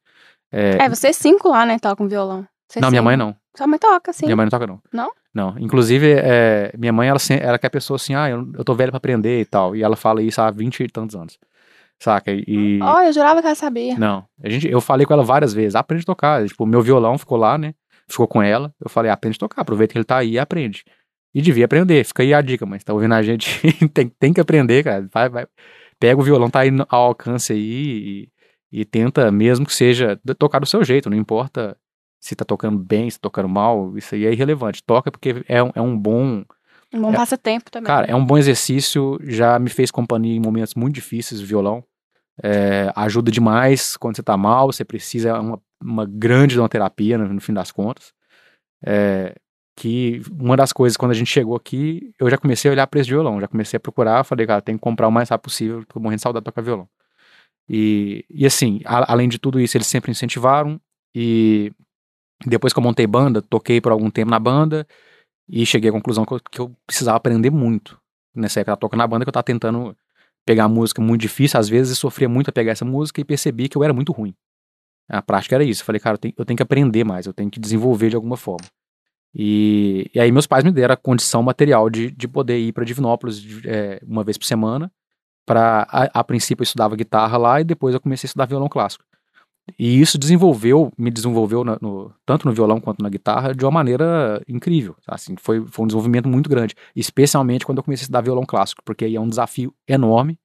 É, 0.52 0.78
É, 0.86 0.90
vocês 0.90 1.16
cinco 1.16 1.50
lá, 1.50 1.66
né, 1.66 1.78
tocam 1.80 2.08
violão. 2.08 2.46
Vocês 2.68 2.82
não, 2.82 2.90
minha 2.90 3.00
cinco. 3.00 3.06
mãe 3.06 3.18
não. 3.18 3.36
Sua 3.56 3.68
mãe 3.68 3.80
toca, 3.80 4.14
sim. 4.14 4.26
Minha 4.26 4.36
mãe 4.36 4.46
não 4.46 4.50
toca, 4.50 4.66
não. 4.68 4.82
Não? 4.94 5.12
Não. 5.34 5.56
Inclusive, 5.60 6.14
é, 6.14 6.74
minha 6.78 6.94
mãe, 6.94 7.10
ela, 7.10 7.20
ela 7.42 7.60
quer 7.60 7.70
pessoa 7.70 7.96
assim, 7.96 8.16
ah, 8.16 8.30
eu, 8.30 8.50
eu 8.58 8.64
tô 8.64 8.74
velha 8.74 8.92
pra 8.92 8.98
aprender 8.98 9.42
e 9.42 9.46
tal. 9.46 9.76
E 9.76 9.84
ela 9.84 9.96
fala 9.96 10.22
isso 10.22 10.42
há 10.42 10.50
20 10.50 10.84
e 10.84 10.88
tantos 10.88 11.16
anos. 11.16 11.38
Saca? 12.00 12.32
E. 12.32 12.80
Ó, 12.82 13.02
eu 13.02 13.14
jurava 13.14 13.42
que 13.42 13.48
ela 13.48 13.56
sabia. 13.56 13.98
Não. 13.98 14.26
A 14.44 14.50
gente, 14.50 14.68
eu 14.68 14.82
falei 14.82 15.06
com 15.06 15.14
ela 15.14 15.24
várias 15.24 15.54
vezes, 15.54 15.76
aprende 15.76 16.04
a 16.04 16.06
tocar. 16.06 16.46
Tipo, 16.48 16.66
meu 16.66 16.82
violão 16.82 17.18
ficou 17.18 17.38
lá, 17.38 17.58
né? 17.58 17.74
Ficou 18.08 18.28
com 18.28 18.42
ela. 18.42 18.74
Eu 18.84 18.90
falei, 18.90 19.12
aprende 19.12 19.36
a 19.36 19.40
tocar, 19.40 19.62
aproveita 19.62 19.92
que 19.92 19.98
ele 20.00 20.06
tá 20.06 20.18
aí 20.18 20.32
e 20.32 20.40
aprende. 20.40 20.84
E 21.34 21.42
devia 21.42 21.66
aprender, 21.66 22.04
fica 22.04 22.24
aí 22.24 22.34
a 22.34 22.42
dica, 22.42 22.66
mas 22.66 22.84
tá 22.84 22.94
ouvindo 22.94 23.14
a 23.14 23.22
gente, 23.22 23.48
tem, 23.94 24.10
tem 24.10 24.34
que 24.34 24.42
aprender, 24.42 24.84
cara. 24.84 25.08
Vai, 25.14 25.30
vai. 25.30 25.48
Pega 26.00 26.20
o 26.20 26.24
violão, 26.24 26.50
tá 26.50 26.60
aí 26.62 26.70
ao 26.90 27.04
alcance 27.08 27.54
aí 27.54 28.30
e, 28.72 28.80
e 28.82 28.86
tenta, 28.86 29.32
mesmo 29.32 29.66
que 29.66 29.74
seja, 29.74 30.20
tocar 30.38 30.60
do 30.60 30.66
seu 30.66 30.84
jeito, 30.84 31.10
não 31.10 31.18
importa 31.18 31.78
se 32.20 32.36
tá 32.36 32.44
tocando 32.46 32.78
bem, 32.78 33.10
se 33.10 33.18
tá 33.18 33.24
tocando 33.24 33.48
mal, 33.50 33.98
isso 33.98 34.14
aí 34.14 34.26
é 34.26 34.32
irrelevante. 34.34 34.84
Toca 34.84 35.12
porque 35.12 35.44
é, 35.48 35.64
um- 35.64 35.72
é 35.74 35.82
um 35.82 35.98
bom. 35.98 36.44
Um 36.94 37.02
bom 37.02 37.14
É. 37.14 37.16
passatempo 37.16 37.72
também. 37.72 37.88
Cara, 37.88 38.06
é 38.08 38.16
um 38.16 38.26
bom 38.26 38.38
exercício, 38.38 39.18
já 39.24 39.58
me 39.58 39.70
fez 39.70 39.90
companhia 39.90 40.36
em 40.36 40.40
momentos 40.40 40.76
muito 40.76 40.94
difíceis, 40.96 41.40
violão. 41.42 41.84
É, 42.44 42.92
ajuda 42.96 43.32
demais 43.32 43.96
quando 43.98 44.16
você 44.16 44.24
tá 44.24 44.36
mal, 44.36 44.72
você 44.72 44.84
precisa, 44.84 45.30
é 45.30 45.34
uma, 45.34 45.62
uma 45.82 46.06
grande 46.06 46.56
de 46.56 46.60
uma 46.60 46.70
terapia, 46.70 47.18
no, 47.18 47.28
no 47.34 47.42
fim 47.42 47.54
das 47.54 47.72
contas. 47.72 48.12
É, 48.86 49.36
que 49.82 50.22
uma 50.40 50.56
das 50.56 50.72
coisas, 50.72 50.96
quando 50.96 51.10
a 51.10 51.16
gente 51.16 51.32
chegou 51.32 51.56
aqui, 51.56 52.14
eu 52.20 52.30
já 52.30 52.38
comecei 52.38 52.70
a 52.70 52.72
olhar 52.74 52.86
preço 52.86 53.08
de 53.08 53.14
violão, 53.16 53.42
já 53.42 53.48
comecei 53.48 53.78
a 53.78 53.80
procurar, 53.80 54.24
falei, 54.24 54.46
cara, 54.46 54.62
tem 54.62 54.76
que 54.76 54.82
comprar 54.82 55.08
o 55.08 55.12
mais 55.12 55.30
rápido 55.30 55.46
possível, 55.46 55.84
tô 55.88 56.00
morrendo 56.00 56.18
de 56.18 56.22
saudade 56.22 56.44
de 56.44 56.46
tocar 56.46 56.62
violão. 56.62 56.88
E, 57.68 58.24
e 58.30 58.46
assim, 58.46 58.80
a- 58.86 59.12
além 59.12 59.28
de 59.28 59.40
tudo 59.40 59.60
isso, 59.60 59.76
eles 59.76 59.88
sempre 59.88 60.12
incentivaram, 60.12 60.80
e 61.16 61.72
depois 62.46 62.74
que 62.74 62.80
eu 62.80 62.84
montei 62.84 63.08
banda, 63.08 63.42
toquei 63.42 63.82
por 63.82 63.92
algum 63.92 64.12
tempo 64.12 64.30
na 64.30 64.38
banda, 64.38 64.86
e 65.50 65.66
cheguei 65.66 65.90
à 65.90 65.94
conclusão 65.94 66.26
que 66.26 66.34
eu, 66.34 66.40
que 66.52 66.62
eu 66.62 66.72
precisava 66.86 67.18
aprender 67.18 67.50
muito. 67.50 68.00
Nessa 68.36 68.60
época, 68.60 68.78
tocando 68.78 69.00
na 69.00 69.08
banda, 69.08 69.26
que 69.26 69.30
eu 69.30 69.34
tava 69.34 69.44
tentando 69.44 69.98
pegar 70.46 70.68
música 70.68 71.02
muito 71.02 71.22
difícil, 71.22 71.60
às 71.60 71.68
vezes, 71.68 71.98
sofria 71.98 72.30
muito 72.30 72.50
a 72.50 72.54
pegar 72.54 72.74
essa 72.74 72.86
música, 72.86 73.20
e 73.20 73.24
percebi 73.26 73.68
que 73.68 73.76
eu 73.76 73.84
era 73.84 73.94
muito 73.94 74.12
ruim. 74.12 74.36
A 75.10 75.24
prática 75.24 75.56
era 75.56 75.64
isso. 75.64 75.82
Eu 75.82 75.86
falei, 75.88 76.00
cara, 76.00 76.14
eu 76.14 76.20
tenho, 76.20 76.34
eu 76.38 76.46
tenho 76.46 76.58
que 76.58 76.64
aprender 76.64 77.04
mais, 77.04 77.26
eu 77.26 77.34
tenho 77.34 77.50
que 77.50 77.60
desenvolver 77.60 78.10
de 78.12 78.16
alguma 78.16 78.38
forma. 78.38 78.68
E, 79.34 80.10
e 80.14 80.20
aí 80.20 80.32
meus 80.32 80.46
pais 80.48 80.64
me 80.64 80.72
deram 80.72 80.94
a 80.94 80.98
condição 80.98 81.42
material 81.42 81.90
de, 81.90 82.12
de 82.12 82.28
poder 82.28 82.58
ir 82.60 82.74
para 82.74 82.84
Divinópolis 82.84 83.40
de- 83.42 83.68
é, 83.70 84.02
uma 84.06 84.24
vez 84.24 84.38
por 84.38 84.46
semana. 84.46 84.92
Para 85.46 85.88
a, 85.90 86.20
a 86.20 86.24
princípio 86.24 86.62
eu 86.62 86.66
estudava 86.66 86.96
guitarra 86.96 87.38
lá 87.38 87.62
e 87.62 87.64
depois 87.64 87.94
eu 87.96 88.02
comecei 88.02 88.28
a 88.28 88.30
estudar 88.30 88.46
violão 88.46 88.70
clássico. 88.70 89.04
E 89.80 90.02
isso 90.02 90.18
desenvolveu, 90.18 90.92
me 90.98 91.10
desenvolveu 91.12 91.64
na- 91.64 91.78
no- 91.82 92.12
tanto 92.26 92.48
no 92.48 92.54
violão 92.54 92.80
quanto 92.82 93.02
na 93.02 93.10
guitarra 93.10 93.54
de 93.54 93.64
uma 93.64 93.72
maneira 93.72 94.42
incrível. 94.48 94.96
Assim, 95.08 95.36
foi, 95.40 95.66
foi 95.68 95.84
um 95.84 95.88
desenvolvimento 95.88 96.28
muito 96.28 96.50
grande, 96.50 96.76
especialmente 96.96 97.66
quando 97.66 97.78
eu 97.78 97.84
comecei 97.84 98.04
a 98.04 98.06
estudar 98.06 98.22
violão 98.22 98.44
clássico, 98.46 98.82
porque 98.84 99.06
aí 99.06 99.16
é 99.16 99.22
um 99.22 99.30
desafio 99.30 99.74
enorme, 99.88 100.38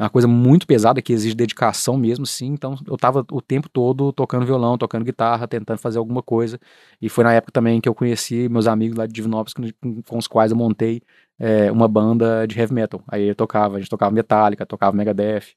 é 0.00 0.04
uma 0.04 0.10
coisa 0.10 0.26
muito 0.26 0.66
pesada 0.66 1.02
que 1.02 1.12
exige 1.12 1.34
dedicação 1.34 1.98
mesmo, 1.98 2.24
sim. 2.24 2.46
Então 2.46 2.74
eu 2.86 2.96
tava 2.96 3.24
o 3.30 3.42
tempo 3.42 3.68
todo 3.68 4.12
tocando 4.12 4.46
violão, 4.46 4.78
tocando 4.78 5.04
guitarra, 5.04 5.46
tentando 5.46 5.76
fazer 5.78 5.98
alguma 5.98 6.22
coisa. 6.22 6.58
E 7.02 7.08
foi 7.10 7.22
na 7.22 7.34
época 7.34 7.52
também 7.52 7.80
que 7.82 7.88
eu 7.88 7.94
conheci 7.94 8.48
meus 8.48 8.66
amigos 8.66 8.96
lá 8.96 9.06
de 9.06 9.12
Divinópolis, 9.12 9.52
com, 9.52 10.02
com 10.02 10.16
os 10.16 10.26
quais 10.26 10.50
eu 10.52 10.56
montei 10.56 11.02
é, 11.38 11.70
uma 11.70 11.86
banda 11.86 12.46
de 12.46 12.58
heavy 12.58 12.72
metal. 12.72 13.02
Aí 13.08 13.28
eu 13.28 13.34
tocava, 13.34 13.76
a 13.76 13.78
gente 13.78 13.90
tocava 13.90 14.10
Metallica, 14.10 14.64
tocava 14.64 14.96
Megadeth. 14.96 15.54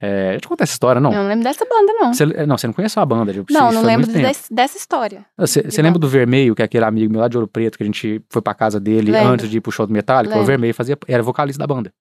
É, 0.00 0.30
a 0.30 0.32
gente 0.32 0.48
conta 0.48 0.64
essa 0.64 0.72
história, 0.72 1.00
não? 1.00 1.12
Eu 1.12 1.20
não 1.20 1.28
lembro 1.28 1.44
dessa 1.44 1.64
banda, 1.64 1.92
não. 1.92 2.12
Você, 2.14 2.26
não, 2.46 2.58
você 2.58 2.66
não 2.66 2.74
conhece 2.74 2.98
a 2.98 3.04
banda, 3.06 3.32
tipo, 3.32 3.52
não, 3.52 3.70
não 3.72 3.82
lembro 3.82 4.06
desse- 4.10 4.52
dessa 4.52 4.76
história. 4.76 5.24
Você, 5.38 5.62
de 5.62 5.82
lembra 5.82 5.98
do 5.98 6.08
Vermelho, 6.08 6.54
que 6.54 6.62
é 6.62 6.64
aquele 6.64 6.84
amigo 6.84 7.12
meu 7.12 7.20
lá 7.20 7.28
de 7.28 7.36
Ouro 7.36 7.46
Preto, 7.46 7.76
que 7.76 7.84
a 7.84 7.86
gente 7.86 8.20
foi 8.28 8.42
pra 8.42 8.52
casa 8.54 8.80
dele 8.80 9.12
Lembro. 9.12 9.28
antes 9.28 9.48
de 9.50 9.58
ir 9.58 9.60
pro 9.60 9.70
show 9.70 9.86
do 9.86 9.92
Metallica? 9.92 10.34
O 10.34 10.38
Lembro. 10.38 10.46
Vermelho 10.46 10.74
fazia, 10.74 10.98
era 11.06 11.22
vocalista 11.22 11.60
da 11.60 11.66
banda. 11.72 11.92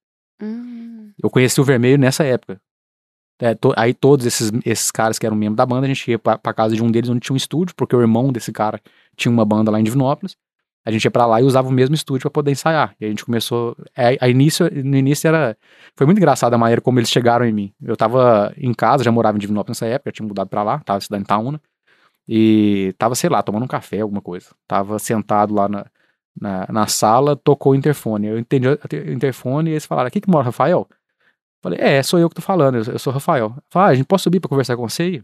Hum, 0.42 0.91
Eu 1.22 1.30
conheci 1.30 1.60
o 1.60 1.64
Vermelho 1.64 1.98
nessa 1.98 2.24
época. 2.24 2.60
É, 3.40 3.56
to- 3.56 3.74
aí 3.76 3.94
todos 3.94 4.26
esses, 4.26 4.52
esses 4.66 4.92
caras 4.92 5.18
que 5.18 5.26
eram 5.26 5.36
membros 5.36 5.58
da 5.58 5.66
banda, 5.66 5.86
a 5.86 5.88
gente 5.88 6.10
ia 6.12 6.20
pra, 6.20 6.38
pra 6.38 6.54
casa 6.54 6.76
de 6.76 6.84
um 6.84 6.92
deles 6.92 7.10
onde 7.10 7.20
tinha 7.22 7.34
um 7.34 7.38
estúdio, 7.38 7.74
porque 7.76 7.96
o 7.96 8.02
irmão 8.02 8.32
desse 8.32 8.52
cara 8.52 8.80
tinha 9.16 9.32
uma 9.32 9.44
banda 9.44 9.72
lá 9.72 9.80
em 9.80 9.84
Divinópolis. 9.84 10.38
A 10.86 10.92
gente 10.92 11.04
ia 11.06 11.12
pra 11.12 11.26
lá 11.28 11.40
e 11.40 11.44
usava 11.44 11.68
o 11.68 11.72
mesmo 11.72 11.94
estúdio 11.94 12.22
pra 12.24 12.32
poder 12.32 12.52
ensaiar. 12.52 12.96
E 13.00 13.06
a 13.06 13.08
gente 13.10 13.24
começou. 13.26 13.76
É, 13.96 14.18
a 14.20 14.28
início, 14.28 14.68
no 14.84 14.98
início 14.98 15.28
era. 15.28 15.56
Foi 15.96 16.06
muito 16.08 16.18
engraçado 16.18 16.54
a 16.54 16.58
maneira 16.58 16.82
como 16.82 17.00
eles 17.00 17.10
chegaram 17.10 17.46
em 17.46 17.52
mim. 17.54 17.74
Eu 17.84 17.96
tava 17.96 18.52
em 18.58 18.74
casa, 18.74 19.04
já 19.04 19.12
morava 19.12 19.38
em 19.38 19.40
Divinópolis 19.40 19.80
nessa 19.80 19.92
época, 19.92 20.12
tinha 20.12 20.28
mudado 20.28 20.48
pra 20.50 20.64
lá, 20.64 20.80
tava 20.80 20.98
estudando 21.00 21.22
em 21.22 21.24
Itaúna. 21.24 21.62
E 22.28 22.94
tava, 22.98 23.16
sei 23.16 23.30
lá, 23.30 23.42
tomando 23.44 23.64
um 23.64 23.68
café, 23.68 24.00
alguma 24.02 24.22
coisa. 24.22 24.48
Tava 24.68 24.98
sentado 25.00 25.54
lá 25.54 25.68
na, 25.68 25.86
na, 26.40 26.68
na 26.72 26.88
sala, 26.88 27.36
tocou 27.36 27.74
o 27.74 27.76
interfone. 27.76 28.28
Eu 28.28 28.40
entendi 28.40 28.68
o 28.68 28.80
interfone 29.12 29.70
e 29.70 29.74
eles 29.74 29.86
falaram: 29.86 30.08
aqui 30.08 30.22
que 30.22 30.30
mora 30.30 30.46
Rafael? 30.46 30.88
Falei, 31.62 31.80
é, 31.82 32.02
sou 32.02 32.20
eu 32.20 32.28
que 32.30 32.36
tô 32.36 32.42
falando, 32.42 32.78
eu, 32.78 32.94
eu 32.94 33.00
sou 33.00 33.12
o 33.12 33.14
Rafael. 33.14 33.56
Falaram, 33.70 33.90
ah, 33.90 33.94
a 33.94 33.96
gente 33.96 34.06
pode 34.08 34.22
subir 34.22 34.40
pra 34.40 34.50
conversar 34.50 34.76
com 34.76 34.88
você? 34.88 35.04
aí?" 35.04 35.22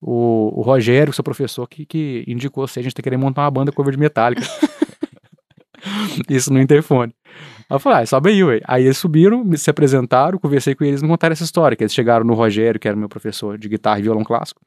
O, 0.00 0.60
o 0.60 0.62
Rogério, 0.62 1.12
seu 1.12 1.22
professor, 1.24 1.66
que, 1.68 1.86
que 1.86 2.24
indicou 2.26 2.66
você, 2.66 2.80
a 2.80 2.82
gente 2.82 2.94
tá 2.94 3.02
querendo 3.02 3.20
montar 3.20 3.42
uma 3.42 3.50
banda 3.50 3.70
cover 3.72 3.92
de 3.92 3.98
Metallica. 4.00 4.42
Isso 6.28 6.52
no 6.52 6.60
interfone. 6.60 7.14
Aí 7.68 7.76
eu 7.76 7.78
falei, 7.80 8.02
ah, 8.02 8.06
sobe 8.06 8.30
aí, 8.30 8.44
ué. 8.44 8.60
Aí 8.66 8.84
eles 8.84 8.98
subiram, 8.98 9.44
me- 9.44 9.56
se 9.58 9.70
apresentaram, 9.70 10.38
conversei 10.38 10.74
com 10.74 10.84
eles 10.84 11.00
e 11.00 11.04
me 11.04 11.08
contaram 11.10 11.32
essa 11.32 11.44
história, 11.44 11.76
que 11.76 11.82
eles 11.82 11.94
chegaram 11.94 12.24
no 12.24 12.34
Rogério, 12.34 12.78
que 12.80 12.86
era 12.88 12.96
meu 12.96 13.08
professor 13.08 13.56
de 13.58 13.68
guitarra 13.68 13.98
e 13.98 14.02
violão 14.02 14.24
clássico, 14.24 14.60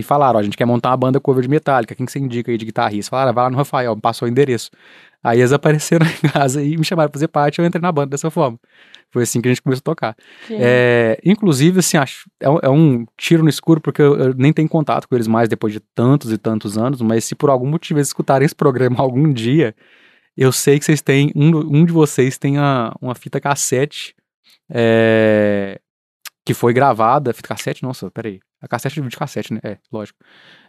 e 0.00 0.02
falaram, 0.02 0.36
ó, 0.38 0.40
a 0.40 0.42
gente 0.42 0.56
quer 0.56 0.64
montar 0.64 0.90
uma 0.90 0.96
banda 0.96 1.20
cover 1.20 1.42
de 1.42 1.48
Metallica, 1.48 1.94
quem 1.94 2.04
que 2.06 2.12
você 2.12 2.18
indica 2.18 2.50
aí 2.50 2.56
de 2.58 2.64
guitarrista? 2.64 3.10
Falaram, 3.10 3.30
"Ah, 3.30 3.32
vai 3.32 3.44
lá 3.44 3.50
no 3.50 3.56
Rafael, 3.56 3.94
me 3.94 4.00
passou 4.00 4.26
o 4.26 4.30
endereço. 4.30 4.70
Aí 5.22 5.40
eles 5.40 5.52
apareceram 5.52 6.06
em 6.24 6.28
casa 6.28 6.62
e 6.62 6.76
me 6.76 6.84
chamaram 6.84 7.10
pra 7.10 7.18
fazer 7.18 7.28
parte, 7.28 7.58
eu 7.58 7.64
entrei 7.66 7.80
na 7.82 7.90
banda 7.90 8.10
dessa 8.10 8.30
forma. 8.30 8.58
Foi 9.10 9.22
assim 9.22 9.40
que 9.40 9.48
a 9.48 9.50
gente 9.52 9.62
começou 9.62 9.80
a 9.80 9.84
tocar. 9.84 10.16
É, 10.60 11.20
inclusive, 11.24 11.78
assim, 11.80 11.96
acho, 11.96 12.28
é, 12.40 12.48
um- 12.50 12.58
é 12.62 12.68
um 12.68 13.06
tiro 13.16 13.42
no 13.42 13.48
escuro, 13.48 13.80
porque 13.80 14.02
eu, 14.02 14.16
eu 14.16 14.34
nem 14.34 14.52
tenho 14.52 14.68
contato 14.68 15.08
com 15.08 15.14
eles 15.14 15.26
mais 15.26 15.48
depois 15.48 15.72
de 15.72 15.80
tantos 15.80 16.32
e 16.32 16.38
tantos 16.38 16.76
anos, 16.76 17.00
mas 17.00 17.24
se 17.24 17.34
por 17.34 17.50
algum 17.50 17.66
motivo 17.68 17.98
eles 17.98 18.08
escutarem 18.08 18.44
esse 18.44 18.54
programa 18.54 18.96
algum 19.00 19.32
dia, 19.32 19.74
eu 20.36 20.52
sei 20.52 20.78
que 20.78 20.84
vocês 20.84 21.00
têm, 21.00 21.32
um, 21.34 21.78
um 21.80 21.84
de 21.84 21.92
vocês 21.92 22.36
tem 22.36 22.58
a- 22.58 22.92
uma 23.00 23.14
fita 23.14 23.40
cassete 23.40 24.14
é, 24.70 25.80
que 26.44 26.52
foi 26.54 26.72
gravada, 26.72 27.32
fita 27.32 27.48
cassete, 27.48 27.82
nossa, 27.82 28.10
peraí, 28.10 28.40
a 28.66 28.68
cassete 28.68 28.96
de 28.96 29.00
vídeo 29.00 29.18
cassete, 29.18 29.52
né? 29.54 29.60
É, 29.62 29.78
lógico. 29.90 30.18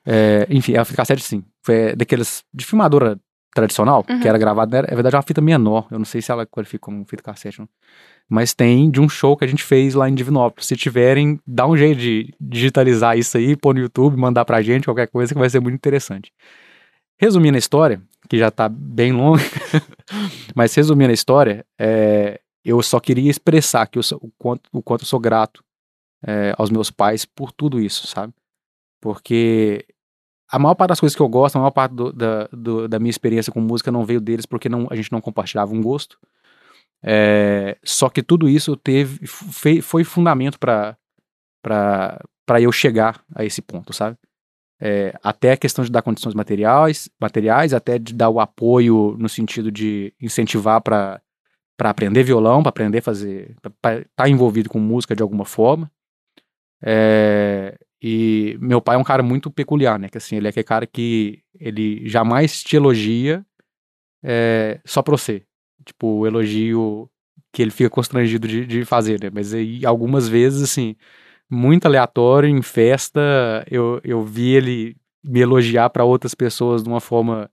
É, 0.06 0.48
enfim, 0.50 0.76
a 0.78 0.86
fita 0.86 0.98
cassete 0.98 1.22
sim, 1.24 1.44
foi 1.62 1.96
daqueles, 1.96 2.44
de 2.54 2.66
filmadora 2.66 3.20
tradicional, 3.54 4.06
Uhum. 4.10 4.20
que 4.20 4.28
era 4.28 4.38
gravada, 4.38 4.78
era, 4.78 4.88
é 4.92 4.96
verdade, 4.96 5.16
uma 5.16 5.22
fita 5.24 5.42
menor, 5.42 5.88
eu 5.90 5.98
não 5.98 6.06
sei 6.06 6.22
se 6.22 6.32
ela 6.32 6.46
qualifica 6.46 6.80
como 6.80 7.04
fita 7.06 7.24
cassete, 7.24 7.60
não 7.60 7.68
mas 8.30 8.54
tem 8.54 8.92
de 8.92 9.00
um 9.00 9.08
show 9.08 9.38
que 9.38 9.46
a 9.46 9.48
gente 9.48 9.64
fez 9.64 9.94
lá 9.96 10.10
em 10.10 10.14
Divinópolis. 10.14 10.68
Se 10.68 10.76
tiverem, 10.76 11.40
dá 11.48 11.66
um 11.66 11.78
jeito 11.78 11.98
de 11.98 12.34
digitalizar 12.42 13.18
isso 13.18 13.38
aí, 13.38 13.56
pôr 13.56 13.74
no 13.74 13.80
YouTube, 13.80 14.18
mandar 14.18 14.44
pra 14.44 14.62
gente, 14.62 14.84
qualquer 14.84 15.08
coisa 15.08 15.34
que 15.34 15.40
vai 15.40 15.50
ser 15.50 15.62
muito 15.62 15.76
interessante. 15.76 16.34
Resumindo 17.18 17.56
a 17.56 17.60
história, 17.60 18.02
que 18.30 18.38
já 18.38 18.52
tá 18.52 18.68
bem 18.68 19.14
longa, 19.14 19.42
mas 20.54 20.74
resumindo 20.76 21.10
a 21.12 21.14
história, 21.14 21.66
é, 21.80 22.40
eu 22.66 22.82
só 22.84 23.00
queria 23.00 23.32
expressar 23.32 23.88
que 23.88 23.98
eu 23.98 24.04
sou- 24.04 24.20
o, 24.22 24.30
quanto, 24.38 24.70
o 24.74 24.82
quanto 24.84 25.02
eu 25.04 25.08
sou 25.08 25.20
grato 25.22 25.64
é, 26.26 26.54
aos 26.58 26.70
meus 26.70 26.92
pais 26.92 27.26
por 27.26 27.52
tudo 27.52 27.80
isso, 27.80 28.08
sabe? 28.08 28.34
Porque 29.02 29.86
a 30.50 30.60
maior 30.60 30.76
parte 30.76 30.90
das 30.90 31.00
coisas 31.00 31.16
que 31.16 31.22
eu 31.22 31.30
gosto, 31.30 31.56
a 31.58 31.60
maior 31.60 31.72
parte 31.72 31.94
do- 31.94 32.14
da, 32.14 32.48
do- 32.52 32.88
da 32.88 33.00
minha 33.00 33.10
experiência 33.12 33.52
com 33.54 33.62
música 33.62 33.92
não 33.92 34.06
veio 34.06 34.22
deles 34.22 34.46
porque 34.46 34.70
não, 34.70 34.88
a 34.90 34.96
gente 34.96 35.12
não 35.12 35.22
compartilhava 35.22 35.74
um 35.74 35.82
gosto. 35.82 36.18
É, 37.04 37.78
só 37.84 38.10
que 38.10 38.24
tudo 38.24 38.50
isso 38.50 38.76
teve, 38.76 39.26
foi, 39.28 39.82
foi 39.82 40.04
fundamento 40.04 40.60
para 40.60 40.98
para 41.64 42.62
eu 42.62 42.72
chegar 42.72 43.22
a 43.36 43.44
esse 43.44 43.62
ponto, 43.62 43.92
sabe? 43.92 44.18
É, 44.80 45.14
até 45.24 45.52
a 45.54 45.58
questão 45.58 45.84
de 45.84 45.92
dar 45.92 46.02
condições 46.02 46.36
materiais, 46.36 47.10
materiais, 47.20 47.74
até 47.74 48.00
de 48.00 48.14
dar 48.14 48.30
o 48.30 48.40
apoio 48.40 49.16
no 49.20 49.28
sentido 49.28 49.72
de 49.72 50.14
incentivar 50.22 50.82
para 50.82 51.22
aprender 51.80 52.24
violão, 52.24 52.62
para 52.64 52.70
aprender 52.70 53.00
a 53.00 53.02
fazer, 53.02 53.56
para 53.82 54.02
estar 54.02 54.30
envolvido 54.30 54.70
com 54.70 54.80
música 54.80 55.16
de 55.16 55.24
alguma 55.24 55.46
forma. 55.46 55.92
É, 56.82 57.78
e 58.02 58.58
meu 58.60 58.82
pai 58.82 58.96
é 58.96 59.00
um 59.00 59.04
cara 59.04 59.24
muito 59.24 59.50
peculiar, 59.52 60.00
né? 60.00 60.10
Que 60.10 60.18
assim, 60.18 60.38
ele 60.38 60.48
é 60.48 60.50
aquele 60.50 60.64
cara 60.64 60.88
que 60.88 61.42
ele 61.60 62.08
jamais 62.08 62.64
te 62.64 62.76
elogia 62.76 63.46
é, 64.24 64.80
só 64.86 65.02
pra 65.02 65.18
você. 65.18 65.44
Tipo, 65.86 66.08
o 66.20 66.28
elogio 66.28 67.10
que 67.52 67.62
ele 67.62 67.72
fica 67.72 67.90
constrangido 67.90 68.48
de, 68.48 68.66
de 68.66 68.86
fazer, 68.86 69.22
né? 69.22 69.30
Mas 69.34 69.54
aí, 69.54 69.86
algumas 69.86 70.28
vezes, 70.28 70.62
assim, 70.62 70.96
muito 71.50 71.86
aleatório, 71.86 72.50
em 72.50 72.62
festa, 72.62 73.66
eu, 73.70 74.00
eu 74.04 74.24
vi 74.24 74.54
ele 74.56 74.96
me 75.24 75.40
elogiar 75.40 75.90
para 75.90 76.04
outras 76.04 76.36
pessoas 76.36 76.84
de 76.84 76.90
uma 76.90 77.02
forma 77.02 77.50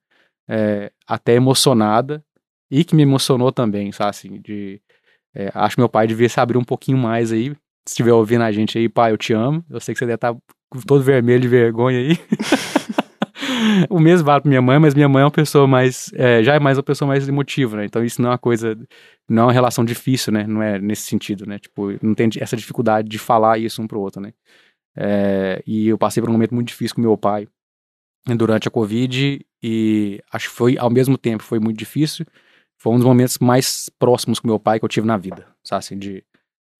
é, 0.48 0.92
até 1.06 1.34
emocionada 1.34 2.24
e 2.70 2.84
que 2.84 2.94
me 2.94 3.02
emocionou 3.02 3.52
também, 3.52 3.92
sabe? 3.92 4.10
Assim, 4.10 4.40
de, 4.40 4.80
é, 5.34 5.50
acho 5.54 5.76
que 5.76 5.80
meu 5.80 5.88
pai 5.88 6.06
devia 6.06 6.28
se 6.28 6.40
abrir 6.40 6.58
um 6.58 6.64
pouquinho 6.64 6.98
mais 6.98 7.32
aí. 7.32 7.54
Se 7.86 7.92
estiver 7.92 8.12
ouvindo 8.12 8.42
a 8.42 8.52
gente 8.52 8.78
aí, 8.78 8.88
pai, 8.88 9.12
eu 9.12 9.18
te 9.18 9.32
amo. 9.32 9.64
Eu 9.68 9.80
sei 9.80 9.94
que 9.94 9.98
você 9.98 10.06
deve 10.06 10.16
estar 10.16 10.34
todo 10.86 11.02
vermelho 11.02 11.40
de 11.40 11.48
vergonha 11.48 11.98
aí. 11.98 12.18
o 13.90 14.00
mesmo 14.00 14.24
vale 14.24 14.42
pra 14.42 14.48
minha 14.48 14.62
mãe, 14.62 14.78
mas 14.78 14.94
minha 14.94 15.08
mãe 15.08 15.22
é 15.22 15.24
uma 15.24 15.30
pessoa 15.30 15.66
mais. 15.66 16.10
é, 16.14 16.42
já 16.42 16.54
é 16.54 16.58
mais 16.58 16.78
uma 16.78 16.82
pessoa 16.82 17.08
mais 17.08 17.28
emotiva, 17.28 17.76
né? 17.76 17.84
Então 17.84 18.04
isso 18.04 18.20
não 18.22 18.30
é 18.30 18.32
uma 18.32 18.38
coisa. 18.38 18.76
Não 19.28 19.44
é 19.44 19.46
uma 19.46 19.52
relação 19.52 19.84
difícil, 19.84 20.32
né? 20.32 20.46
Não 20.46 20.62
é 20.62 20.78
nesse 20.78 21.02
sentido, 21.02 21.46
né? 21.46 21.58
Tipo, 21.58 21.98
não 22.02 22.14
tem 22.14 22.28
essa 22.40 22.56
dificuldade 22.56 23.08
de 23.08 23.18
falar 23.18 23.58
isso 23.58 23.82
um 23.82 23.86
pro 23.86 24.00
outro, 24.00 24.20
né? 24.20 24.32
É, 24.96 25.62
e 25.66 25.88
eu 25.88 25.98
passei 25.98 26.22
por 26.22 26.30
um 26.30 26.32
momento 26.32 26.54
muito 26.54 26.68
difícil 26.68 26.94
com 26.94 27.02
meu 27.02 27.16
pai 27.18 27.48
durante 28.36 28.68
a 28.68 28.70
Covid 28.70 29.44
e 29.62 30.20
acho 30.32 30.48
que 30.48 30.54
foi, 30.54 30.78
ao 30.78 30.90
mesmo 30.90 31.18
tempo, 31.18 31.42
foi 31.42 31.58
muito 31.58 31.76
difícil. 31.76 32.24
Foi 32.78 32.92
um 32.92 32.96
dos 32.96 33.04
momentos 33.04 33.38
mais 33.38 33.90
próximos 33.98 34.38
com 34.38 34.48
meu 34.48 34.58
pai 34.58 34.78
que 34.78 34.84
eu 34.84 34.88
tive 34.88 35.06
na 35.06 35.16
vida, 35.16 35.46
sabe? 35.62 35.78
Assim, 35.78 35.98
de 35.98 36.24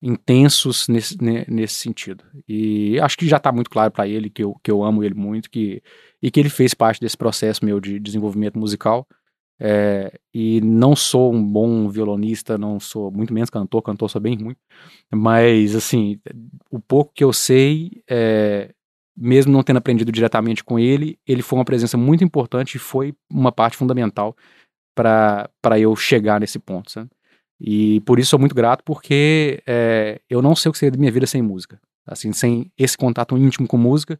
intensos 0.01 0.87
nesse, 0.87 1.17
ne- 1.21 1.45
nesse 1.47 1.75
sentido. 1.75 2.23
E 2.47 2.99
acho 2.99 3.17
que 3.17 3.27
já 3.27 3.39
tá 3.39 3.51
muito 3.51 3.69
claro 3.69 3.91
para 3.91 4.07
ele 4.07 4.29
que 4.29 4.43
eu, 4.43 4.55
que 4.63 4.71
eu 4.71 4.83
amo 4.83 5.03
ele 5.03 5.15
muito 5.15 5.49
que, 5.49 5.81
e 6.21 6.29
que 6.29 6.39
ele 6.39 6.49
fez 6.49 6.73
parte 6.73 6.99
desse 7.01 7.17
processo 7.17 7.65
meu 7.65 7.79
de 7.79 7.99
desenvolvimento 7.99 8.57
musical. 8.59 9.07
É, 9.57 10.11
e 10.33 10.59
não 10.61 10.95
sou 10.95 11.33
um 11.33 11.41
bom 11.41 11.87
violonista, 11.89 12.57
não 12.57 12.77
sou 12.79 13.09
muito 13.09 13.33
menos 13.33 13.49
cantor, 13.49 13.81
cantor 13.81 14.09
sou 14.09 14.19
bem 14.19 14.35
ruim, 14.35 14.55
mas 15.13 15.75
assim, 15.75 16.19
o 16.69 16.77
pouco 16.77 17.13
que 17.13 17.23
eu 17.23 17.31
sei, 17.31 18.03
é, 18.09 18.73
mesmo 19.15 19.53
não 19.53 19.63
tendo 19.63 19.77
aprendido 19.77 20.11
diretamente 20.11 20.61
com 20.61 20.77
ele, 20.77 21.17
ele 21.25 21.41
foi 21.41 21.57
uma 21.57 21.63
presença 21.65 21.97
muito 21.97 22.21
importante 22.21 22.75
e 22.75 22.79
foi 22.79 23.13
uma 23.31 23.49
parte 23.51 23.77
fundamental 23.77 24.35
para 24.93 25.79
eu 25.79 25.95
chegar 25.95 26.39
nesse 26.39 26.59
ponto, 26.59 26.91
sabe? 26.91 27.09
E 27.59 28.01
por 28.01 28.19
isso 28.19 28.31
sou 28.31 28.39
muito 28.39 28.55
grato, 28.55 28.83
porque 28.83 29.61
é, 29.65 30.19
eu 30.29 30.41
não 30.41 30.55
sei 30.55 30.69
o 30.69 30.71
que 30.73 30.77
seria 30.77 30.91
da 30.91 30.99
minha 30.99 31.11
vida 31.11 31.25
sem 31.25 31.41
música. 31.41 31.79
Assim, 32.05 32.31
sem 32.33 32.71
esse 32.77 32.97
contato 32.97 33.37
íntimo 33.37 33.67
com 33.67 33.77
música, 33.77 34.19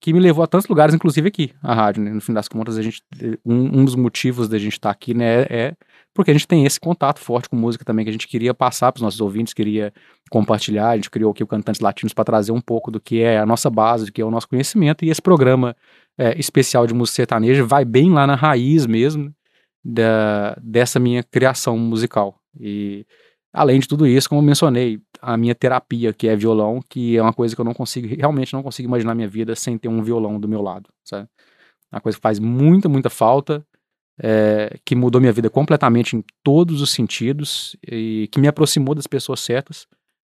que 0.00 0.12
me 0.12 0.20
levou 0.20 0.44
a 0.44 0.46
tantos 0.46 0.68
lugares, 0.68 0.94
inclusive 0.94 1.28
aqui, 1.28 1.50
a 1.60 1.74
rádio, 1.74 2.02
né? 2.02 2.12
No 2.12 2.20
fim 2.20 2.32
das 2.32 2.46
contas, 2.46 2.78
a 2.78 2.82
gente, 2.82 3.02
um, 3.44 3.80
um 3.80 3.84
dos 3.84 3.96
motivos 3.96 4.48
da 4.48 4.56
gente 4.56 4.74
estar 4.74 4.90
aqui, 4.90 5.12
né, 5.12 5.42
é 5.50 5.74
porque 6.14 6.30
a 6.30 6.34
gente 6.34 6.46
tem 6.46 6.64
esse 6.64 6.78
contato 6.80 7.20
forte 7.20 7.48
com 7.48 7.56
música 7.56 7.84
também, 7.84 8.04
que 8.04 8.08
a 8.08 8.12
gente 8.12 8.26
queria 8.26 8.54
passar 8.54 8.92
para 8.92 8.98
os 8.98 9.02
nossos 9.02 9.20
ouvintes, 9.20 9.52
queria 9.52 9.92
compartilhar, 10.30 10.90
a 10.90 10.96
gente 10.96 11.10
criou 11.10 11.32
aqui 11.32 11.42
o 11.42 11.46
Cantantes 11.46 11.80
Latinos 11.80 12.12
para 12.12 12.24
trazer 12.24 12.52
um 12.52 12.60
pouco 12.60 12.90
do 12.90 13.00
que 13.00 13.20
é 13.20 13.38
a 13.38 13.46
nossa 13.46 13.68
base, 13.70 14.06
do 14.06 14.12
que 14.12 14.20
é 14.20 14.24
o 14.24 14.30
nosso 14.30 14.48
conhecimento, 14.48 15.04
e 15.04 15.10
esse 15.10 15.22
programa 15.22 15.76
é, 16.16 16.38
especial 16.38 16.86
de 16.86 16.94
música 16.94 17.16
sertaneja 17.16 17.64
vai 17.64 17.84
bem 17.84 18.10
lá 18.10 18.26
na 18.26 18.34
raiz 18.34 18.86
mesmo 18.86 19.32
da, 19.84 20.56
dessa 20.62 20.98
minha 20.98 21.22
criação 21.22 21.76
musical. 21.78 22.40
E 22.60 23.06
além 23.52 23.80
de 23.80 23.88
tudo 23.88 24.06
isso, 24.06 24.28
como 24.28 24.40
eu 24.40 24.44
mencionei, 24.44 25.00
a 25.20 25.36
minha 25.36 25.54
terapia, 25.54 26.12
que 26.12 26.28
é 26.28 26.36
violão, 26.36 26.80
que 26.88 27.16
é 27.16 27.22
uma 27.22 27.32
coisa 27.32 27.54
que 27.54 27.60
eu 27.60 27.64
não 27.64 27.74
consigo, 27.74 28.06
realmente 28.14 28.52
não 28.52 28.62
consigo 28.62 28.88
imaginar 28.88 29.14
minha 29.14 29.28
vida 29.28 29.54
sem 29.56 29.76
ter 29.78 29.88
um 29.88 30.02
violão 30.02 30.38
do 30.38 30.48
meu 30.48 30.62
lado, 30.62 30.90
sabe? 31.04 31.28
Uma 31.92 32.00
coisa 32.00 32.18
que 32.18 32.22
faz 32.22 32.38
muita, 32.38 32.88
muita 32.88 33.10
falta, 33.10 33.64
é, 34.20 34.76
que 34.84 34.94
mudou 34.94 35.20
minha 35.20 35.32
vida 35.32 35.48
completamente 35.50 36.16
em 36.16 36.24
todos 36.42 36.82
os 36.82 36.90
sentidos 36.90 37.76
e 37.86 38.28
que 38.32 38.40
me 38.40 38.48
aproximou 38.48 38.94
das 38.94 39.06
pessoas 39.06 39.40
certas, 39.40 39.86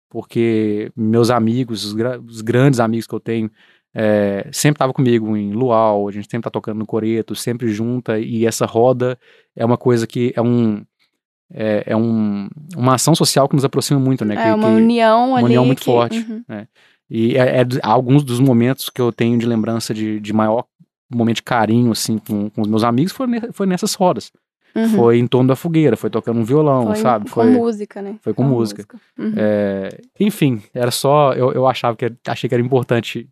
porque 0.08 0.90
meus 0.96 1.30
amigos, 1.30 1.84
os, 1.84 1.92
gra- 1.92 2.20
os 2.20 2.40
grandes 2.40 2.80
amigos 2.80 3.06
que 3.06 3.14
eu 3.14 3.20
tenho, 3.20 3.50
é, 3.94 4.48
sempre 4.52 4.76
estavam 4.76 4.92
comigo 4.92 5.36
em 5.36 5.52
luau, 5.52 6.08
a 6.08 6.12
gente 6.12 6.30
sempre 6.30 6.44
tá 6.44 6.50
tocando 6.50 6.78
no 6.78 6.86
coreto, 6.86 7.34
sempre 7.34 7.68
junta, 7.68 8.18
e 8.18 8.46
essa 8.46 8.64
roda 8.66 9.18
é 9.56 9.64
uma 9.64 9.76
coisa 9.76 10.06
que 10.06 10.32
é 10.36 10.42
um 10.42 10.84
é, 11.52 11.84
é 11.86 11.96
um, 11.96 12.48
uma 12.76 12.94
ação 12.94 13.14
social 13.14 13.48
que 13.48 13.54
nos 13.54 13.64
aproxima 13.64 13.98
muito, 14.00 14.24
né? 14.24 14.34
É 14.34 14.42
que, 14.44 14.48
uma 14.58 14.68
que- 14.68 14.74
união 14.74 15.28
uma 15.30 15.36
ali. 15.38 15.44
união 15.46 15.64
muito 15.66 15.78
que- 15.80 15.84
forte. 15.84 16.18
Uhum. 16.18 16.42
e 17.10 17.36
é, 17.36 17.60
é 17.62 17.66
alguns 17.82 18.22
dos 18.22 18.38
momentos 18.40 18.88
que 18.88 19.00
eu 19.00 19.12
tenho 19.12 19.38
de 19.38 19.46
lembrança 19.46 19.92
de, 19.92 20.20
de 20.20 20.32
maior 20.32 20.64
momento 21.12 21.36
de 21.36 21.42
carinho, 21.42 21.90
assim, 21.92 22.18
com, 22.18 22.48
com 22.50 22.60
os 22.62 22.68
meus 22.68 22.84
amigos, 22.84 23.12
foi, 23.12 23.26
ne- 23.26 23.52
foi 23.52 23.66
nessas 23.66 23.94
rodas. 23.94 24.30
Uhum. 24.72 24.88
foi 24.90 25.18
em 25.18 25.26
torno 25.26 25.48
da 25.48 25.56
fogueira, 25.56 25.96
foi 25.96 26.08
tocando 26.08 26.38
um 26.38 26.44
violão, 26.44 26.86
Foi 26.86 26.94
sabe? 26.96 27.28
Com 27.28 27.44
música, 27.44 28.00
né? 28.00 28.14
foi 28.22 28.32
com 28.32 28.44
música. 28.44 28.84
Uhum. 29.18 29.32
É, 29.36 30.00
enfim, 30.20 30.62
era 30.72 30.92
só. 30.92 31.32
Eu, 31.32 31.50
eu 31.52 31.66
achava 31.66 31.96
que 31.96 32.12
achei 32.28 32.46
que 32.48 32.54
era 32.54 32.62
importante 32.62 33.28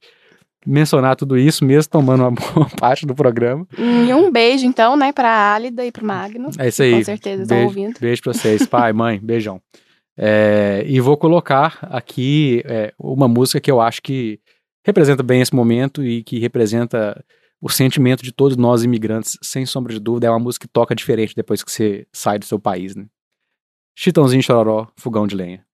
mencionar 0.66 1.16
tudo 1.16 1.36
isso, 1.38 1.64
mesmo 1.64 1.90
tomando 1.90 2.20
uma 2.22 2.30
boa 2.54 2.68
parte 2.78 3.06
do 3.06 3.14
programa. 3.14 3.66
E 3.76 4.12
um 4.12 4.30
beijo, 4.30 4.66
então, 4.66 4.96
né, 4.96 5.12
pra 5.12 5.54
Álida 5.54 5.84
e 5.84 5.92
pro 5.92 6.04
Magno. 6.04 6.50
É 6.58 6.68
isso 6.68 6.82
aí. 6.82 6.92
Com 6.92 7.04
certeza 7.04 7.42
estão 7.42 7.64
ouvindo. 7.64 7.98
beijo 8.00 8.22
pra 8.22 8.32
vocês, 8.32 8.66
pai, 8.66 8.92
mãe, 8.92 9.18
beijão. 9.22 9.60
É, 10.16 10.82
e 10.86 11.00
vou 11.00 11.16
colocar 11.16 11.78
aqui 11.82 12.62
é, 12.66 12.92
uma 12.98 13.28
música 13.28 13.60
que 13.60 13.70
eu 13.70 13.80
acho 13.80 14.02
que 14.02 14.40
representa 14.84 15.22
bem 15.22 15.40
esse 15.40 15.54
momento 15.54 16.04
e 16.04 16.24
que 16.24 16.38
representa 16.38 17.24
o 17.60 17.68
sentimento 17.68 18.22
de 18.22 18.32
todos 18.32 18.56
nós 18.56 18.82
imigrantes, 18.82 19.38
sem 19.42 19.64
sombra 19.64 19.92
de 19.92 20.00
dúvida. 20.00 20.26
É 20.26 20.30
uma 20.30 20.38
música 20.38 20.66
que 20.66 20.72
toca 20.72 20.94
diferente 20.94 21.34
depois 21.34 21.62
que 21.62 21.70
você 21.70 22.06
sai 22.12 22.38
do 22.38 22.44
seu 22.44 22.58
país, 22.58 22.96
né? 22.96 23.06
Chitãozinho 23.96 24.42
Chororó, 24.42 24.88
Fogão 24.96 25.26
de 25.26 25.34
Lenha. 25.34 25.64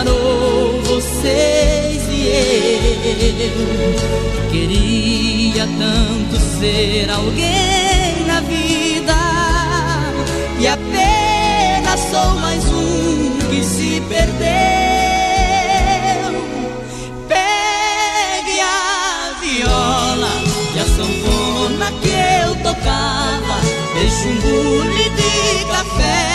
Separou 0.00 0.80
vocês 0.82 2.08
e 2.08 2.28
eu. 3.44 4.50
Queria 4.50 5.66
tanto 5.78 6.36
ser 6.58 7.10
alguém 7.10 8.24
na 8.26 8.40
vida 8.40 9.14
e 10.58 10.66
apenas 10.66 12.00
sou 12.10 12.34
mais 12.40 12.64
um 12.66 13.38
que 13.50 13.62
se 13.62 14.02
perdeu. 14.08 14.40
Pegue 17.28 18.60
a 18.60 19.34
viola 19.40 20.30
e 20.74 20.78
a 20.78 20.84
sanfona 20.84 21.92
que 22.00 22.10
eu 22.44 22.54
tocava. 22.56 23.60
Deixe 23.94 24.28
um 24.28 24.40
bule 24.40 25.10
de 25.10 25.64
café 25.66 26.29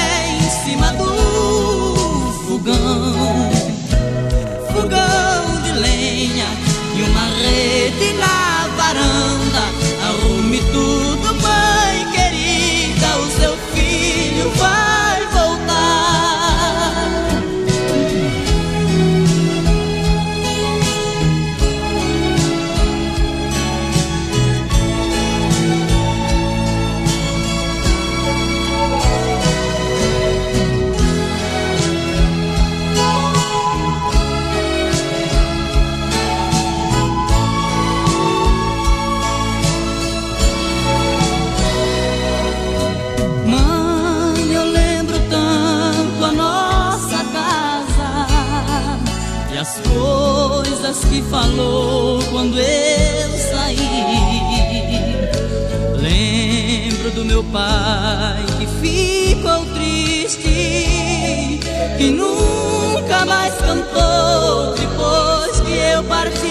pai 57.56 58.44
que 58.60 58.68
ficou 58.82 59.66
triste, 59.68 61.62
que 61.98 62.12
nunca 62.12 63.26
mais 63.26 63.54
cantou 63.56 64.76
depois 64.76 65.62
que 65.62 65.72
eu 65.72 66.04
parti. 66.04 66.44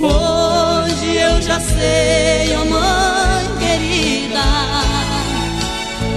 Hoje 0.00 1.14
eu 1.14 1.42
já 1.42 1.60
sei, 1.60 2.56
ó 2.56 2.64
mãe 2.64 3.44
querida, 3.60 4.48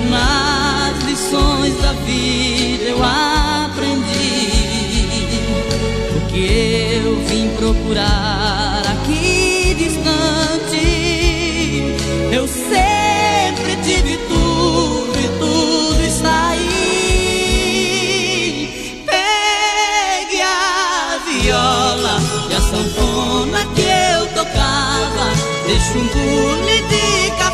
nas 0.09 1.03
lições 1.03 1.75
da 1.81 1.91
vida 2.07 2.85
eu 2.85 2.99
aprendi 3.03 4.47
o 6.15 6.19
que 6.31 7.01
eu 7.03 7.19
vim 7.27 7.49
procurar 7.57 8.83
aqui 8.93 9.75
distante. 9.77 10.78
Eu 12.31 12.47
sempre 12.47 13.75
tive 13.83 14.17
tudo 14.27 15.19
e 15.19 15.27
tudo 15.39 16.01
está 16.03 16.49
aí. 16.49 16.69
Pegue 19.05 20.41
a 20.41 21.19
viola 21.25 22.21
e 22.49 22.55
a 22.55 22.61
sanfona 22.61 23.65
que 23.75 23.81
eu 23.81 24.27
tocava. 24.27 25.33
Deixe 25.65 25.97
um 25.97 26.07
bule 26.07 26.81
de 26.83 27.31
café 27.37 27.48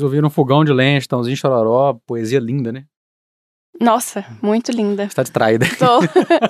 Vocês 0.00 0.04
ouviram 0.04 0.30
Fogão 0.30 0.64
de 0.64 0.72
Lenha, 0.72 0.98
Chitãozinho 0.98 1.36
Chororó, 1.36 1.92
poesia 2.06 2.40
linda, 2.40 2.72
né? 2.72 2.84
Nossa, 3.78 4.24
muito 4.42 4.72
linda. 4.72 5.06
Você 5.06 5.14
tá 5.14 5.22
distraída. 5.22 5.66
Tô. 5.78 6.00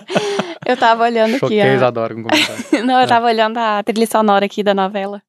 eu 0.64 0.76
tava 0.76 1.03
olhando 1.03 1.36
Choquei 1.36 1.61
aqui. 1.61 1.68
a 1.68 1.72
A... 1.72 1.76
Isadora 1.76 2.14
com 2.14 2.20
o 2.20 2.24
comentário. 2.24 2.64
Não, 2.86 3.01
eu 3.01 3.09
tava 3.09 3.26
olhando 3.26 3.59
a 3.59 3.82
trilha 3.82 4.07
sonora 4.07 4.46
aqui 4.46 4.62
da 4.62 4.72
novela. 4.72 5.20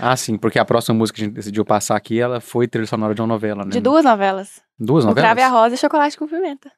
Ah, 0.00 0.16
sim, 0.16 0.36
porque 0.36 0.58
a 0.58 0.64
próxima 0.64 0.98
música 0.98 1.16
que 1.16 1.22
a 1.22 1.24
gente 1.26 1.34
decidiu 1.34 1.64
passar 1.64 1.94
aqui, 1.96 2.18
ela 2.20 2.40
foi 2.40 2.66
trilha 2.66 2.86
sonora 2.86 3.14
de 3.14 3.20
uma 3.20 3.28
novela, 3.28 3.64
né? 3.64 3.70
De 3.70 3.80
duas 3.80 4.04
novelas. 4.04 4.60
Duas 4.76 5.04
O 5.04 5.08
novelas? 5.08 5.30
Crave 5.30 5.42
a 5.42 5.48
Rosa 5.48 5.76
e 5.76 5.78
Chocolate 5.78 6.18
com 6.18 6.26
Pimenta. 6.26 6.70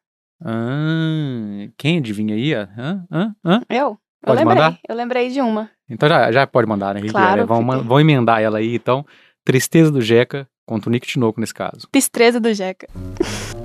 Ah, 0.44 1.66
quem 1.78 1.96
adivinha 1.98 2.34
aí? 2.34 2.52
Hã? 2.54 3.04
Hã? 3.10 3.34
Hã? 3.42 3.62
Eu? 3.70 3.76
Eu 3.86 3.98
Pode 4.26 4.38
lembrei. 4.38 4.62
mandar? 4.62 4.78
Eu 4.86 4.94
lembrei 4.94 5.30
de 5.30 5.40
uma. 5.40 5.70
Então 5.88 6.08
já, 6.10 6.30
já 6.30 6.46
pode 6.46 6.68
mandar, 6.68 6.94
né? 6.94 7.00
Claro, 7.08 7.40
É, 7.40 7.46
fiquei. 7.46 7.56
vamos 7.56 8.00
emendar 8.00 8.42
ela 8.42 8.58
aí, 8.58 8.74
então. 8.76 9.04
Tristeza 9.44 9.90
do 9.90 10.00
Jeca 10.02 10.46
contra 10.66 10.88
o 10.88 10.92
Nick 10.92 11.06
Tinoco 11.06 11.40
nesse 11.40 11.54
caso. 11.54 11.88
Pistreza 11.90 12.40
do 12.40 12.52
Jeca. 12.52 12.88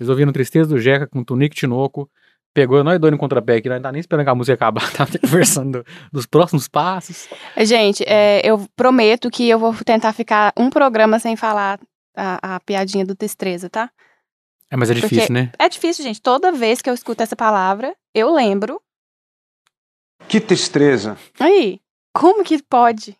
Vocês 0.00 0.08
ouviram 0.08 0.32
Tristeza 0.32 0.70
do 0.70 0.80
Jeca 0.80 1.06
com 1.06 1.22
Tunique 1.22 1.54
Tinoco. 1.54 2.10
Pegou 2.54 2.82
nós 2.82 2.98
dois 2.98 3.12
no 3.12 3.18
contrapé 3.18 3.56
aqui, 3.56 3.68
nós 3.68 3.76
não 3.76 3.82
tá 3.82 3.92
nem 3.92 4.00
esperando 4.00 4.24
que 4.24 4.30
a 4.30 4.34
música 4.34 4.54
acabar, 4.54 4.90
tá 4.96 5.06
conversando 5.20 5.80
do- 5.82 5.86
dos 6.10 6.24
próximos 6.24 6.66
passos. 6.66 7.28
Gente, 7.58 8.02
é, 8.08 8.40
eu 8.42 8.66
prometo 8.74 9.30
que 9.30 9.46
eu 9.46 9.58
vou 9.58 9.74
tentar 9.84 10.14
ficar 10.14 10.54
um 10.56 10.70
programa 10.70 11.18
sem 11.18 11.36
falar 11.36 11.78
a, 12.16 12.56
a 12.56 12.60
piadinha 12.60 13.04
do 13.04 13.14
Destreza, 13.14 13.68
tá? 13.68 13.90
É, 14.70 14.76
mas 14.76 14.90
é 14.90 14.94
Porque- 14.94 15.08
difícil, 15.08 15.34
né? 15.34 15.52
É 15.58 15.68
difícil, 15.68 16.02
gente. 16.02 16.20
Toda 16.22 16.50
vez 16.50 16.80
que 16.80 16.88
eu 16.88 16.94
escuto 16.94 17.22
essa 17.22 17.36
palavra, 17.36 17.94
eu 18.14 18.32
lembro. 18.34 18.80
Que 20.26 20.40
tristeza. 20.40 21.18
Aí, 21.38 21.78
como 22.14 22.42
que 22.42 22.60
pode? 22.62 23.16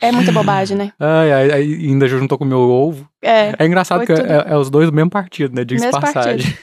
É 0.00 0.12
muita 0.12 0.30
bobagem, 0.32 0.76
né? 0.76 0.92
Ai, 1.00 1.32
ai, 1.32 1.50
ai, 1.50 1.62
ainda 1.62 2.06
juntou 2.06 2.38
com 2.38 2.44
o 2.44 2.46
meu 2.48 2.60
ovo. 2.60 3.08
É. 3.22 3.52
É 3.58 3.66
engraçado 3.66 4.06
que 4.06 4.14
tudo- 4.14 4.26
é, 4.26 4.52
é 4.52 4.56
os 4.56 4.70
dois 4.70 4.88
do 4.90 4.94
mesmo 4.94 5.10
partido, 5.10 5.54
né? 5.54 5.64
Diga-se 5.64 5.90
passagem. 5.90 6.54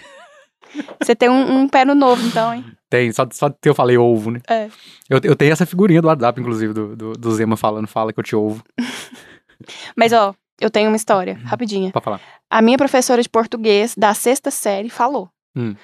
Você 1.01 1.15
tem 1.15 1.29
um, 1.29 1.61
um 1.61 1.67
pé 1.69 1.86
no 1.86 1.95
novo, 1.95 2.25
então, 2.27 2.53
hein? 2.53 2.65
Tem, 2.89 3.11
só, 3.11 3.25
só 3.31 3.49
eu 3.63 3.73
falei 3.75 3.97
ovo, 3.97 4.31
né? 4.31 4.39
É. 4.49 4.67
Eu, 5.09 5.19
eu 5.23 5.36
tenho 5.36 5.51
essa 5.53 5.65
figurinha 5.65 6.01
do 6.01 6.07
WhatsApp, 6.07 6.39
inclusive, 6.39 6.73
do, 6.73 6.95
do, 6.95 7.13
do 7.13 7.31
Zema 7.33 7.55
falando, 7.57 7.88
fala 7.88 8.11
que 8.13 8.19
eu 8.19 8.23
te 8.23 8.36
ouvo, 8.36 8.61
Mas, 9.95 10.11
ó, 10.13 10.33
eu 10.59 10.69
tenho 10.69 10.89
uma 10.89 10.95
história, 10.97 11.33
Uhum. 11.36 11.45
rapidinha. 11.45 11.91
pra 11.91 12.01
falar. 12.01 12.19
A 12.49 12.61
minha 12.61 12.77
professora 12.77 13.21
de 13.21 13.29
português 13.29 13.95
da 13.97 14.13
sexta 14.13 14.51
série 14.51 14.89
falou: 14.89 15.29
Hum. 15.55 15.75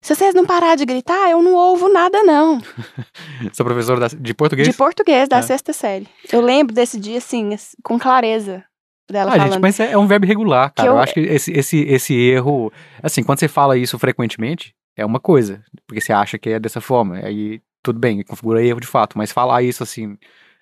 Se 0.00 0.14
vocês 0.14 0.32
não 0.34 0.46
parar 0.46 0.76
de 0.76 0.84
gritar, 0.86 1.28
eu 1.30 1.42
não 1.42 1.54
ouvo 1.54 1.88
nada, 1.88 2.22
não. 2.22 2.60
Sou 3.52 3.66
professor 3.66 3.98
de 4.08 4.32
português? 4.34 4.68
De 4.68 4.74
português 4.74 5.28
da 5.28 5.38
É. 5.38 5.42
sexta 5.42 5.72
série. 5.72 6.06
Eu 6.32 6.40
lembro 6.40 6.74
desse 6.74 6.98
dia, 7.00 7.18
assim, 7.18 7.52
ass- 7.52 7.74
com 7.82 7.98
clareza 7.98 8.64
dela 9.10 9.30
Ah, 9.32 9.36
falando. 9.36 9.52
gente, 9.54 9.60
mas 9.62 9.80
é, 9.80 9.92
é 9.92 9.98
um 9.98 10.06
verbo 10.06 10.24
irregular, 10.26 10.72
cara. 10.72 10.88
Eu... 10.88 10.92
eu- 10.94 10.98
acho 11.00 11.14
que 11.14 11.20
esse, 11.20 11.50
esse, 11.52 11.78
esse 11.80 12.14
erro, 12.14 12.72
assim, 13.02 13.22
quando 13.24 13.40
você 13.40 13.48
fala 13.48 13.76
isso 13.76 13.98
frequentemente, 13.98 14.72
é 14.96 15.04
uma 15.04 15.18
coisa, 15.18 15.62
porque 15.86 16.00
você 16.00 16.12
acha 16.12 16.38
que 16.38 16.50
é 16.50 16.60
dessa 16.60 16.80
forma, 16.80 17.16
aí 17.16 17.60
tudo 17.82 17.98
bem, 17.98 18.22
configura 18.22 18.62
erro 18.64 18.80
de 18.80 18.86
fato, 18.86 19.16
mas 19.18 19.32
falar 19.32 19.62
isso, 19.62 19.82
assim, 19.82 20.16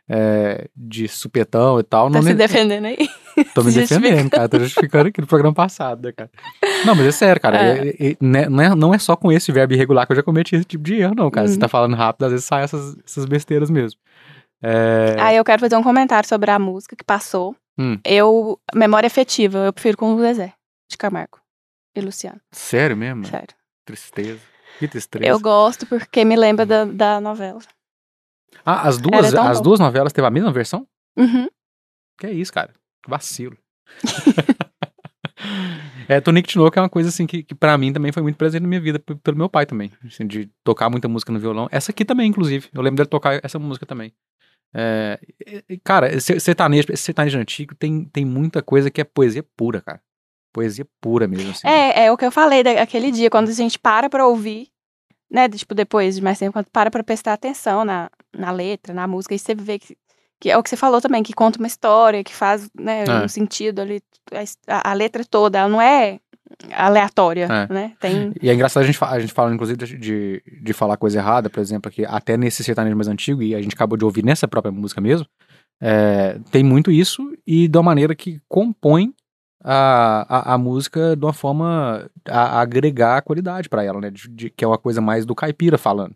é, 0.08 0.68
de 0.76 1.08
supetão 1.08 1.80
e 1.80 1.82
tal, 1.82 2.08
Tá 2.08 2.14
não 2.16 2.22
se 2.22 2.28
me- 2.28 2.34
defendendo 2.34 2.84
aí? 2.86 3.08
Tô 3.54 3.62
me 3.64 3.70
defendendo, 3.72 4.30
cara. 4.30 4.48
Tô 4.48 4.58
justificando 4.58 5.08
aqui 5.08 5.20
no 5.20 5.26
programa 5.26 5.54
passado, 5.54 6.06
né, 6.06 6.12
cara? 6.12 6.30
Não, 6.84 6.94
mas 6.94 7.06
é 7.06 7.12
sério, 7.12 7.40
cara. 7.42 7.56
É. 7.60 7.88
é- 7.88 8.10
é- 8.12 8.16
né- 8.20 8.48
não, 8.48 8.62
é, 8.62 8.74
não 8.74 8.94
é 8.94 8.98
só 8.98 9.16
com 9.16 9.30
esse 9.32 9.50
verbo 9.52 9.74
irregular 9.74 10.06
que 10.06 10.12
eu 10.12 10.16
já 10.16 10.22
cometi 10.22 10.54
esse 10.56 10.64
tipo 10.64 10.84
de 10.84 10.94
erro, 10.96 11.14
não, 11.16 11.30
cara. 11.30 11.46
Você 11.48 11.54
Uhum. 11.54 11.60
tá 11.60 11.68
falando 11.68 11.96
rápido, 11.96 12.24
às 12.24 12.30
vezes 12.30 12.46
sai 12.46 12.62
essas, 12.64 12.96
essas 13.04 13.24
besteiras 13.26 13.68
mesmo. 13.70 13.98
É, 14.62 15.16
Aí 15.18 15.36
eu 15.36 15.44
quero 15.44 15.60
fazer 15.60 15.76
um 15.76 15.82
comentário 15.82 16.28
sobre 16.28 16.50
a 16.50 16.58
música 16.58 16.96
que 16.96 17.04
passou. 17.04 17.54
Hum. 17.78 17.98
Eu, 18.04 18.58
memória 18.74 19.06
afetiva, 19.06 19.58
eu 19.58 19.72
prefiro 19.72 19.98
com 19.98 20.14
o 20.14 20.20
Zezé 20.20 20.54
de 20.90 20.96
Camargo 20.96 21.38
e 21.94 22.00
Luciano, 22.00 22.40
Sério 22.50 22.96
mesmo? 22.96 23.26
sério. 23.26 23.54
Tristeza. 23.84 24.40
Que 24.78 24.88
tristeza. 24.88 25.24
Eu 25.24 25.38
gosto 25.40 25.86
porque 25.86 26.24
me 26.24 26.36
lembra 26.36 26.64
da, 26.66 26.84
da 26.84 27.20
novela. 27.20 27.58
Ah, 28.64 28.88
as 28.88 28.98
duas, 28.98 29.34
as 29.34 29.58
bom. 29.58 29.62
duas 29.64 29.80
novelas 29.80 30.12
teve 30.12 30.26
a 30.26 30.30
mesma 30.30 30.52
versão? 30.52 30.86
Uhum. 31.16 31.48
Que 32.18 32.26
é 32.26 32.32
isso, 32.32 32.52
cara? 32.52 32.72
Que 33.04 33.10
vacilo. 33.10 33.56
é, 36.08 36.20
Tonic 36.20 36.48
Tinoco 36.48 36.78
é 36.78 36.82
uma 36.82 36.88
coisa 36.88 37.08
assim 37.08 37.26
que, 37.26 37.42
que 37.42 37.54
para 37.54 37.76
mim 37.76 37.92
também 37.92 38.12
foi 38.12 38.22
muito 38.22 38.36
presente 38.36 38.62
na 38.62 38.68
minha 38.68 38.80
vida, 38.80 38.98
pelo 38.98 39.36
meu 39.36 39.48
pai 39.48 39.66
também. 39.66 39.92
Assim, 40.04 40.26
de 40.26 40.50
tocar 40.64 40.88
muita 40.90 41.08
música 41.08 41.32
no 41.32 41.38
violão. 41.38 41.68
Essa 41.70 41.90
aqui 41.90 42.04
também, 42.04 42.28
inclusive. 42.28 42.68
Eu 42.72 42.82
lembro 42.82 42.96
dele 42.96 43.08
tocar 43.08 43.40
essa 43.44 43.58
música 43.58 43.86
também. 43.86 44.12
É, 44.74 45.18
cara, 45.84 46.18
se- 46.20 46.40
sertanejo, 46.40 46.88
sertanejo 46.96 47.38
antigo 47.38 47.74
tem, 47.74 48.04
tem 48.04 48.24
muita 48.24 48.62
coisa 48.62 48.90
que 48.90 49.00
é 49.00 49.04
poesia 49.04 49.44
pura, 49.56 49.80
cara. 49.80 50.00
Poesia 50.52 50.86
pura 51.00 51.28
mesmo, 51.28 51.50
assim. 51.50 51.66
É, 51.68 52.06
é 52.06 52.12
o 52.12 52.16
que 52.16 52.24
eu 52.24 52.32
falei 52.32 52.62
daquele 52.62 53.10
dia, 53.10 53.30
quando 53.30 53.48
a 53.48 53.52
gente 53.52 53.78
para 53.78 54.08
pra 54.08 54.26
ouvir, 54.26 54.68
né? 55.30 55.48
Tipo, 55.48 55.74
depois 55.74 56.16
de 56.16 56.22
mais 56.22 56.38
tempo, 56.38 56.52
quando 56.52 56.66
para 56.72 56.90
pra 56.90 57.02
prestar 57.04 57.32
atenção 57.32 57.84
na, 57.84 58.08
na 58.36 58.50
letra, 58.50 58.92
na 58.94 59.06
música, 59.06 59.34
e 59.34 59.38
você 59.38 59.54
vê 59.54 59.78
que, 59.78 59.96
que 60.40 60.50
é 60.50 60.56
o 60.56 60.62
que 60.62 60.70
você 60.70 60.76
falou 60.76 61.00
também, 61.00 61.22
que 61.22 61.32
conta 61.32 61.58
uma 61.58 61.66
história, 61.66 62.22
que 62.24 62.34
faz 62.34 62.68
né, 62.78 63.04
É. 63.06 63.24
um 63.24 63.28
sentido 63.28 63.80
ali, 63.80 64.02
a 64.68 64.90
a, 64.90 64.94
letra 64.94 65.24
toda, 65.24 65.58
ela 65.58 65.68
não 65.68 65.80
é 65.80 66.18
aleatória, 66.72 67.46
É. 67.50 67.72
né? 67.72 67.92
Tem. 68.00 68.32
E 68.40 68.48
é 68.50 68.54
engraçado 68.54 68.82
a 68.82 68.86
gente, 68.86 68.98
a 69.02 69.18
gente 69.18 69.32
fala, 69.32 69.52
inclusive, 69.54 69.76
de, 69.78 69.98
de, 69.98 70.42
de 70.62 70.72
falar 70.72 70.96
coisa 70.96 71.18
errada, 71.18 71.50
por 71.50 71.60
exemplo, 71.60 71.90
que 71.90 72.04
até 72.04 72.36
nesse 72.36 72.62
sertanejo 72.62 72.96
mais 72.96 73.08
antigo, 73.08 73.42
e 73.42 73.54
a 73.54 73.60
gente 73.62 73.74
acabou 73.74 73.96
de 73.98 74.04
ouvir 74.04 74.24
nessa 74.24 74.46
própria 74.46 74.70
música 74.72 75.00
mesmo, 75.00 75.26
é, 75.80 76.38
tem 76.50 76.62
muito 76.62 76.90
isso 76.90 77.22
e 77.46 77.68
de 77.68 77.76
uma 77.78 77.82
maneira 77.84 78.14
que 78.14 78.40
compõe 78.48 79.12
a, 79.66 80.52
a, 80.52 80.54
a 80.54 80.58
música 80.58 81.16
de 81.16 81.24
uma 81.24 81.32
forma 81.32 82.08
a, 82.28 82.58
a 82.58 82.60
agregar 82.60 83.22
qualidade 83.22 83.68
pra 83.68 83.82
ela, 83.84 84.00
né? 84.00 84.10
De- 84.10 84.28
de- 84.28 84.50
que 84.50 84.64
é 84.64 84.68
uma 84.68 84.78
coisa 84.78 85.00
mais 85.00 85.26
do 85.26 85.34
caipira 85.34 85.76
falando. 85.76 86.14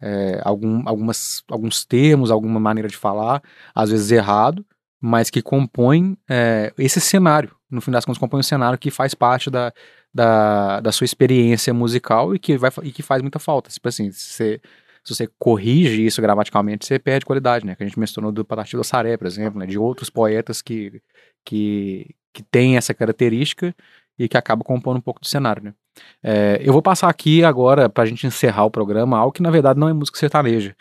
É, 0.00 0.40
algum, 0.44 0.82
algumas, 0.88 1.42
alguns 1.50 1.84
termos, 1.84 2.30
alguma 2.30 2.60
maneira 2.60 2.88
de 2.88 2.96
falar, 2.96 3.42
às 3.74 3.90
vezes 3.90 4.10
errado, 4.12 4.64
mas 5.00 5.30
que 5.30 5.42
compõe 5.42 6.16
é, 6.30 6.72
esse 6.78 7.00
cenário. 7.00 7.54
No 7.70 7.80
fim 7.80 7.90
das 7.90 8.04
contas, 8.04 8.18
compõe 8.18 8.40
um 8.40 8.42
cenário 8.42 8.78
que 8.78 8.90
faz 8.90 9.14
parte 9.14 9.50
da, 9.50 9.72
da, 10.14 10.80
da 10.80 10.92
sua 10.92 11.04
experiência 11.04 11.74
musical 11.74 12.34
e 12.34 12.38
que, 12.38 12.56
vai, 12.56 12.70
e 12.84 12.92
que 12.92 13.02
faz 13.02 13.22
muita 13.22 13.38
falta. 13.38 13.70
Tipo 13.70 13.88
assim, 13.88 14.10
se 14.12 14.32
você, 14.32 14.60
se 15.04 15.14
você 15.14 15.28
corrige 15.38 16.04
isso 16.06 16.22
gramaticalmente, 16.22 16.86
você 16.86 16.98
perde 16.98 17.26
qualidade, 17.26 17.66
né? 17.66 17.74
Que 17.74 17.82
a 17.82 17.86
gente 17.86 17.98
mencionou 17.98 18.32
do 18.32 18.44
Patati 18.44 18.76
do 18.76 18.84
Saré, 18.84 19.16
por 19.16 19.26
exemplo, 19.26 19.58
né? 19.58 19.66
De 19.66 19.78
outros 19.78 20.08
poetas 20.10 20.62
que, 20.62 21.02
que, 21.44 22.14
que 22.38 22.42
têm 22.44 22.76
essa 22.76 22.94
característica 22.94 23.74
e 24.16 24.28
que 24.28 24.36
acabam 24.36 24.64
compondo 24.64 24.98
um 24.98 25.00
pouco 25.00 25.20
do 25.20 25.26
cenário, 25.26 25.64
né? 25.64 25.74
É, 26.22 26.60
eu 26.62 26.72
vou 26.72 26.80
passar 26.80 27.08
aqui 27.08 27.42
agora, 27.42 27.88
pra 27.88 28.06
gente 28.06 28.26
encerrar 28.26 28.64
o 28.64 28.70
programa, 28.70 29.18
algo 29.18 29.32
que 29.32 29.42
na 29.42 29.50
verdade 29.50 29.80
não 29.80 29.88
é 29.88 29.92
música 29.92 30.16
sertaneja, 30.18 30.76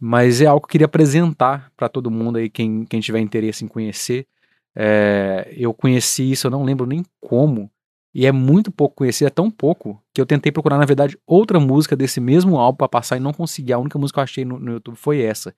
mas 0.00 0.40
é 0.40 0.46
algo 0.46 0.62
que 0.62 0.66
eu 0.66 0.70
queria 0.70 0.84
apresentar 0.86 1.70
para 1.76 1.86
todo 1.88 2.10
mundo 2.10 2.38
aí, 2.38 2.48
quem, 2.48 2.84
quem 2.86 3.00
tiver 3.00 3.20
interesse 3.20 3.62
em 3.62 3.68
conhecer. 3.68 4.26
É, 4.74 5.52
eu 5.54 5.74
conheci 5.74 6.32
isso, 6.32 6.46
eu 6.46 6.50
não 6.50 6.64
lembro 6.64 6.86
nem 6.86 7.04
como, 7.20 7.70
e 8.14 8.26
é 8.26 8.32
muito 8.32 8.72
pouco 8.72 8.96
conhecido, 8.96 9.26
é 9.26 9.30
tão 9.30 9.50
pouco, 9.50 10.02
que 10.14 10.20
eu 10.20 10.24
tentei 10.24 10.50
procurar, 10.50 10.78
na 10.78 10.86
verdade, 10.86 11.18
outra 11.26 11.60
música 11.60 11.94
desse 11.94 12.20
mesmo 12.20 12.58
álbum 12.58 12.78
pra 12.78 12.88
passar 12.88 13.18
e 13.18 13.20
não 13.20 13.34
consegui. 13.34 13.72
A 13.72 13.78
única 13.78 13.98
música 13.98 14.16
que 14.16 14.20
eu 14.20 14.24
achei 14.24 14.44
no, 14.46 14.58
no 14.58 14.72
YouTube 14.72 14.96
foi 14.96 15.20
essa, 15.20 15.54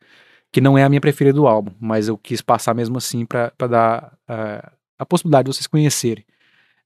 que 0.51 0.61
não 0.61 0.77
é 0.77 0.83
a 0.83 0.89
minha 0.89 1.01
preferida 1.01 1.37
do 1.37 1.47
álbum, 1.47 1.73
mas 1.81 2.09
eu 2.09 2.19
quis 2.19 2.43
passar 2.43 2.75
mesmo 2.75 2.99
assim 2.99 3.25
pra 3.25 3.53
dar 3.69 4.19
ah, 4.29 4.73
a 4.99 5.07
possibilidade 5.07 5.49
de 5.49 5.55
vocês 5.55 5.67
conhecerem. 5.67 6.25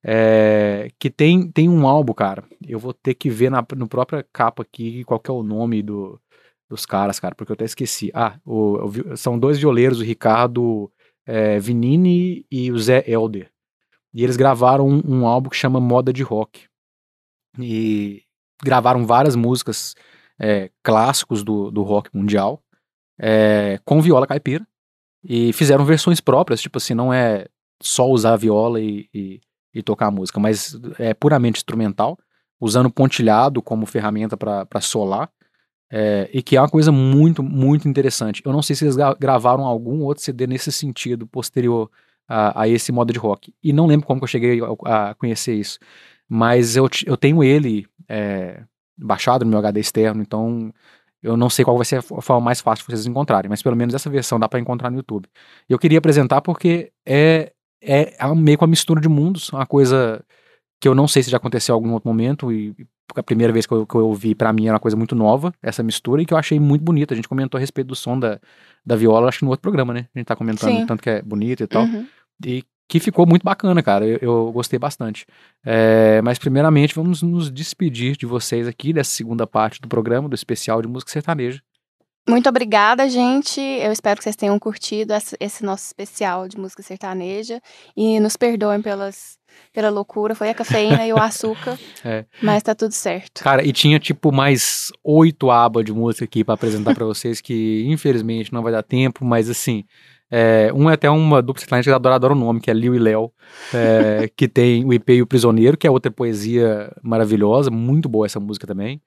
É, 0.02 0.90
que 0.98 1.10
tem, 1.10 1.50
tem 1.50 1.68
um 1.68 1.86
álbum, 1.86 2.12
cara. 2.12 2.44
Eu 2.66 2.78
vou 2.78 2.92
ter 2.92 3.14
que 3.14 3.28
ver 3.28 3.50
na 3.50 3.64
no 3.76 3.88
própria 3.88 4.24
capa 4.32 4.62
aqui 4.62 5.04
qual 5.04 5.18
que 5.18 5.30
é 5.30 5.34
o 5.34 5.42
nome 5.42 5.82
do, 5.82 6.20
dos 6.68 6.86
caras, 6.86 7.18
cara, 7.18 7.34
porque 7.34 7.52
eu 7.52 7.54
até 7.54 7.64
esqueci. 7.64 8.10
Ah, 8.14 8.38
o, 8.44 8.86
o, 8.86 9.16
são 9.16 9.38
dois 9.38 9.58
violeiros, 9.58 10.00
o 10.00 10.04
Ricardo 10.04 10.90
é, 11.26 11.58
Vinini 11.58 12.46
e 12.50 12.70
o 12.70 12.78
Zé 12.78 13.04
Elder. 13.06 13.50
E 14.14 14.24
eles 14.24 14.36
gravaram 14.36 14.88
um, 14.88 15.02
um, 15.04 15.26
álbum 15.26 15.50
que 15.50 15.56
chama 15.56 15.80
Moda 15.80 16.12
de 16.12 16.22
Rock. 16.22 16.66
E 17.58 18.22
gravaram 18.62 19.04
várias 19.06 19.36
músicas 19.36 19.94
é, 20.38 20.70
clássicos 20.82 21.42
do, 21.42 21.70
do 21.70 21.82
rock 21.82 22.10
mundial 22.14 22.62
é, 23.18 23.80
com 23.84 24.00
viola 24.00 24.26
caipira. 24.26 24.66
E 25.24 25.52
fizeram 25.52 25.84
versões 25.84 26.20
próprias, 26.20 26.60
tipo 26.60 26.78
assim, 26.78 26.94
não 26.94 27.12
é 27.12 27.46
só 27.80 28.08
usar 28.08 28.34
a 28.34 28.36
viola 28.36 28.80
e, 28.80 29.08
e, 29.12 29.40
e 29.74 29.82
tocar 29.82 30.06
a 30.06 30.10
música, 30.10 30.40
mas 30.40 30.78
é 30.98 31.14
puramente 31.14 31.58
instrumental, 31.58 32.18
usando 32.60 32.90
pontilhado 32.90 33.62
como 33.62 33.86
ferramenta 33.86 34.36
para 34.36 34.80
solar. 34.80 35.30
É, 35.90 36.28
e 36.34 36.42
que 36.42 36.54
é 36.54 36.60
uma 36.60 36.68
coisa 36.68 36.92
muito, 36.92 37.42
muito 37.42 37.88
interessante. 37.88 38.42
Eu 38.44 38.52
não 38.52 38.60
sei 38.60 38.76
se 38.76 38.84
eles 38.84 38.96
gravaram 39.18 39.64
algum 39.64 40.02
outro 40.02 40.22
CD 40.22 40.46
nesse 40.46 40.70
sentido, 40.70 41.26
posterior 41.26 41.90
a, 42.28 42.62
a, 42.62 42.68
esse 42.68 42.92
modo 42.92 43.12
de 43.12 43.18
rock. 43.18 43.54
E 43.62 43.72
não 43.72 43.86
lembro 43.86 44.06
como 44.06 44.20
que 44.20 44.24
eu 44.24 44.28
cheguei 44.28 44.60
a, 44.84 45.10
a 45.10 45.14
conhecer 45.14 45.54
isso. 45.54 45.78
Mas 46.28 46.76
eu, 46.76 46.86
eu 47.06 47.16
tenho 47.16 47.42
ele 47.42 47.86
é, 48.06 48.62
baixado 48.98 49.44
no 49.44 49.50
meu 49.50 49.58
HD 49.60 49.80
externo, 49.80 50.20
então 50.20 50.72
eu 51.22 51.36
não 51.36 51.48
sei 51.48 51.64
qual 51.64 51.76
vai 51.76 51.86
ser 51.86 51.96
a 51.96 52.02
forma 52.02 52.40
mais 52.40 52.60
fácil 52.60 52.84
de 52.84 52.92
vocês 52.92 53.06
encontrarem, 53.06 53.48
mas 53.48 53.62
pelo 53.62 53.76
menos 53.76 53.94
essa 53.94 54.10
versão 54.10 54.38
dá 54.38 54.48
para 54.48 54.60
encontrar 54.60 54.90
no 54.90 54.98
YouTube. 54.98 55.28
Eu 55.68 55.78
queria 55.78 55.98
apresentar 55.98 56.42
porque 56.42 56.92
é, 57.06 57.52
é, 57.80 58.14
é 58.18 58.34
meio 58.34 58.58
com 58.58 58.64
a 58.64 58.68
mistura 58.68 59.00
de 59.00 59.08
mundos, 59.08 59.50
uma 59.52 59.66
coisa 59.66 60.24
que 60.80 60.88
eu 60.88 60.94
não 60.94 61.08
sei 61.08 61.22
se 61.22 61.30
já 61.30 61.36
aconteceu 61.36 61.72
em 61.72 61.76
algum 61.76 61.92
outro 61.92 62.08
momento 62.08 62.52
e 62.52 62.74
a 63.16 63.22
primeira 63.22 63.52
vez 63.52 63.66
que 63.66 63.72
eu, 63.72 63.86
que 63.86 63.94
eu 63.94 64.06
ouvi, 64.06 64.34
para 64.34 64.52
mim, 64.52 64.66
era 64.66 64.74
uma 64.74 64.80
coisa 64.80 64.96
muito 64.96 65.14
nova, 65.14 65.52
essa 65.62 65.82
mistura, 65.82 66.22
e 66.22 66.26
que 66.26 66.34
eu 66.34 66.38
achei 66.38 66.60
muito 66.60 66.82
bonita. 66.82 67.14
A 67.14 67.16
gente 67.16 67.28
comentou 67.28 67.58
a 67.58 67.60
respeito 67.60 67.88
do 67.88 67.96
som 67.96 68.18
da, 68.18 68.38
da 68.84 68.96
viola, 68.96 69.28
acho 69.28 69.38
que 69.38 69.44
no 69.44 69.50
outro 69.50 69.62
programa, 69.62 69.94
né? 69.94 70.06
A 70.14 70.18
gente 70.18 70.26
tá 70.26 70.36
comentando 70.36 70.70
Sim. 70.70 70.86
tanto 70.86 71.02
que 71.02 71.10
é 71.10 71.22
bonito 71.22 71.62
e 71.62 71.66
tal. 71.66 71.84
Uhum. 71.84 72.06
E 72.44 72.62
que 72.86 73.00
ficou 73.00 73.26
muito 73.26 73.42
bacana, 73.42 73.82
cara. 73.82 74.06
Eu, 74.06 74.18
eu 74.20 74.52
gostei 74.52 74.78
bastante. 74.78 75.26
É, 75.64 76.22
mas, 76.22 76.38
primeiramente, 76.38 76.94
vamos 76.94 77.22
nos 77.22 77.50
despedir 77.50 78.16
de 78.16 78.26
vocês 78.26 78.66
aqui 78.66 78.92
dessa 78.92 79.10
segunda 79.10 79.46
parte 79.46 79.80
do 79.80 79.88
programa, 79.88 80.28
do 80.28 80.34
especial 80.34 80.80
de 80.80 80.88
música 80.88 81.10
sertaneja. 81.10 81.60
Muito 82.28 82.46
obrigada, 82.46 83.08
gente. 83.08 83.58
Eu 83.58 83.90
espero 83.90 84.18
que 84.18 84.24
vocês 84.24 84.36
tenham 84.36 84.58
curtido 84.58 85.14
esse 85.40 85.64
nosso 85.64 85.86
especial 85.86 86.46
de 86.46 86.58
música 86.58 86.82
sertaneja. 86.82 87.58
E 87.96 88.20
nos 88.20 88.36
perdoem 88.36 88.82
pelas, 88.82 89.38
pela 89.72 89.88
loucura. 89.88 90.34
Foi 90.34 90.50
a 90.50 90.54
cafeína 90.54 91.06
e 91.06 91.12
o 91.12 91.18
açúcar. 91.18 91.78
É. 92.04 92.24
Mas 92.40 92.62
tá 92.62 92.74
tudo 92.74 92.92
certo. 92.92 93.42
Cara, 93.42 93.64
e 93.64 93.72
tinha 93.72 93.98
tipo 93.98 94.30
mais 94.30 94.92
oito 95.02 95.50
abas 95.50 95.84
de 95.84 95.92
música 95.92 96.24
aqui 96.24 96.44
para 96.44 96.54
apresentar 96.54 96.94
para 96.94 97.04
vocês, 97.04 97.40
que 97.40 97.84
infelizmente 97.88 98.52
não 98.52 98.62
vai 98.62 98.72
dar 98.72 98.82
tempo, 98.82 99.24
mas 99.24 99.48
assim. 99.50 99.84
É, 100.30 100.70
um 100.74 100.90
é 100.90 100.92
até 100.92 101.08
uma 101.08 101.40
dupla 101.40 101.60
sertaneja 101.60 101.90
que 101.90 101.94
adora, 101.94 102.14
adora 102.14 102.34
o 102.34 102.36
nome, 102.36 102.60
que 102.60 102.70
é 102.70 102.74
Liu 102.74 102.94
e 102.94 102.98
Léo, 102.98 103.32
é, 103.72 104.28
que 104.36 104.46
tem 104.46 104.84
o 104.84 104.92
IP 104.92 105.14
e 105.14 105.22
o 105.22 105.26
Prisioneiro, 105.26 105.76
que 105.76 105.86
é 105.86 105.90
outra 105.90 106.12
poesia 106.12 106.94
maravilhosa, 107.02 107.70
muito 107.70 108.08
boa 108.08 108.26
essa 108.26 108.38
música 108.38 108.66
também. 108.66 109.00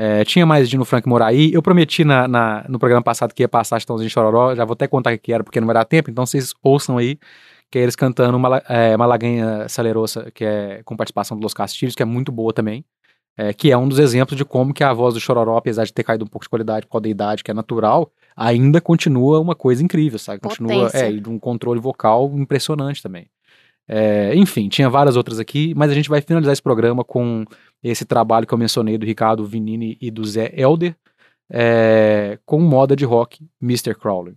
É, 0.00 0.24
tinha 0.24 0.46
mais 0.46 0.70
Dino 0.70 0.84
Frank 0.84 1.08
Moraí. 1.08 1.52
Eu 1.52 1.60
prometi 1.60 2.04
na, 2.04 2.28
na, 2.28 2.64
no 2.68 2.78
programa 2.78 3.02
passado 3.02 3.34
que 3.34 3.42
ia 3.42 3.48
passar 3.48 3.78
Estãozinho 3.78 4.08
Chororó. 4.08 4.54
Já 4.54 4.64
vou 4.64 4.74
até 4.74 4.86
contar 4.86 5.12
o 5.12 5.18
que 5.18 5.32
era, 5.32 5.42
porque 5.42 5.60
não 5.60 5.66
vai 5.66 5.74
dar 5.74 5.84
tempo. 5.84 6.08
Então 6.08 6.24
vocês 6.24 6.54
ouçam 6.62 6.96
aí, 6.98 7.18
que 7.68 7.80
é 7.80 7.82
eles 7.82 7.96
cantando 7.96 8.36
uma, 8.36 8.62
é, 8.68 8.96
Malaganha 8.96 9.68
Salerosa, 9.68 10.30
que 10.32 10.44
é 10.44 10.82
com 10.84 10.96
participação 10.96 11.36
do 11.36 11.42
Los 11.42 11.52
Castilhos, 11.52 11.96
que 11.96 12.02
é 12.02 12.06
muito 12.06 12.30
boa 12.30 12.52
também. 12.52 12.84
É, 13.36 13.52
que 13.52 13.70
é 13.70 13.76
um 13.76 13.88
dos 13.88 13.98
exemplos 14.00 14.36
de 14.36 14.44
como 14.44 14.74
que 14.74 14.82
a 14.82 14.92
voz 14.92 15.14
do 15.14 15.20
Chororó, 15.20 15.56
apesar 15.56 15.84
de 15.84 15.92
ter 15.92 16.02
caído 16.02 16.24
um 16.24 16.28
pouco 16.28 16.44
de 16.44 16.48
qualidade 16.48 16.86
por 16.86 16.92
causa 16.92 17.02
da 17.04 17.08
idade, 17.08 17.44
que 17.44 17.50
é 17.50 17.54
natural, 17.54 18.10
ainda 18.36 18.80
continua 18.80 19.38
uma 19.38 19.54
coisa 19.54 19.82
incrível, 19.82 20.18
sabe? 20.18 20.40
Continua, 20.40 20.90
é, 20.92 21.12
de 21.12 21.28
um 21.28 21.38
controle 21.38 21.78
vocal 21.78 22.32
impressionante 22.34 23.00
também. 23.00 23.28
É, 23.88 24.34
enfim, 24.34 24.68
tinha 24.68 24.90
várias 24.90 25.16
outras 25.16 25.40
aqui, 25.40 25.72
mas 25.74 25.90
a 25.90 25.94
gente 25.94 26.10
vai 26.10 26.20
finalizar 26.20 26.52
esse 26.52 26.62
programa 26.62 27.02
com 27.02 27.44
esse 27.82 28.04
trabalho 28.04 28.46
que 28.46 28.52
eu 28.52 28.58
mencionei 28.58 28.98
do 28.98 29.06
Ricardo 29.06 29.44
Vinini 29.46 29.96
e 30.00 30.10
do 30.10 30.24
Zé 30.24 30.52
Elder, 30.54 30.94
é, 31.50 32.38
com 32.44 32.60
moda 32.60 32.94
de 32.94 33.06
rock 33.06 33.46
Mr. 33.62 33.94
Crowley. 33.94 34.36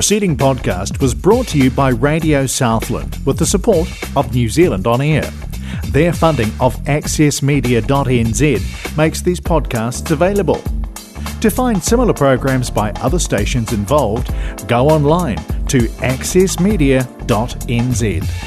Preceding 0.00 0.34
podcast 0.34 0.98
was 1.02 1.14
brought 1.14 1.46
to 1.46 1.58
you 1.58 1.70
by 1.70 1.90
Radio 1.90 2.46
Southland 2.46 3.18
with 3.26 3.36
the 3.36 3.44
support 3.44 3.86
of 4.16 4.34
New 4.34 4.48
Zealand 4.48 4.86
On 4.86 5.02
Air. 5.02 5.30
Their 5.88 6.14
funding 6.14 6.48
of 6.58 6.74
accessmedia.nz 6.84 8.96
makes 8.96 9.20
these 9.20 9.40
podcasts 9.40 10.10
available. 10.10 10.64
To 11.42 11.50
find 11.50 11.84
similar 11.84 12.14
programs 12.14 12.70
by 12.70 12.92
other 12.92 13.18
stations 13.18 13.74
involved, 13.74 14.32
go 14.66 14.88
online 14.88 15.36
to 15.66 15.80
accessmedia.nz. 16.00 18.39